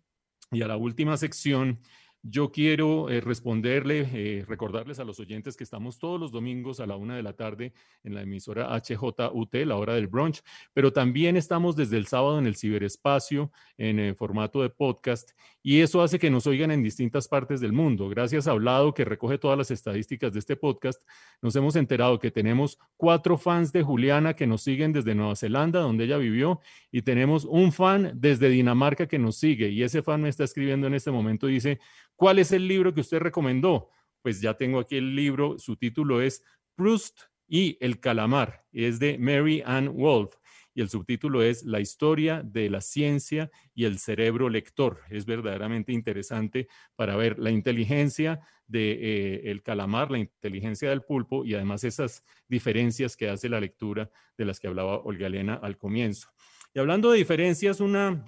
y 0.52 0.62
a 0.62 0.68
la 0.68 0.76
última 0.76 1.16
sección, 1.16 1.80
yo 2.28 2.50
quiero 2.50 3.08
eh, 3.08 3.20
responderle, 3.20 4.08
eh, 4.12 4.44
recordarles 4.46 4.98
a 4.98 5.04
los 5.04 5.20
oyentes 5.20 5.56
que 5.56 5.64
estamos 5.64 5.98
todos 5.98 6.18
los 6.18 6.32
domingos 6.32 6.80
a 6.80 6.86
la 6.86 6.96
una 6.96 7.16
de 7.16 7.22
la 7.22 7.34
tarde 7.34 7.72
en 8.04 8.14
la 8.14 8.22
emisora 8.22 8.74
HJUT, 8.76 9.54
la 9.66 9.76
hora 9.76 9.94
del 9.94 10.08
brunch, 10.08 10.42
pero 10.72 10.92
también 10.92 11.36
estamos 11.36 11.76
desde 11.76 11.96
el 11.96 12.06
sábado 12.06 12.38
en 12.38 12.46
el 12.46 12.56
ciberespacio 12.56 13.52
en 13.78 14.00
eh, 14.00 14.14
formato 14.14 14.62
de 14.62 14.70
podcast 14.70 15.32
y 15.62 15.80
eso 15.80 16.02
hace 16.02 16.18
que 16.18 16.30
nos 16.30 16.46
oigan 16.46 16.70
en 16.70 16.82
distintas 16.82 17.28
partes 17.28 17.60
del 17.60 17.72
mundo. 17.72 18.08
Gracias 18.08 18.46
a 18.46 18.52
Hablado, 18.52 18.94
que 18.94 19.04
recoge 19.04 19.38
todas 19.38 19.58
las 19.58 19.70
estadísticas 19.70 20.32
de 20.32 20.38
este 20.38 20.56
podcast, 20.56 21.02
nos 21.42 21.54
hemos 21.56 21.76
enterado 21.76 22.18
que 22.18 22.30
tenemos 22.30 22.78
cuatro 22.96 23.36
fans 23.36 23.72
de 23.72 23.82
Juliana 23.82 24.34
que 24.34 24.46
nos 24.46 24.62
siguen 24.62 24.92
desde 24.92 25.14
Nueva 25.14 25.36
Zelanda, 25.36 25.80
donde 25.80 26.04
ella 26.04 26.18
vivió, 26.18 26.60
y 26.90 27.02
tenemos 27.02 27.44
un 27.44 27.72
fan 27.72 28.12
desde 28.14 28.48
Dinamarca 28.48 29.06
que 29.06 29.18
nos 29.18 29.36
sigue 29.36 29.68
y 29.68 29.82
ese 29.82 30.02
fan 30.02 30.22
me 30.22 30.28
está 30.28 30.44
escribiendo 30.44 30.86
en 30.86 30.94
este 30.94 31.10
momento, 31.10 31.46
dice, 31.46 31.78
¿Cuál 32.16 32.38
es 32.38 32.50
el 32.52 32.66
libro 32.66 32.94
que 32.94 33.02
usted 33.02 33.18
recomendó? 33.18 33.90
Pues 34.22 34.40
ya 34.40 34.54
tengo 34.54 34.80
aquí 34.80 34.96
el 34.96 35.14
libro, 35.14 35.58
su 35.58 35.76
título 35.76 36.20
es 36.22 36.42
Proust 36.74 37.20
y 37.46 37.76
el 37.80 38.00
calamar, 38.00 38.64
es 38.72 38.98
de 38.98 39.18
Mary 39.18 39.62
Ann 39.64 39.94
Wolf. 39.94 40.34
y 40.74 40.82
el 40.82 40.90
subtítulo 40.90 41.42
es 41.42 41.64
La 41.64 41.80
historia 41.80 42.42
de 42.42 42.68
la 42.68 42.82
ciencia 42.82 43.50
y 43.74 43.86
el 43.86 43.98
cerebro 43.98 44.50
lector. 44.50 45.00
Es 45.08 45.24
verdaderamente 45.24 45.90
interesante 45.90 46.68
para 46.96 47.16
ver 47.16 47.38
la 47.38 47.50
inteligencia 47.50 48.40
del 48.66 48.98
de, 48.98 49.50
eh, 49.52 49.60
calamar, 49.64 50.10
la 50.10 50.18
inteligencia 50.18 50.90
del 50.90 51.00
pulpo 51.00 51.46
y 51.46 51.54
además 51.54 51.82
esas 51.84 52.22
diferencias 52.46 53.16
que 53.16 53.30
hace 53.30 53.48
la 53.48 53.58
lectura 53.58 54.10
de 54.36 54.44
las 54.44 54.60
que 54.60 54.66
hablaba 54.66 54.98
Olga 54.98 55.28
Elena 55.28 55.54
al 55.54 55.78
comienzo. 55.78 56.28
Y 56.74 56.78
hablando 56.78 57.10
de 57.10 57.16
diferencias, 57.16 57.80
una 57.80 58.26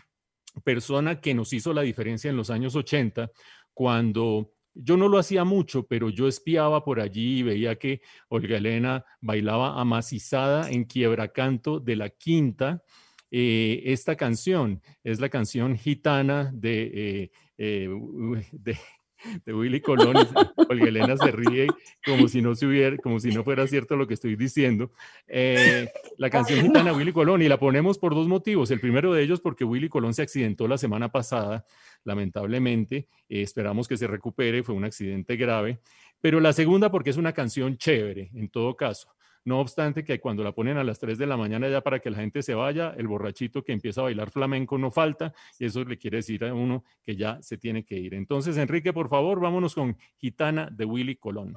persona 0.64 1.20
que 1.20 1.34
nos 1.34 1.53
hizo 1.53 1.72
la 1.72 1.82
diferencia 1.82 2.30
en 2.30 2.36
los 2.36 2.51
años 2.51 2.74
80, 2.74 3.30
cuando 3.78 4.50
yo 4.74 4.96
no 4.96 5.06
lo 5.06 5.18
hacía 5.18 5.44
mucho, 5.44 5.86
pero 5.86 6.10
yo 6.10 6.26
espiaba 6.26 6.82
por 6.82 6.98
allí 6.98 7.38
y 7.38 7.42
veía 7.44 7.78
que 7.78 8.00
Olga 8.28 8.56
Elena 8.56 9.04
bailaba 9.20 9.80
amacizada 9.80 10.68
en 10.68 10.84
quiebracanto 10.84 11.78
de 11.78 11.94
la 11.94 12.08
quinta. 12.10 12.82
Eh, 13.30 13.82
esta 13.84 14.16
canción 14.16 14.82
es 15.04 15.20
la 15.20 15.28
canción 15.28 15.76
gitana 15.76 16.50
de, 16.52 16.90
eh, 16.92 17.30
eh, 17.56 17.88
de 18.50 18.76
de 19.44 19.54
Willy 19.54 19.80
Colón. 19.80 20.16
Olga 20.68 20.86
Elena 20.86 21.16
se 21.16 21.30
ríe 21.30 21.66
como 22.04 22.28
si 22.28 22.42
no 22.42 22.54
se 22.54 22.66
hubiera, 22.66 22.96
como 22.98 23.20
si 23.20 23.30
no 23.30 23.44
fuera 23.44 23.66
cierto 23.66 23.96
lo 23.96 24.06
que 24.06 24.14
estoy 24.14 24.36
diciendo. 24.36 24.90
Eh, 25.26 25.88
la 26.16 26.30
canción 26.30 26.60
gitana 26.60 26.92
Willy 26.92 27.12
Colón 27.12 27.42
y 27.42 27.48
la 27.48 27.58
ponemos 27.58 27.98
por 27.98 28.14
dos 28.14 28.28
motivos. 28.28 28.70
El 28.70 28.80
primero 28.80 29.12
de 29.12 29.22
ellos 29.22 29.40
porque 29.40 29.64
Willy 29.64 29.88
Colón 29.88 30.14
se 30.14 30.22
accidentó 30.22 30.68
la 30.68 30.78
semana 30.78 31.10
pasada, 31.10 31.64
lamentablemente. 32.04 33.08
Eh, 33.28 33.42
esperamos 33.42 33.88
que 33.88 33.96
se 33.96 34.06
recupere, 34.06 34.62
fue 34.62 34.74
un 34.74 34.84
accidente 34.84 35.36
grave. 35.36 35.80
Pero 36.20 36.40
la 36.40 36.52
segunda 36.52 36.90
porque 36.90 37.10
es 37.10 37.16
una 37.16 37.32
canción 37.32 37.76
chévere, 37.76 38.30
en 38.34 38.48
todo 38.48 38.76
caso. 38.76 39.08
No 39.49 39.61
obstante 39.61 40.05
que 40.05 40.20
cuando 40.20 40.44
la 40.44 40.53
ponen 40.53 40.76
a 40.76 40.84
las 40.84 40.99
3 40.99 41.16
de 41.16 41.26
la 41.26 41.38
mañana 41.38 41.70
ya 41.70 41.80
para 41.80 42.01
que 42.01 42.11
la 42.11 42.18
gente 42.18 42.42
se 42.42 42.53
vaya, 42.53 42.92
el 42.99 43.09
borrachito 43.09 43.64
que 43.64 43.72
empieza 43.72 44.03
a 44.03 44.05
bailar 44.05 44.30
flamenco 44.30 44.76
no 44.76 44.90
falta 44.90 45.32
y 45.59 45.64
eso 45.64 45.82
le 45.84 45.96
quiere 45.96 46.18
decir 46.18 46.44
a 46.44 46.53
uno 46.53 46.84
que 47.03 47.16
ya 47.16 47.40
se 47.40 47.57
tiene 47.57 47.82
que 47.82 47.96
ir. 47.96 48.12
Entonces, 48.12 48.59
Enrique, 48.59 48.92
por 48.92 49.09
favor, 49.09 49.40
vámonos 49.40 49.74
con 49.74 49.96
Gitana 50.18 50.68
de 50.70 50.84
Willy 50.84 51.16
Colón. 51.16 51.55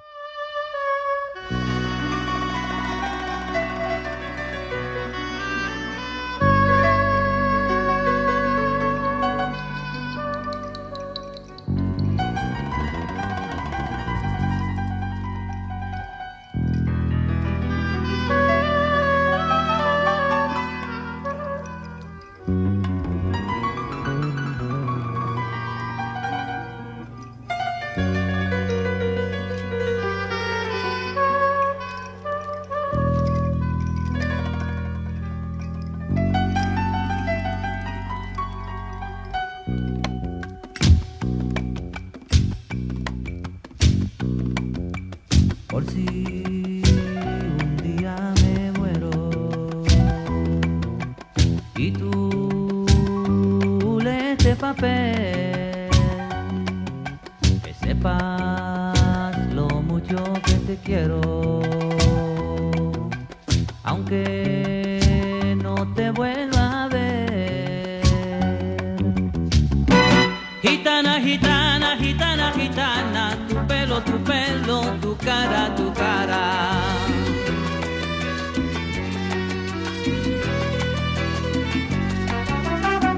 Tu 74.00 74.18
pelo, 74.24 74.82
tu 75.02 75.16
cara, 75.18 75.76
tu 75.76 75.92
cara. 75.94 76.44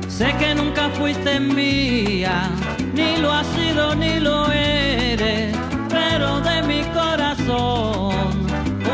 Sé 0.07 0.33
que 0.39 0.55
nunca 0.55 0.89
fuiste 0.89 1.39
mía, 1.39 2.49
ni 2.93 3.17
lo 3.17 3.31
has 3.31 3.47
sido 3.47 3.95
ni 3.95 4.19
lo 4.19 4.51
eres, 4.51 5.55
pero 5.89 6.39
de 6.39 6.63
mi 6.63 6.83
corazón 6.93 8.13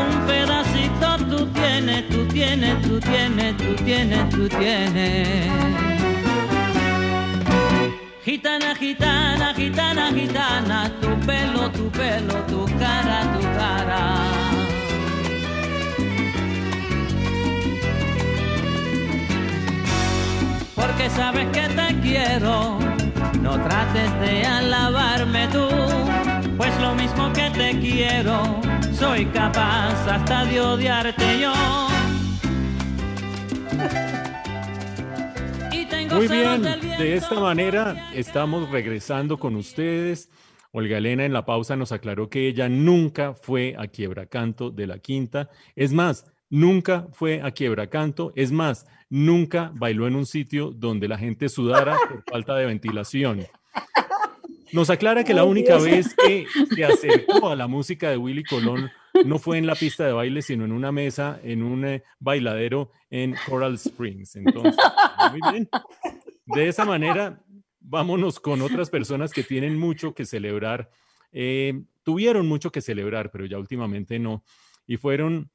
un 0.02 0.26
pedacito 0.26 1.08
tú 1.30 1.46
tienes, 1.48 2.08
tú 2.08 2.26
tienes, 2.26 2.82
tú 2.82 2.98
tienes, 3.00 3.56
tú 3.56 3.74
tienes, 3.84 4.28
tú 4.30 4.48
tienes. 4.48 5.99
Gitana, 8.40 8.74
gitana, 8.74 9.52
gitana, 9.52 10.12
gitana, 10.14 10.90
tu 10.98 11.08
pelo, 11.26 11.68
tu 11.72 11.90
pelo, 11.90 12.36
tu 12.48 12.64
cara, 12.78 13.20
tu 13.34 13.42
cara. 13.58 14.00
Porque 20.74 21.10
sabes 21.10 21.48
que 21.52 21.68
te 21.68 22.00
quiero, 22.00 22.78
no 23.42 23.62
trates 23.62 24.10
de 24.20 24.46
alabarme 24.46 25.46
tú, 25.48 25.68
pues 26.56 26.72
lo 26.80 26.94
mismo 26.94 27.30
que 27.34 27.50
te 27.50 27.78
quiero, 27.78 28.58
soy 28.98 29.26
capaz 29.26 30.06
hasta 30.08 30.46
de 30.46 30.62
odiarte 30.62 31.40
yo. 31.40 31.99
Muy 36.12 36.28
bien, 36.28 36.62
de 36.62 37.14
esta 37.14 37.38
manera 37.38 38.10
estamos 38.14 38.68
regresando 38.70 39.38
con 39.38 39.56
ustedes. 39.56 40.28
Olga 40.72 40.98
Elena 40.98 41.24
en 41.24 41.32
la 41.32 41.44
pausa 41.44 41.76
nos 41.76 41.92
aclaró 41.92 42.28
que 42.28 42.48
ella 42.48 42.68
nunca 42.68 43.34
fue 43.34 43.74
a 43.78 43.86
Quiebracanto 43.86 44.70
de 44.70 44.86
la 44.86 44.98
Quinta. 44.98 45.50
Es 45.76 45.92
más, 45.92 46.26
nunca 46.48 47.06
fue 47.12 47.42
a 47.42 47.50
Quiebracanto. 47.50 48.32
Es 48.36 48.52
más, 48.52 48.86
nunca 49.08 49.72
bailó 49.74 50.06
en 50.06 50.16
un 50.16 50.26
sitio 50.26 50.70
donde 50.70 51.08
la 51.08 51.18
gente 51.18 51.48
sudara 51.48 51.96
por 52.08 52.22
falta 52.30 52.56
de 52.56 52.66
ventilación. 52.66 53.46
Nos 54.72 54.90
aclara 54.90 55.24
que 55.24 55.34
la 55.34 55.44
única 55.44 55.78
vez 55.78 56.14
que 56.14 56.46
se 56.74 56.84
acercó 56.84 57.48
a 57.48 57.56
la 57.56 57.66
música 57.66 58.10
de 58.10 58.16
Willy 58.16 58.44
Colón 58.44 58.90
no 59.24 59.38
fue 59.38 59.58
en 59.58 59.66
la 59.66 59.74
pista 59.74 60.06
de 60.06 60.12
baile, 60.12 60.42
sino 60.42 60.64
en 60.64 60.72
una 60.72 60.92
mesa, 60.92 61.40
en 61.42 61.62
un 61.62 61.84
eh, 61.84 62.02
bailadero 62.18 62.90
en 63.10 63.34
Coral 63.48 63.74
Springs. 63.74 64.36
Entonces, 64.36 64.76
muy 65.30 65.52
bien. 65.52 65.68
De 66.46 66.68
esa 66.68 66.84
manera, 66.84 67.42
vámonos 67.80 68.40
con 68.40 68.62
otras 68.62 68.90
personas 68.90 69.32
que 69.32 69.42
tienen 69.42 69.78
mucho 69.78 70.14
que 70.14 70.24
celebrar. 70.24 70.90
Eh, 71.32 71.82
tuvieron 72.02 72.46
mucho 72.48 72.72
que 72.72 72.80
celebrar, 72.80 73.30
pero 73.30 73.46
ya 73.46 73.58
últimamente 73.58 74.18
no. 74.18 74.44
Y 74.86 74.96
fueron, 74.96 75.50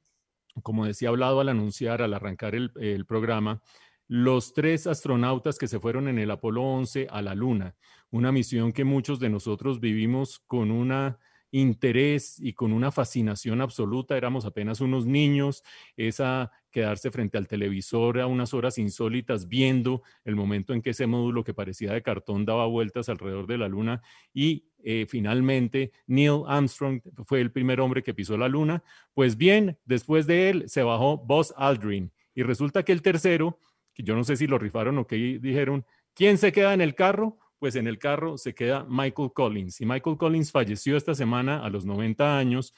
como 0.62 0.86
decía 0.86 1.08
hablado 1.08 1.40
al 1.40 1.48
anunciar, 1.48 2.02
al 2.02 2.14
arrancar 2.14 2.54
el, 2.54 2.72
el 2.80 3.04
programa, 3.06 3.62
los 4.08 4.54
tres 4.54 4.86
astronautas 4.86 5.58
que 5.58 5.68
se 5.68 5.80
fueron 5.80 6.08
en 6.08 6.18
el 6.18 6.30
Apolo 6.30 6.62
11 6.62 7.08
a 7.10 7.22
la 7.22 7.34
Luna, 7.34 7.74
una 8.10 8.32
misión 8.32 8.72
que 8.72 8.84
muchos 8.84 9.18
de 9.18 9.28
nosotros 9.28 9.80
vivimos 9.80 10.38
con 10.46 10.70
una 10.70 11.18
interés 11.60 12.38
y 12.38 12.52
con 12.52 12.72
una 12.72 12.92
fascinación 12.92 13.60
absoluta. 13.60 14.16
Éramos 14.16 14.44
apenas 14.44 14.80
unos 14.80 15.06
niños, 15.06 15.62
esa 15.96 16.50
quedarse 16.70 17.10
frente 17.10 17.38
al 17.38 17.48
televisor 17.48 18.20
a 18.20 18.26
unas 18.26 18.52
horas 18.52 18.76
insólitas 18.76 19.48
viendo 19.48 20.02
el 20.24 20.36
momento 20.36 20.74
en 20.74 20.82
que 20.82 20.90
ese 20.90 21.06
módulo 21.06 21.42
que 21.42 21.54
parecía 21.54 21.92
de 21.92 22.02
cartón 22.02 22.44
daba 22.44 22.66
vueltas 22.66 23.08
alrededor 23.08 23.46
de 23.46 23.56
la 23.56 23.68
luna 23.68 24.02
y 24.34 24.66
eh, 24.84 25.06
finalmente 25.08 25.92
Neil 26.06 26.42
Armstrong 26.46 27.00
fue 27.24 27.40
el 27.40 27.50
primer 27.50 27.80
hombre 27.80 28.02
que 28.02 28.12
pisó 28.12 28.36
la 28.36 28.48
luna. 28.48 28.84
Pues 29.14 29.38
bien, 29.38 29.78
después 29.86 30.26
de 30.26 30.50
él 30.50 30.64
se 30.68 30.82
bajó 30.82 31.16
Buzz 31.16 31.54
Aldrin 31.56 32.12
y 32.34 32.42
resulta 32.42 32.82
que 32.82 32.92
el 32.92 33.00
tercero, 33.00 33.58
que 33.94 34.02
yo 34.02 34.14
no 34.14 34.22
sé 34.24 34.36
si 34.36 34.46
lo 34.46 34.58
rifaron 34.58 34.98
o 34.98 35.06
qué 35.06 35.16
dijeron, 35.40 35.86
¿quién 36.14 36.36
se 36.36 36.52
queda 36.52 36.74
en 36.74 36.82
el 36.82 36.94
carro? 36.94 37.38
Pues 37.58 37.76
en 37.76 37.86
el 37.86 37.98
carro 37.98 38.38
se 38.38 38.54
queda 38.54 38.86
Michael 38.88 39.30
Collins. 39.34 39.80
Y 39.80 39.86
Michael 39.86 40.16
Collins 40.16 40.52
falleció 40.52 40.96
esta 40.96 41.14
semana 41.14 41.64
a 41.64 41.70
los 41.70 41.84
90 41.86 42.38
años. 42.38 42.74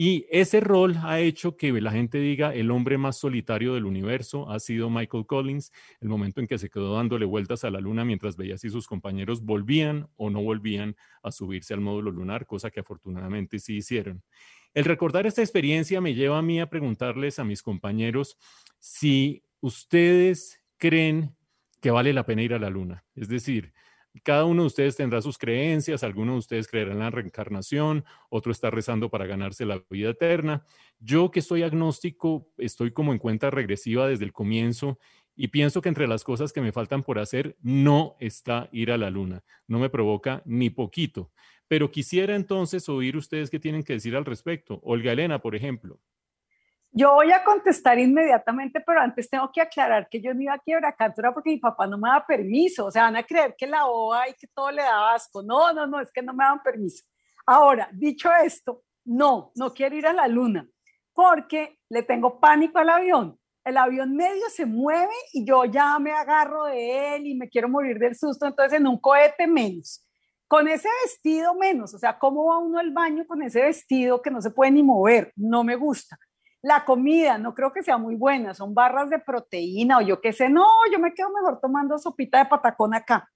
Y 0.00 0.26
ese 0.30 0.60
rol 0.60 0.96
ha 1.02 1.18
hecho 1.18 1.56
que 1.56 1.72
la 1.72 1.90
gente 1.90 2.18
diga 2.18 2.54
el 2.54 2.70
hombre 2.70 2.98
más 2.98 3.18
solitario 3.18 3.74
del 3.74 3.84
universo 3.84 4.48
ha 4.48 4.60
sido 4.60 4.90
Michael 4.90 5.26
Collins, 5.26 5.72
el 6.00 6.08
momento 6.08 6.40
en 6.40 6.46
que 6.46 6.56
se 6.56 6.70
quedó 6.70 6.94
dándole 6.94 7.26
vueltas 7.26 7.64
a 7.64 7.70
la 7.70 7.80
luna 7.80 8.04
mientras 8.04 8.36
veía 8.36 8.56
si 8.58 8.70
sus 8.70 8.86
compañeros 8.86 9.42
volvían 9.42 10.08
o 10.14 10.30
no 10.30 10.40
volvían 10.40 10.94
a 11.20 11.32
subirse 11.32 11.74
al 11.74 11.80
módulo 11.80 12.12
lunar, 12.12 12.46
cosa 12.46 12.70
que 12.70 12.78
afortunadamente 12.78 13.58
sí 13.58 13.78
hicieron. 13.78 14.22
El 14.72 14.84
recordar 14.84 15.26
esta 15.26 15.42
experiencia 15.42 16.00
me 16.00 16.14
lleva 16.14 16.38
a 16.38 16.42
mí 16.42 16.60
a 16.60 16.70
preguntarles 16.70 17.40
a 17.40 17.44
mis 17.44 17.60
compañeros 17.60 18.38
si 18.78 19.42
¿ustedes 19.60 20.62
creen 20.76 21.34
que 21.80 21.90
vale 21.90 22.12
la 22.12 22.24
pena 22.24 22.42
ir 22.42 22.54
a 22.54 22.60
la 22.60 22.70
luna? 22.70 23.04
Es 23.16 23.28
decir, 23.28 23.72
cada 24.20 24.44
uno 24.44 24.62
de 24.62 24.66
ustedes 24.66 24.96
tendrá 24.96 25.20
sus 25.22 25.38
creencias, 25.38 26.02
algunos 26.02 26.34
de 26.34 26.38
ustedes 26.38 26.68
creerán 26.68 26.94
en 26.94 27.00
la 27.00 27.10
reencarnación, 27.10 28.04
otro 28.30 28.52
está 28.52 28.70
rezando 28.70 29.10
para 29.10 29.26
ganarse 29.26 29.64
la 29.66 29.82
vida 29.90 30.10
eterna. 30.10 30.64
Yo 30.98 31.30
que 31.30 31.42
soy 31.42 31.62
agnóstico, 31.62 32.48
estoy 32.58 32.92
como 32.92 33.12
en 33.12 33.18
cuenta 33.18 33.50
regresiva 33.50 34.08
desde 34.08 34.24
el 34.24 34.32
comienzo 34.32 34.98
y 35.36 35.48
pienso 35.48 35.80
que 35.82 35.88
entre 35.88 36.08
las 36.08 36.24
cosas 36.24 36.52
que 36.52 36.60
me 36.60 36.72
faltan 36.72 37.04
por 37.04 37.18
hacer 37.18 37.56
no 37.62 38.16
está 38.18 38.68
ir 38.72 38.90
a 38.90 38.98
la 38.98 39.10
luna. 39.10 39.44
No 39.68 39.78
me 39.78 39.88
provoca 39.88 40.42
ni 40.44 40.68
poquito. 40.68 41.30
Pero 41.68 41.90
quisiera 41.90 42.34
entonces 42.34 42.88
oír 42.88 43.16
ustedes 43.16 43.50
qué 43.50 43.60
tienen 43.60 43.84
que 43.84 43.92
decir 43.92 44.16
al 44.16 44.24
respecto. 44.24 44.80
Olga 44.82 45.12
Elena, 45.12 45.40
por 45.40 45.54
ejemplo. 45.54 46.00
Yo 46.90 47.14
voy 47.14 47.30
a 47.32 47.44
contestar 47.44 47.98
inmediatamente, 47.98 48.80
pero 48.80 49.00
antes 49.00 49.28
tengo 49.28 49.50
que 49.52 49.60
aclarar 49.60 50.08
que 50.08 50.20
yo 50.20 50.32
no 50.32 50.40
iba 50.40 50.54
a 50.54 50.58
quiebra 50.58 50.94
cantora 50.94 51.32
porque 51.32 51.50
mi 51.50 51.58
papá 51.58 51.86
no 51.86 51.98
me 51.98 52.08
da 52.08 52.24
permiso. 52.26 52.86
O 52.86 52.90
sea, 52.90 53.02
van 53.02 53.16
a 53.16 53.22
creer 53.22 53.54
que 53.56 53.66
la 53.66 53.86
OA 53.86 54.30
y 54.30 54.34
que 54.34 54.46
todo 54.48 54.70
le 54.70 54.82
da 54.82 55.14
asco. 55.14 55.42
No, 55.42 55.72
no, 55.72 55.86
no, 55.86 56.00
es 56.00 56.10
que 56.10 56.22
no 56.22 56.32
me 56.32 56.44
dan 56.44 56.62
permiso. 56.62 57.04
Ahora, 57.46 57.88
dicho 57.92 58.30
esto, 58.42 58.82
no, 59.04 59.52
no 59.54 59.72
quiero 59.72 59.96
ir 59.96 60.06
a 60.06 60.12
la 60.12 60.28
luna 60.28 60.66
porque 61.12 61.78
le 61.88 62.02
tengo 62.02 62.40
pánico 62.40 62.78
al 62.78 62.90
avión. 62.90 63.38
El 63.64 63.76
avión 63.76 64.14
medio 64.14 64.48
se 64.50 64.64
mueve 64.64 65.12
y 65.32 65.44
yo 65.44 65.64
ya 65.66 65.98
me 65.98 66.12
agarro 66.12 66.64
de 66.64 67.16
él 67.16 67.26
y 67.26 67.34
me 67.34 67.48
quiero 67.48 67.68
morir 67.68 67.98
del 67.98 68.16
susto. 68.16 68.46
Entonces, 68.46 68.78
en 68.78 68.86
un 68.86 68.98
cohete 68.98 69.46
menos. 69.46 70.06
Con 70.46 70.68
ese 70.68 70.88
vestido 71.04 71.54
menos. 71.54 71.92
O 71.92 71.98
sea, 71.98 72.18
¿cómo 72.18 72.46
va 72.46 72.58
uno 72.58 72.78
al 72.78 72.92
baño 72.92 73.26
con 73.26 73.42
ese 73.42 73.62
vestido 73.62 74.22
que 74.22 74.30
no 74.30 74.40
se 74.40 74.50
puede 74.50 74.70
ni 74.70 74.82
mover? 74.82 75.32
No 75.36 75.64
me 75.64 75.76
gusta. 75.76 76.18
La 76.62 76.84
comida 76.84 77.38
no 77.38 77.54
creo 77.54 77.72
que 77.72 77.82
sea 77.82 77.98
muy 77.98 78.16
buena, 78.16 78.52
son 78.52 78.74
barras 78.74 79.10
de 79.10 79.20
proteína 79.20 79.98
o 79.98 80.00
yo 80.00 80.20
qué 80.20 80.32
sé, 80.32 80.48
no, 80.48 80.66
yo 80.92 80.98
me 80.98 81.14
quedo 81.14 81.30
mejor 81.30 81.60
tomando 81.60 81.96
sopita 81.98 82.38
de 82.38 82.46
patacón 82.46 82.94
acá. 82.94 83.28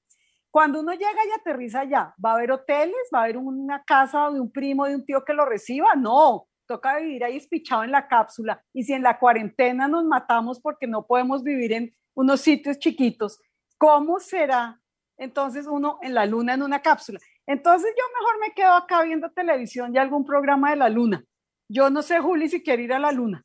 Cuando 0.50 0.80
uno 0.80 0.92
llega 0.92 1.24
y 1.26 1.40
aterriza 1.40 1.80
allá, 1.80 2.14
¿va 2.22 2.32
a 2.32 2.34
haber 2.34 2.52
hoteles? 2.52 3.08
¿Va 3.14 3.20
a 3.20 3.22
haber 3.22 3.38
una 3.38 3.82
casa 3.84 4.30
de 4.30 4.38
un 4.38 4.52
primo, 4.52 4.84
de 4.84 4.96
un 4.96 5.04
tío 5.06 5.24
que 5.24 5.32
lo 5.32 5.46
reciba? 5.46 5.94
No, 5.94 6.46
toca 6.66 6.98
vivir 6.98 7.24
ahí 7.24 7.36
espichado 7.36 7.84
en 7.84 7.90
la 7.90 8.06
cápsula. 8.06 8.62
Y 8.72 8.82
si 8.82 8.92
en 8.92 9.02
la 9.02 9.18
cuarentena 9.18 9.88
nos 9.88 10.04
matamos 10.04 10.60
porque 10.60 10.86
no 10.86 11.06
podemos 11.06 11.42
vivir 11.42 11.72
en 11.72 11.94
unos 12.14 12.42
sitios 12.42 12.78
chiquitos, 12.78 13.40
¿cómo 13.78 14.18
será 14.20 14.78
entonces 15.16 15.66
uno 15.66 15.98
en 16.02 16.12
la 16.12 16.26
luna 16.26 16.52
en 16.52 16.62
una 16.62 16.82
cápsula? 16.82 17.18
Entonces 17.46 17.90
yo 17.96 18.04
mejor 18.20 18.40
me 18.40 18.54
quedo 18.54 18.72
acá 18.72 19.02
viendo 19.04 19.30
televisión 19.30 19.94
y 19.94 19.98
algún 19.98 20.24
programa 20.24 20.70
de 20.70 20.76
la 20.76 20.88
luna. 20.88 21.24
Yo 21.72 21.88
no 21.88 22.02
sé, 22.02 22.20
Juli, 22.20 22.48
si 22.48 22.62
quiere 22.62 22.82
ir 22.82 22.92
a 22.92 22.98
la 22.98 23.12
luna. 23.12 23.44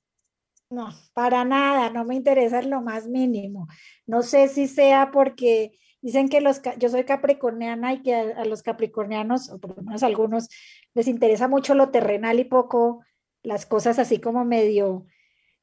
No, 0.69 0.89
para 1.13 1.45
nada, 1.45 1.89
no 1.89 2.03
me 2.03 2.15
interesa 2.15 2.59
en 2.59 2.69
lo 2.69 2.81
más 2.81 3.07
mínimo. 3.07 3.67
No 4.05 4.21
sé 4.21 4.49
si 4.49 4.67
sea 4.67 5.11
porque 5.11 5.71
dicen 6.01 6.27
que 6.27 6.41
los, 6.41 6.61
yo 6.77 6.89
soy 6.89 7.05
capricorniana 7.05 7.93
y 7.93 8.01
que 8.01 8.13
a, 8.13 8.43
los 8.43 8.63
capricornianos, 8.63 9.49
o 9.49 9.59
por 9.59 9.77
lo 9.77 9.83
menos 9.83 10.03
a 10.03 10.07
algunos, 10.07 10.49
les 10.93 11.07
interesa 11.07 11.47
mucho 11.47 11.73
lo 11.73 11.89
terrenal 11.89 12.39
y 12.39 12.43
poco 12.43 13.01
las 13.43 13.65
cosas 13.65 13.97
así 13.97 14.19
como 14.19 14.43
medio 14.43 15.05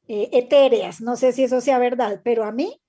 eh, 0.09 0.31
etéreas. 0.33 1.03
No 1.03 1.17
sé 1.17 1.33
si 1.33 1.45
eso 1.45 1.61
sea 1.61 1.79
verdad, 1.79 2.23
pero 2.25 2.45
a 2.45 2.53
mí 2.53 2.81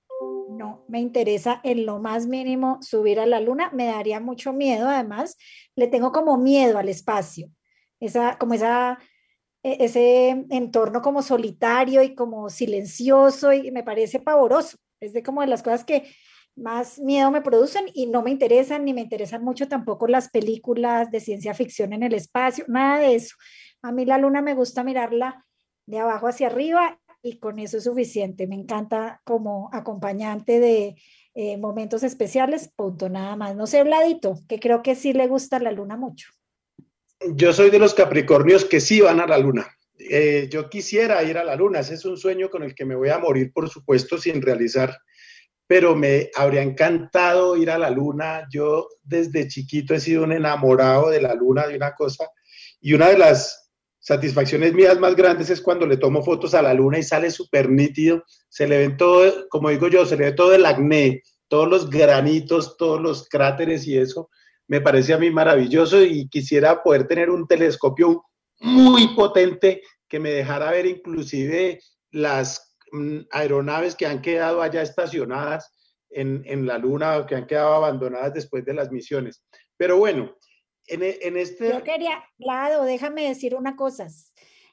no 0.48 0.86
me 0.88 1.00
interesa 1.00 1.60
en 1.64 1.84
lo 1.84 1.98
más 1.98 2.26
mínimo 2.26 2.78
subir 2.80 3.20
a 3.20 3.26
la 3.26 3.40
luna. 3.40 3.70
Me 3.74 3.84
daría 3.84 4.20
mucho 4.20 4.54
miedo, 4.54 4.88
además, 4.88 5.36
le 5.74 5.86
tengo 5.86 6.12
como 6.12 6.38
miedo 6.38 6.78
al 6.78 6.88
espacio. 6.88 7.50
Esa, 8.00 8.38
como 8.38 8.54
esa 8.54 8.98
ese 9.66 10.46
entorno 10.50 11.02
como 11.02 11.22
solitario 11.22 12.02
y 12.02 12.14
como 12.14 12.50
silencioso 12.50 13.52
y 13.52 13.70
me 13.72 13.82
parece 13.82 14.20
pavoroso. 14.20 14.76
Es 15.00 15.12
de 15.12 15.22
como 15.22 15.40
de 15.40 15.48
las 15.48 15.62
cosas 15.62 15.84
que 15.84 16.04
más 16.54 16.98
miedo 16.98 17.30
me 17.30 17.42
producen 17.42 17.86
y 17.92 18.06
no 18.06 18.22
me 18.22 18.30
interesan, 18.30 18.84
ni 18.84 18.94
me 18.94 19.02
interesan 19.02 19.44
mucho 19.44 19.68
tampoco 19.68 20.06
las 20.06 20.30
películas 20.30 21.10
de 21.10 21.20
ciencia 21.20 21.52
ficción 21.52 21.92
en 21.92 22.02
el 22.02 22.14
espacio, 22.14 22.64
nada 22.68 22.98
de 22.98 23.14
eso. 23.16 23.36
A 23.82 23.92
mí 23.92 24.04
la 24.04 24.18
luna 24.18 24.40
me 24.40 24.54
gusta 24.54 24.82
mirarla 24.82 25.44
de 25.86 25.98
abajo 25.98 26.28
hacia 26.28 26.46
arriba 26.46 26.98
y 27.22 27.38
con 27.38 27.58
eso 27.58 27.78
es 27.78 27.84
suficiente. 27.84 28.46
Me 28.46 28.54
encanta 28.54 29.20
como 29.24 29.68
acompañante 29.72 30.60
de 30.60 30.96
eh, 31.34 31.56
momentos 31.58 32.02
especiales, 32.02 32.72
punto, 32.74 33.08
nada 33.08 33.36
más. 33.36 33.54
No 33.56 33.66
sé, 33.66 33.82
Vladito, 33.82 34.36
que 34.48 34.58
creo 34.58 34.82
que 34.82 34.94
sí 34.94 35.12
le 35.12 35.26
gusta 35.26 35.58
la 35.58 35.72
luna 35.72 35.96
mucho. 35.96 36.28
Yo 37.20 37.52
soy 37.52 37.70
de 37.70 37.78
los 37.78 37.94
Capricornios 37.94 38.64
que 38.64 38.80
sí 38.80 39.00
van 39.00 39.20
a 39.20 39.26
la 39.26 39.38
luna. 39.38 39.66
Eh, 39.98 40.48
yo 40.50 40.68
quisiera 40.68 41.22
ir 41.22 41.38
a 41.38 41.44
la 41.44 41.56
luna, 41.56 41.80
ese 41.80 41.94
es 41.94 42.04
un 42.04 42.18
sueño 42.18 42.50
con 42.50 42.62
el 42.62 42.74
que 42.74 42.84
me 42.84 42.94
voy 42.94 43.08
a 43.08 43.18
morir, 43.18 43.52
por 43.52 43.68
supuesto, 43.70 44.18
sin 44.18 44.42
realizar, 44.42 44.96
pero 45.66 45.96
me 45.96 46.30
habría 46.34 46.62
encantado 46.62 47.56
ir 47.56 47.70
a 47.70 47.78
la 47.78 47.90
luna. 47.90 48.46
Yo 48.52 48.88
desde 49.02 49.48
chiquito 49.48 49.94
he 49.94 50.00
sido 50.00 50.24
un 50.24 50.32
enamorado 50.32 51.08
de 51.08 51.22
la 51.22 51.34
luna, 51.34 51.66
de 51.66 51.76
una 51.76 51.94
cosa, 51.94 52.28
y 52.80 52.92
una 52.92 53.08
de 53.08 53.18
las 53.18 53.70
satisfacciones 53.98 54.74
mías 54.74 55.00
más 55.00 55.16
grandes 55.16 55.50
es 55.50 55.60
cuando 55.60 55.86
le 55.86 55.96
tomo 55.96 56.22
fotos 56.22 56.54
a 56.54 56.62
la 56.62 56.74
luna 56.74 56.98
y 56.98 57.02
sale 57.02 57.30
súper 57.30 57.70
nítido, 57.70 58.22
se 58.48 58.68
le 58.68 58.78
ven 58.78 58.96
todo, 58.96 59.48
como 59.48 59.70
digo 59.70 59.88
yo, 59.88 60.04
se 60.04 60.16
le 60.16 60.26
ve 60.26 60.32
todo 60.32 60.54
el 60.54 60.66
acné, 60.66 61.22
todos 61.48 61.68
los 61.68 61.90
granitos, 61.90 62.76
todos 62.76 63.00
los 63.00 63.28
cráteres 63.28 63.86
y 63.86 63.98
eso 63.98 64.28
me 64.68 64.80
parece 64.80 65.14
a 65.14 65.18
mí 65.18 65.30
maravilloso 65.30 66.02
y 66.02 66.28
quisiera 66.28 66.82
poder 66.82 67.06
tener 67.06 67.30
un 67.30 67.46
telescopio 67.46 68.24
muy 68.60 69.14
potente 69.14 69.82
que 70.08 70.18
me 70.18 70.30
dejara 70.30 70.70
ver 70.70 70.86
inclusive 70.86 71.80
las 72.10 72.76
mm, 72.92 73.18
aeronaves 73.30 73.94
que 73.94 74.06
han 74.06 74.22
quedado 74.22 74.62
allá 74.62 74.82
estacionadas 74.82 75.72
en, 76.10 76.42
en 76.46 76.66
la 76.66 76.78
luna 76.78 77.18
o 77.18 77.26
que 77.26 77.34
han 77.34 77.46
quedado 77.46 77.74
abandonadas 77.74 78.32
después 78.32 78.64
de 78.64 78.74
las 78.74 78.90
misiones. 78.90 79.44
Pero 79.76 79.98
bueno, 79.98 80.34
en, 80.86 81.02
e- 81.02 81.18
en 81.22 81.36
este... 81.36 81.70
Yo 81.70 81.82
quería, 81.82 82.24
Lado, 82.38 82.84
déjame 82.84 83.28
decir 83.28 83.54
una 83.54 83.76
cosa. 83.76 84.06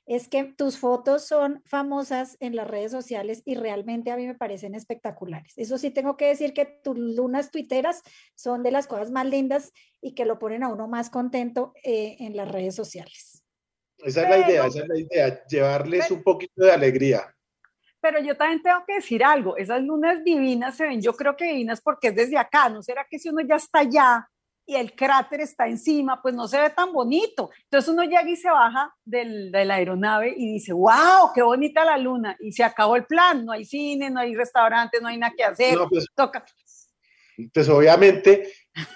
Es 0.05 0.27
que 0.27 0.43
tus 0.43 0.77
fotos 0.77 1.25
son 1.25 1.61
famosas 1.65 2.35
en 2.41 2.55
las 2.55 2.67
redes 2.67 2.91
sociales 2.91 3.41
y 3.45 3.55
realmente 3.55 4.11
a 4.11 4.17
mí 4.17 4.27
me 4.27 4.35
parecen 4.35 4.75
espectaculares. 4.75 5.53
Eso 5.57 5.77
sí 5.77 5.91
tengo 5.91 6.17
que 6.17 6.27
decir 6.27 6.53
que 6.53 6.65
tus 6.65 6.97
lunas 6.97 7.51
tuiteras 7.51 8.01
son 8.35 8.63
de 8.63 8.71
las 8.71 8.87
cosas 8.87 9.11
más 9.11 9.25
lindas 9.25 9.71
y 10.01 10.13
que 10.13 10.25
lo 10.25 10.39
ponen 10.39 10.63
a 10.63 10.67
uno 10.67 10.89
más 10.89 11.09
contento 11.09 11.73
eh, 11.83 12.17
en 12.19 12.35
las 12.35 12.51
redes 12.51 12.75
sociales. 12.75 13.43
Esa 13.99 14.23
es 14.23 14.29
la 14.29 14.37
idea, 14.49 14.65
esa 14.65 14.79
es 14.81 14.87
la 14.89 14.99
idea, 14.99 15.45
llevarles 15.47 16.05
Pero- 16.07 16.15
un 16.15 16.23
poquito 16.23 16.65
de 16.65 16.71
alegría. 16.71 17.33
Pero 18.01 18.19
yo 18.19 18.35
también 18.35 18.61
tengo 18.61 18.83
que 18.85 18.95
decir 18.95 19.23
algo, 19.23 19.55
esas 19.55 19.81
lunas 19.81 20.21
divinas 20.25 20.75
se 20.75 20.85
ven, 20.85 21.01
yo 21.01 21.13
creo 21.13 21.37
que 21.37 21.45
divinas 21.45 21.79
porque 21.79 22.09
es 22.09 22.15
desde 22.15 22.37
acá, 22.37 22.67
¿no 22.67 22.83
será 22.83 23.07
que 23.09 23.17
si 23.17 23.29
uno 23.29 23.39
ya 23.47 23.55
está 23.55 23.79
allá 23.79 24.29
y 24.65 24.75
el 24.75 24.95
cráter 24.95 25.41
está 25.41 25.67
encima, 25.67 26.21
pues 26.21 26.33
no 26.35 26.47
se 26.47 26.59
ve 26.59 26.69
tan 26.69 26.93
bonito? 26.93 27.49
Entonces 27.65 27.89
uno 27.93 28.03
llega 28.03 28.27
y 28.29 28.35
se 28.35 28.49
baja 28.49 28.93
del- 29.03 29.51
de 29.51 29.65
la 29.65 29.75
aeronave 29.75 30.33
y 30.37 30.53
dice, 30.53 30.71
wow, 30.73 31.31
qué 31.35 31.41
bonita 31.41 31.83
la 31.83 31.97
luna, 31.97 32.37
y 32.39 32.51
se 32.51 32.63
acabó 32.63 32.95
el 32.95 33.05
plan, 33.05 33.45
no 33.45 33.51
hay 33.51 33.65
cine, 33.65 34.09
no 34.09 34.19
hay 34.21 34.35
restaurante, 34.35 34.99
no 35.01 35.07
hay 35.09 35.17
nada 35.17 35.33
que 35.35 35.43
hacer, 35.43 35.75
No, 35.77 35.89
pues, 35.89 36.05
toca. 36.15 36.45
pues 37.53 37.67
obviamente, 37.69 38.53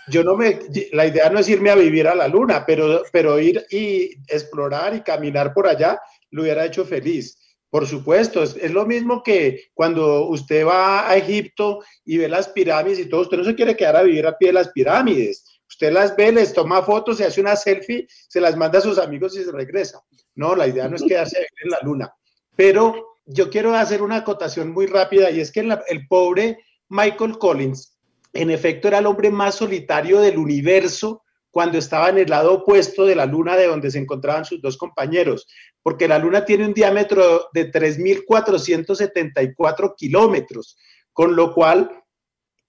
yo 0.08 0.24
no 0.24 0.36
me, 0.36 0.60
la 0.94 1.06
idea 1.06 1.30
no 1.30 1.40
es 1.40 1.50
irme 1.50 1.70
a 1.70 1.76
vivir 1.76 2.08
a 2.08 2.16
la 2.16 2.28
luna, 2.28 2.66
pero, 2.66 3.04
pero 3.12 3.40
ir 3.40 3.66
y 3.70 4.12
explorar 4.28 4.96
y 4.96 5.02
caminar 5.02 5.54
por 5.54 5.68
allá 5.68 6.00
lo 6.32 6.44
hubiera 6.44 6.66
hecho 6.66 6.86
feliz. 6.86 7.44
Por 7.70 7.86
supuesto, 7.86 8.42
es, 8.44 8.56
es 8.56 8.72
lo 8.72 8.86
mismo 8.86 9.22
que 9.22 9.66
cuando 9.74 10.28
usted 10.30 10.66
va 10.66 11.10
a 11.10 11.18
Egipto 11.18 11.80
y 12.06 12.18
ve 12.18 12.30
las 12.30 12.48
pirámides 12.48 12.98
y 13.00 13.10
todo, 13.10 13.22
usted 13.22 13.38
no 13.38 13.44
se 13.44 13.56
quiere 13.56 13.76
quedar 13.76 13.98
a 13.98 14.04
vivir 14.04 14.26
a 14.26 14.38
pie 14.38 14.48
de 14.50 14.54
las 14.54 14.70
pirámides. 14.70 15.57
Usted 15.78 15.94
las 15.94 16.16
ve, 16.16 16.32
les 16.32 16.54
toma 16.54 16.82
fotos, 16.82 17.18
se 17.18 17.26
hace 17.26 17.40
una 17.40 17.56
selfie, 17.56 18.08
se 18.10 18.42
las 18.42 18.58
manda 18.58 18.80
a 18.80 18.82
sus 18.82 18.98
amigos 18.98 19.38
y 19.38 19.44
se 19.44 19.52
regresa. 19.52 20.02
No, 20.34 20.56
la 20.56 20.66
idea 20.66 20.90
no 20.90 20.96
es 20.96 21.04
quedarse 21.04 21.38
en 21.64 21.70
la 21.70 21.78
luna. 21.84 22.12
Pero 22.56 23.20
yo 23.28 23.52
quiero 23.52 23.76
hacer 23.76 24.02
una 24.02 24.16
acotación 24.16 24.72
muy 24.72 24.88
rápida 24.88 25.30
y 25.30 25.40
es 25.40 25.52
que 25.52 25.60
el 25.60 26.08
pobre 26.08 26.58
Michael 26.90 27.38
Collins, 27.38 27.96
en 28.34 28.50
efecto, 28.50 28.88
era 28.88 28.98
el 28.98 29.06
hombre 29.06 29.30
más 29.30 29.54
solitario 29.54 30.20
del 30.20 30.40
universo 30.40 31.22
cuando 31.52 31.78
estaba 31.78 32.10
en 32.10 32.18
el 32.18 32.32
lado 32.32 32.56
opuesto 32.56 33.06
de 33.06 33.16
la 33.16 33.28
luna 33.28 33.56
de 33.56 33.68
donde 33.68 33.92
se 33.92 34.00
encontraban 34.00 34.46
sus 34.46 34.60
dos 34.60 34.78
compañeros, 34.78 35.46
porque 35.84 36.08
la 36.08 36.18
luna 36.18 36.44
tiene 36.44 36.66
un 36.66 36.74
diámetro 36.74 37.50
de 37.54 37.72
3.474 37.72 39.94
kilómetros, 39.96 40.76
con 41.14 41.36
lo 41.36 41.54
cual 41.54 42.04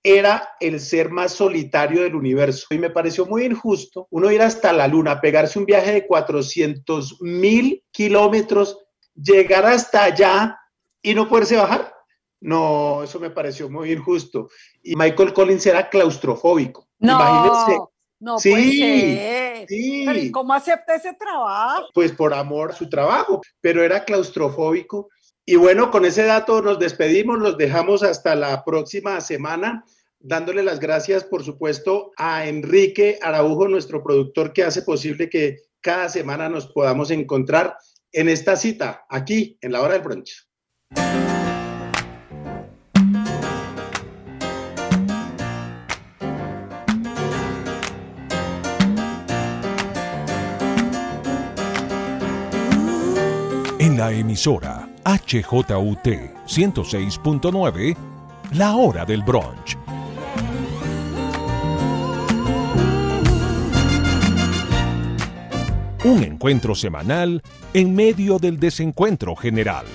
era 0.03 0.49
el 0.61 0.81
ser 0.81 1.11
más 1.11 1.33
solitario 1.33 2.03
del 2.03 2.15
universo. 2.15 2.67
Y 2.71 2.79
me 2.79 2.91
pareció 2.91 3.27
muy 3.27 3.45
injusto 3.45 4.07
uno 4.11 4.31
ir 4.31 4.41
hasta 4.43 4.73
la 4.73 4.87
luna, 4.89 5.21
pegarse 5.21 5.59
un 5.59 5.65
viaje 5.67 5.93
de 5.93 6.07
400 6.07 7.21
mil 7.23 7.83
kilómetros, 7.91 8.79
llegar 9.15 9.67
hasta 9.67 10.05
allá 10.05 10.59
y 11.03 11.15
no 11.15 11.29
poderse 11.29 11.57
bajar. 11.57 11.93
No, 12.41 13.03
eso 13.03 13.19
me 13.19 13.31
pareció 13.31 13.69
muy 13.69 13.93
injusto. 13.93 14.49
Y 14.83 14.95
Michael 14.95 15.33
Collins 15.33 15.67
era 15.67 15.89
claustrofóbico. 15.89 16.87
Imagínense. 17.01 17.77
No, 17.77 17.91
no 18.21 18.39
Sí, 18.39 18.51
puede 18.51 18.73
ser. 18.73 19.69
sí. 19.69 20.03
Pero 20.07 20.19
¿y 20.21 20.31
cómo 20.31 20.55
acepta 20.55 20.95
ese 20.95 21.13
trabajo? 21.15 21.87
pues 21.93 22.13
por 22.13 22.33
amor 22.33 22.71
a 22.71 22.75
su 22.75 22.89
trabajo, 22.89 23.41
pero 23.61 23.83
era 23.83 24.05
claustrofóbico 24.05 25.09
Y 25.51 25.57
bueno, 25.57 25.91
con 25.91 26.05
ese 26.05 26.25
dato 26.25 26.61
nos 26.61 26.79
despedimos, 26.79 27.39
los 27.39 27.57
dejamos 27.57 28.03
hasta 28.03 28.35
la 28.35 28.67
próxima 28.67 29.19
semana, 29.23 29.83
dándole 30.21 30.63
las 30.63 30.79
gracias, 30.79 31.25
por 31.25 31.43
supuesto, 31.43 32.13
a 32.19 32.47
Enrique 32.47 33.19
Araujo, 33.23 33.67
nuestro 33.67 34.05
productor, 34.05 34.53
que 34.53 34.65
hace 34.65 34.83
posible 34.83 35.31
que 35.31 35.57
cada 35.81 36.11
semana 36.11 36.51
nos 36.51 36.67
podamos 36.67 37.11
encontrar 37.11 37.79
en 38.13 38.29
esta 38.29 38.57
cita, 38.57 39.07
aquí, 39.09 39.57
en 39.63 39.73
la 39.73 39.81
hora 39.81 39.95
del 39.95 40.03
brunch. 40.03 40.47
En 53.79 53.97
la 53.97 54.13
emisora 54.13 54.91
HJUT 55.09 56.07
106.9, 56.47 57.97
la 58.53 58.77
hora 58.77 59.07
del 59.07 59.23
brunch. 59.23 59.79
Un 66.05 66.25
encuentro 66.25 66.75
semanal 66.75 67.43
en 67.73 67.95
medio 67.95 68.39
del 68.39 68.61
desencuentro 68.61 69.35
general. 69.35 69.87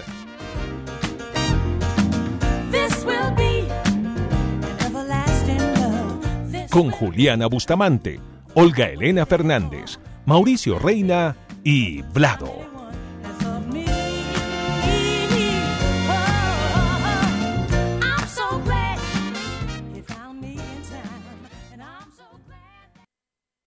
Con 6.72 6.89
Juliana 6.89 7.45
Bustamante, 7.45 8.20
Olga 8.55 8.88
Elena 8.88 9.28
Fernández, 9.28 9.99
Mauricio 10.26 10.80
Reina 10.80 11.36
y 11.64 12.01
Vlado. 12.01 12.72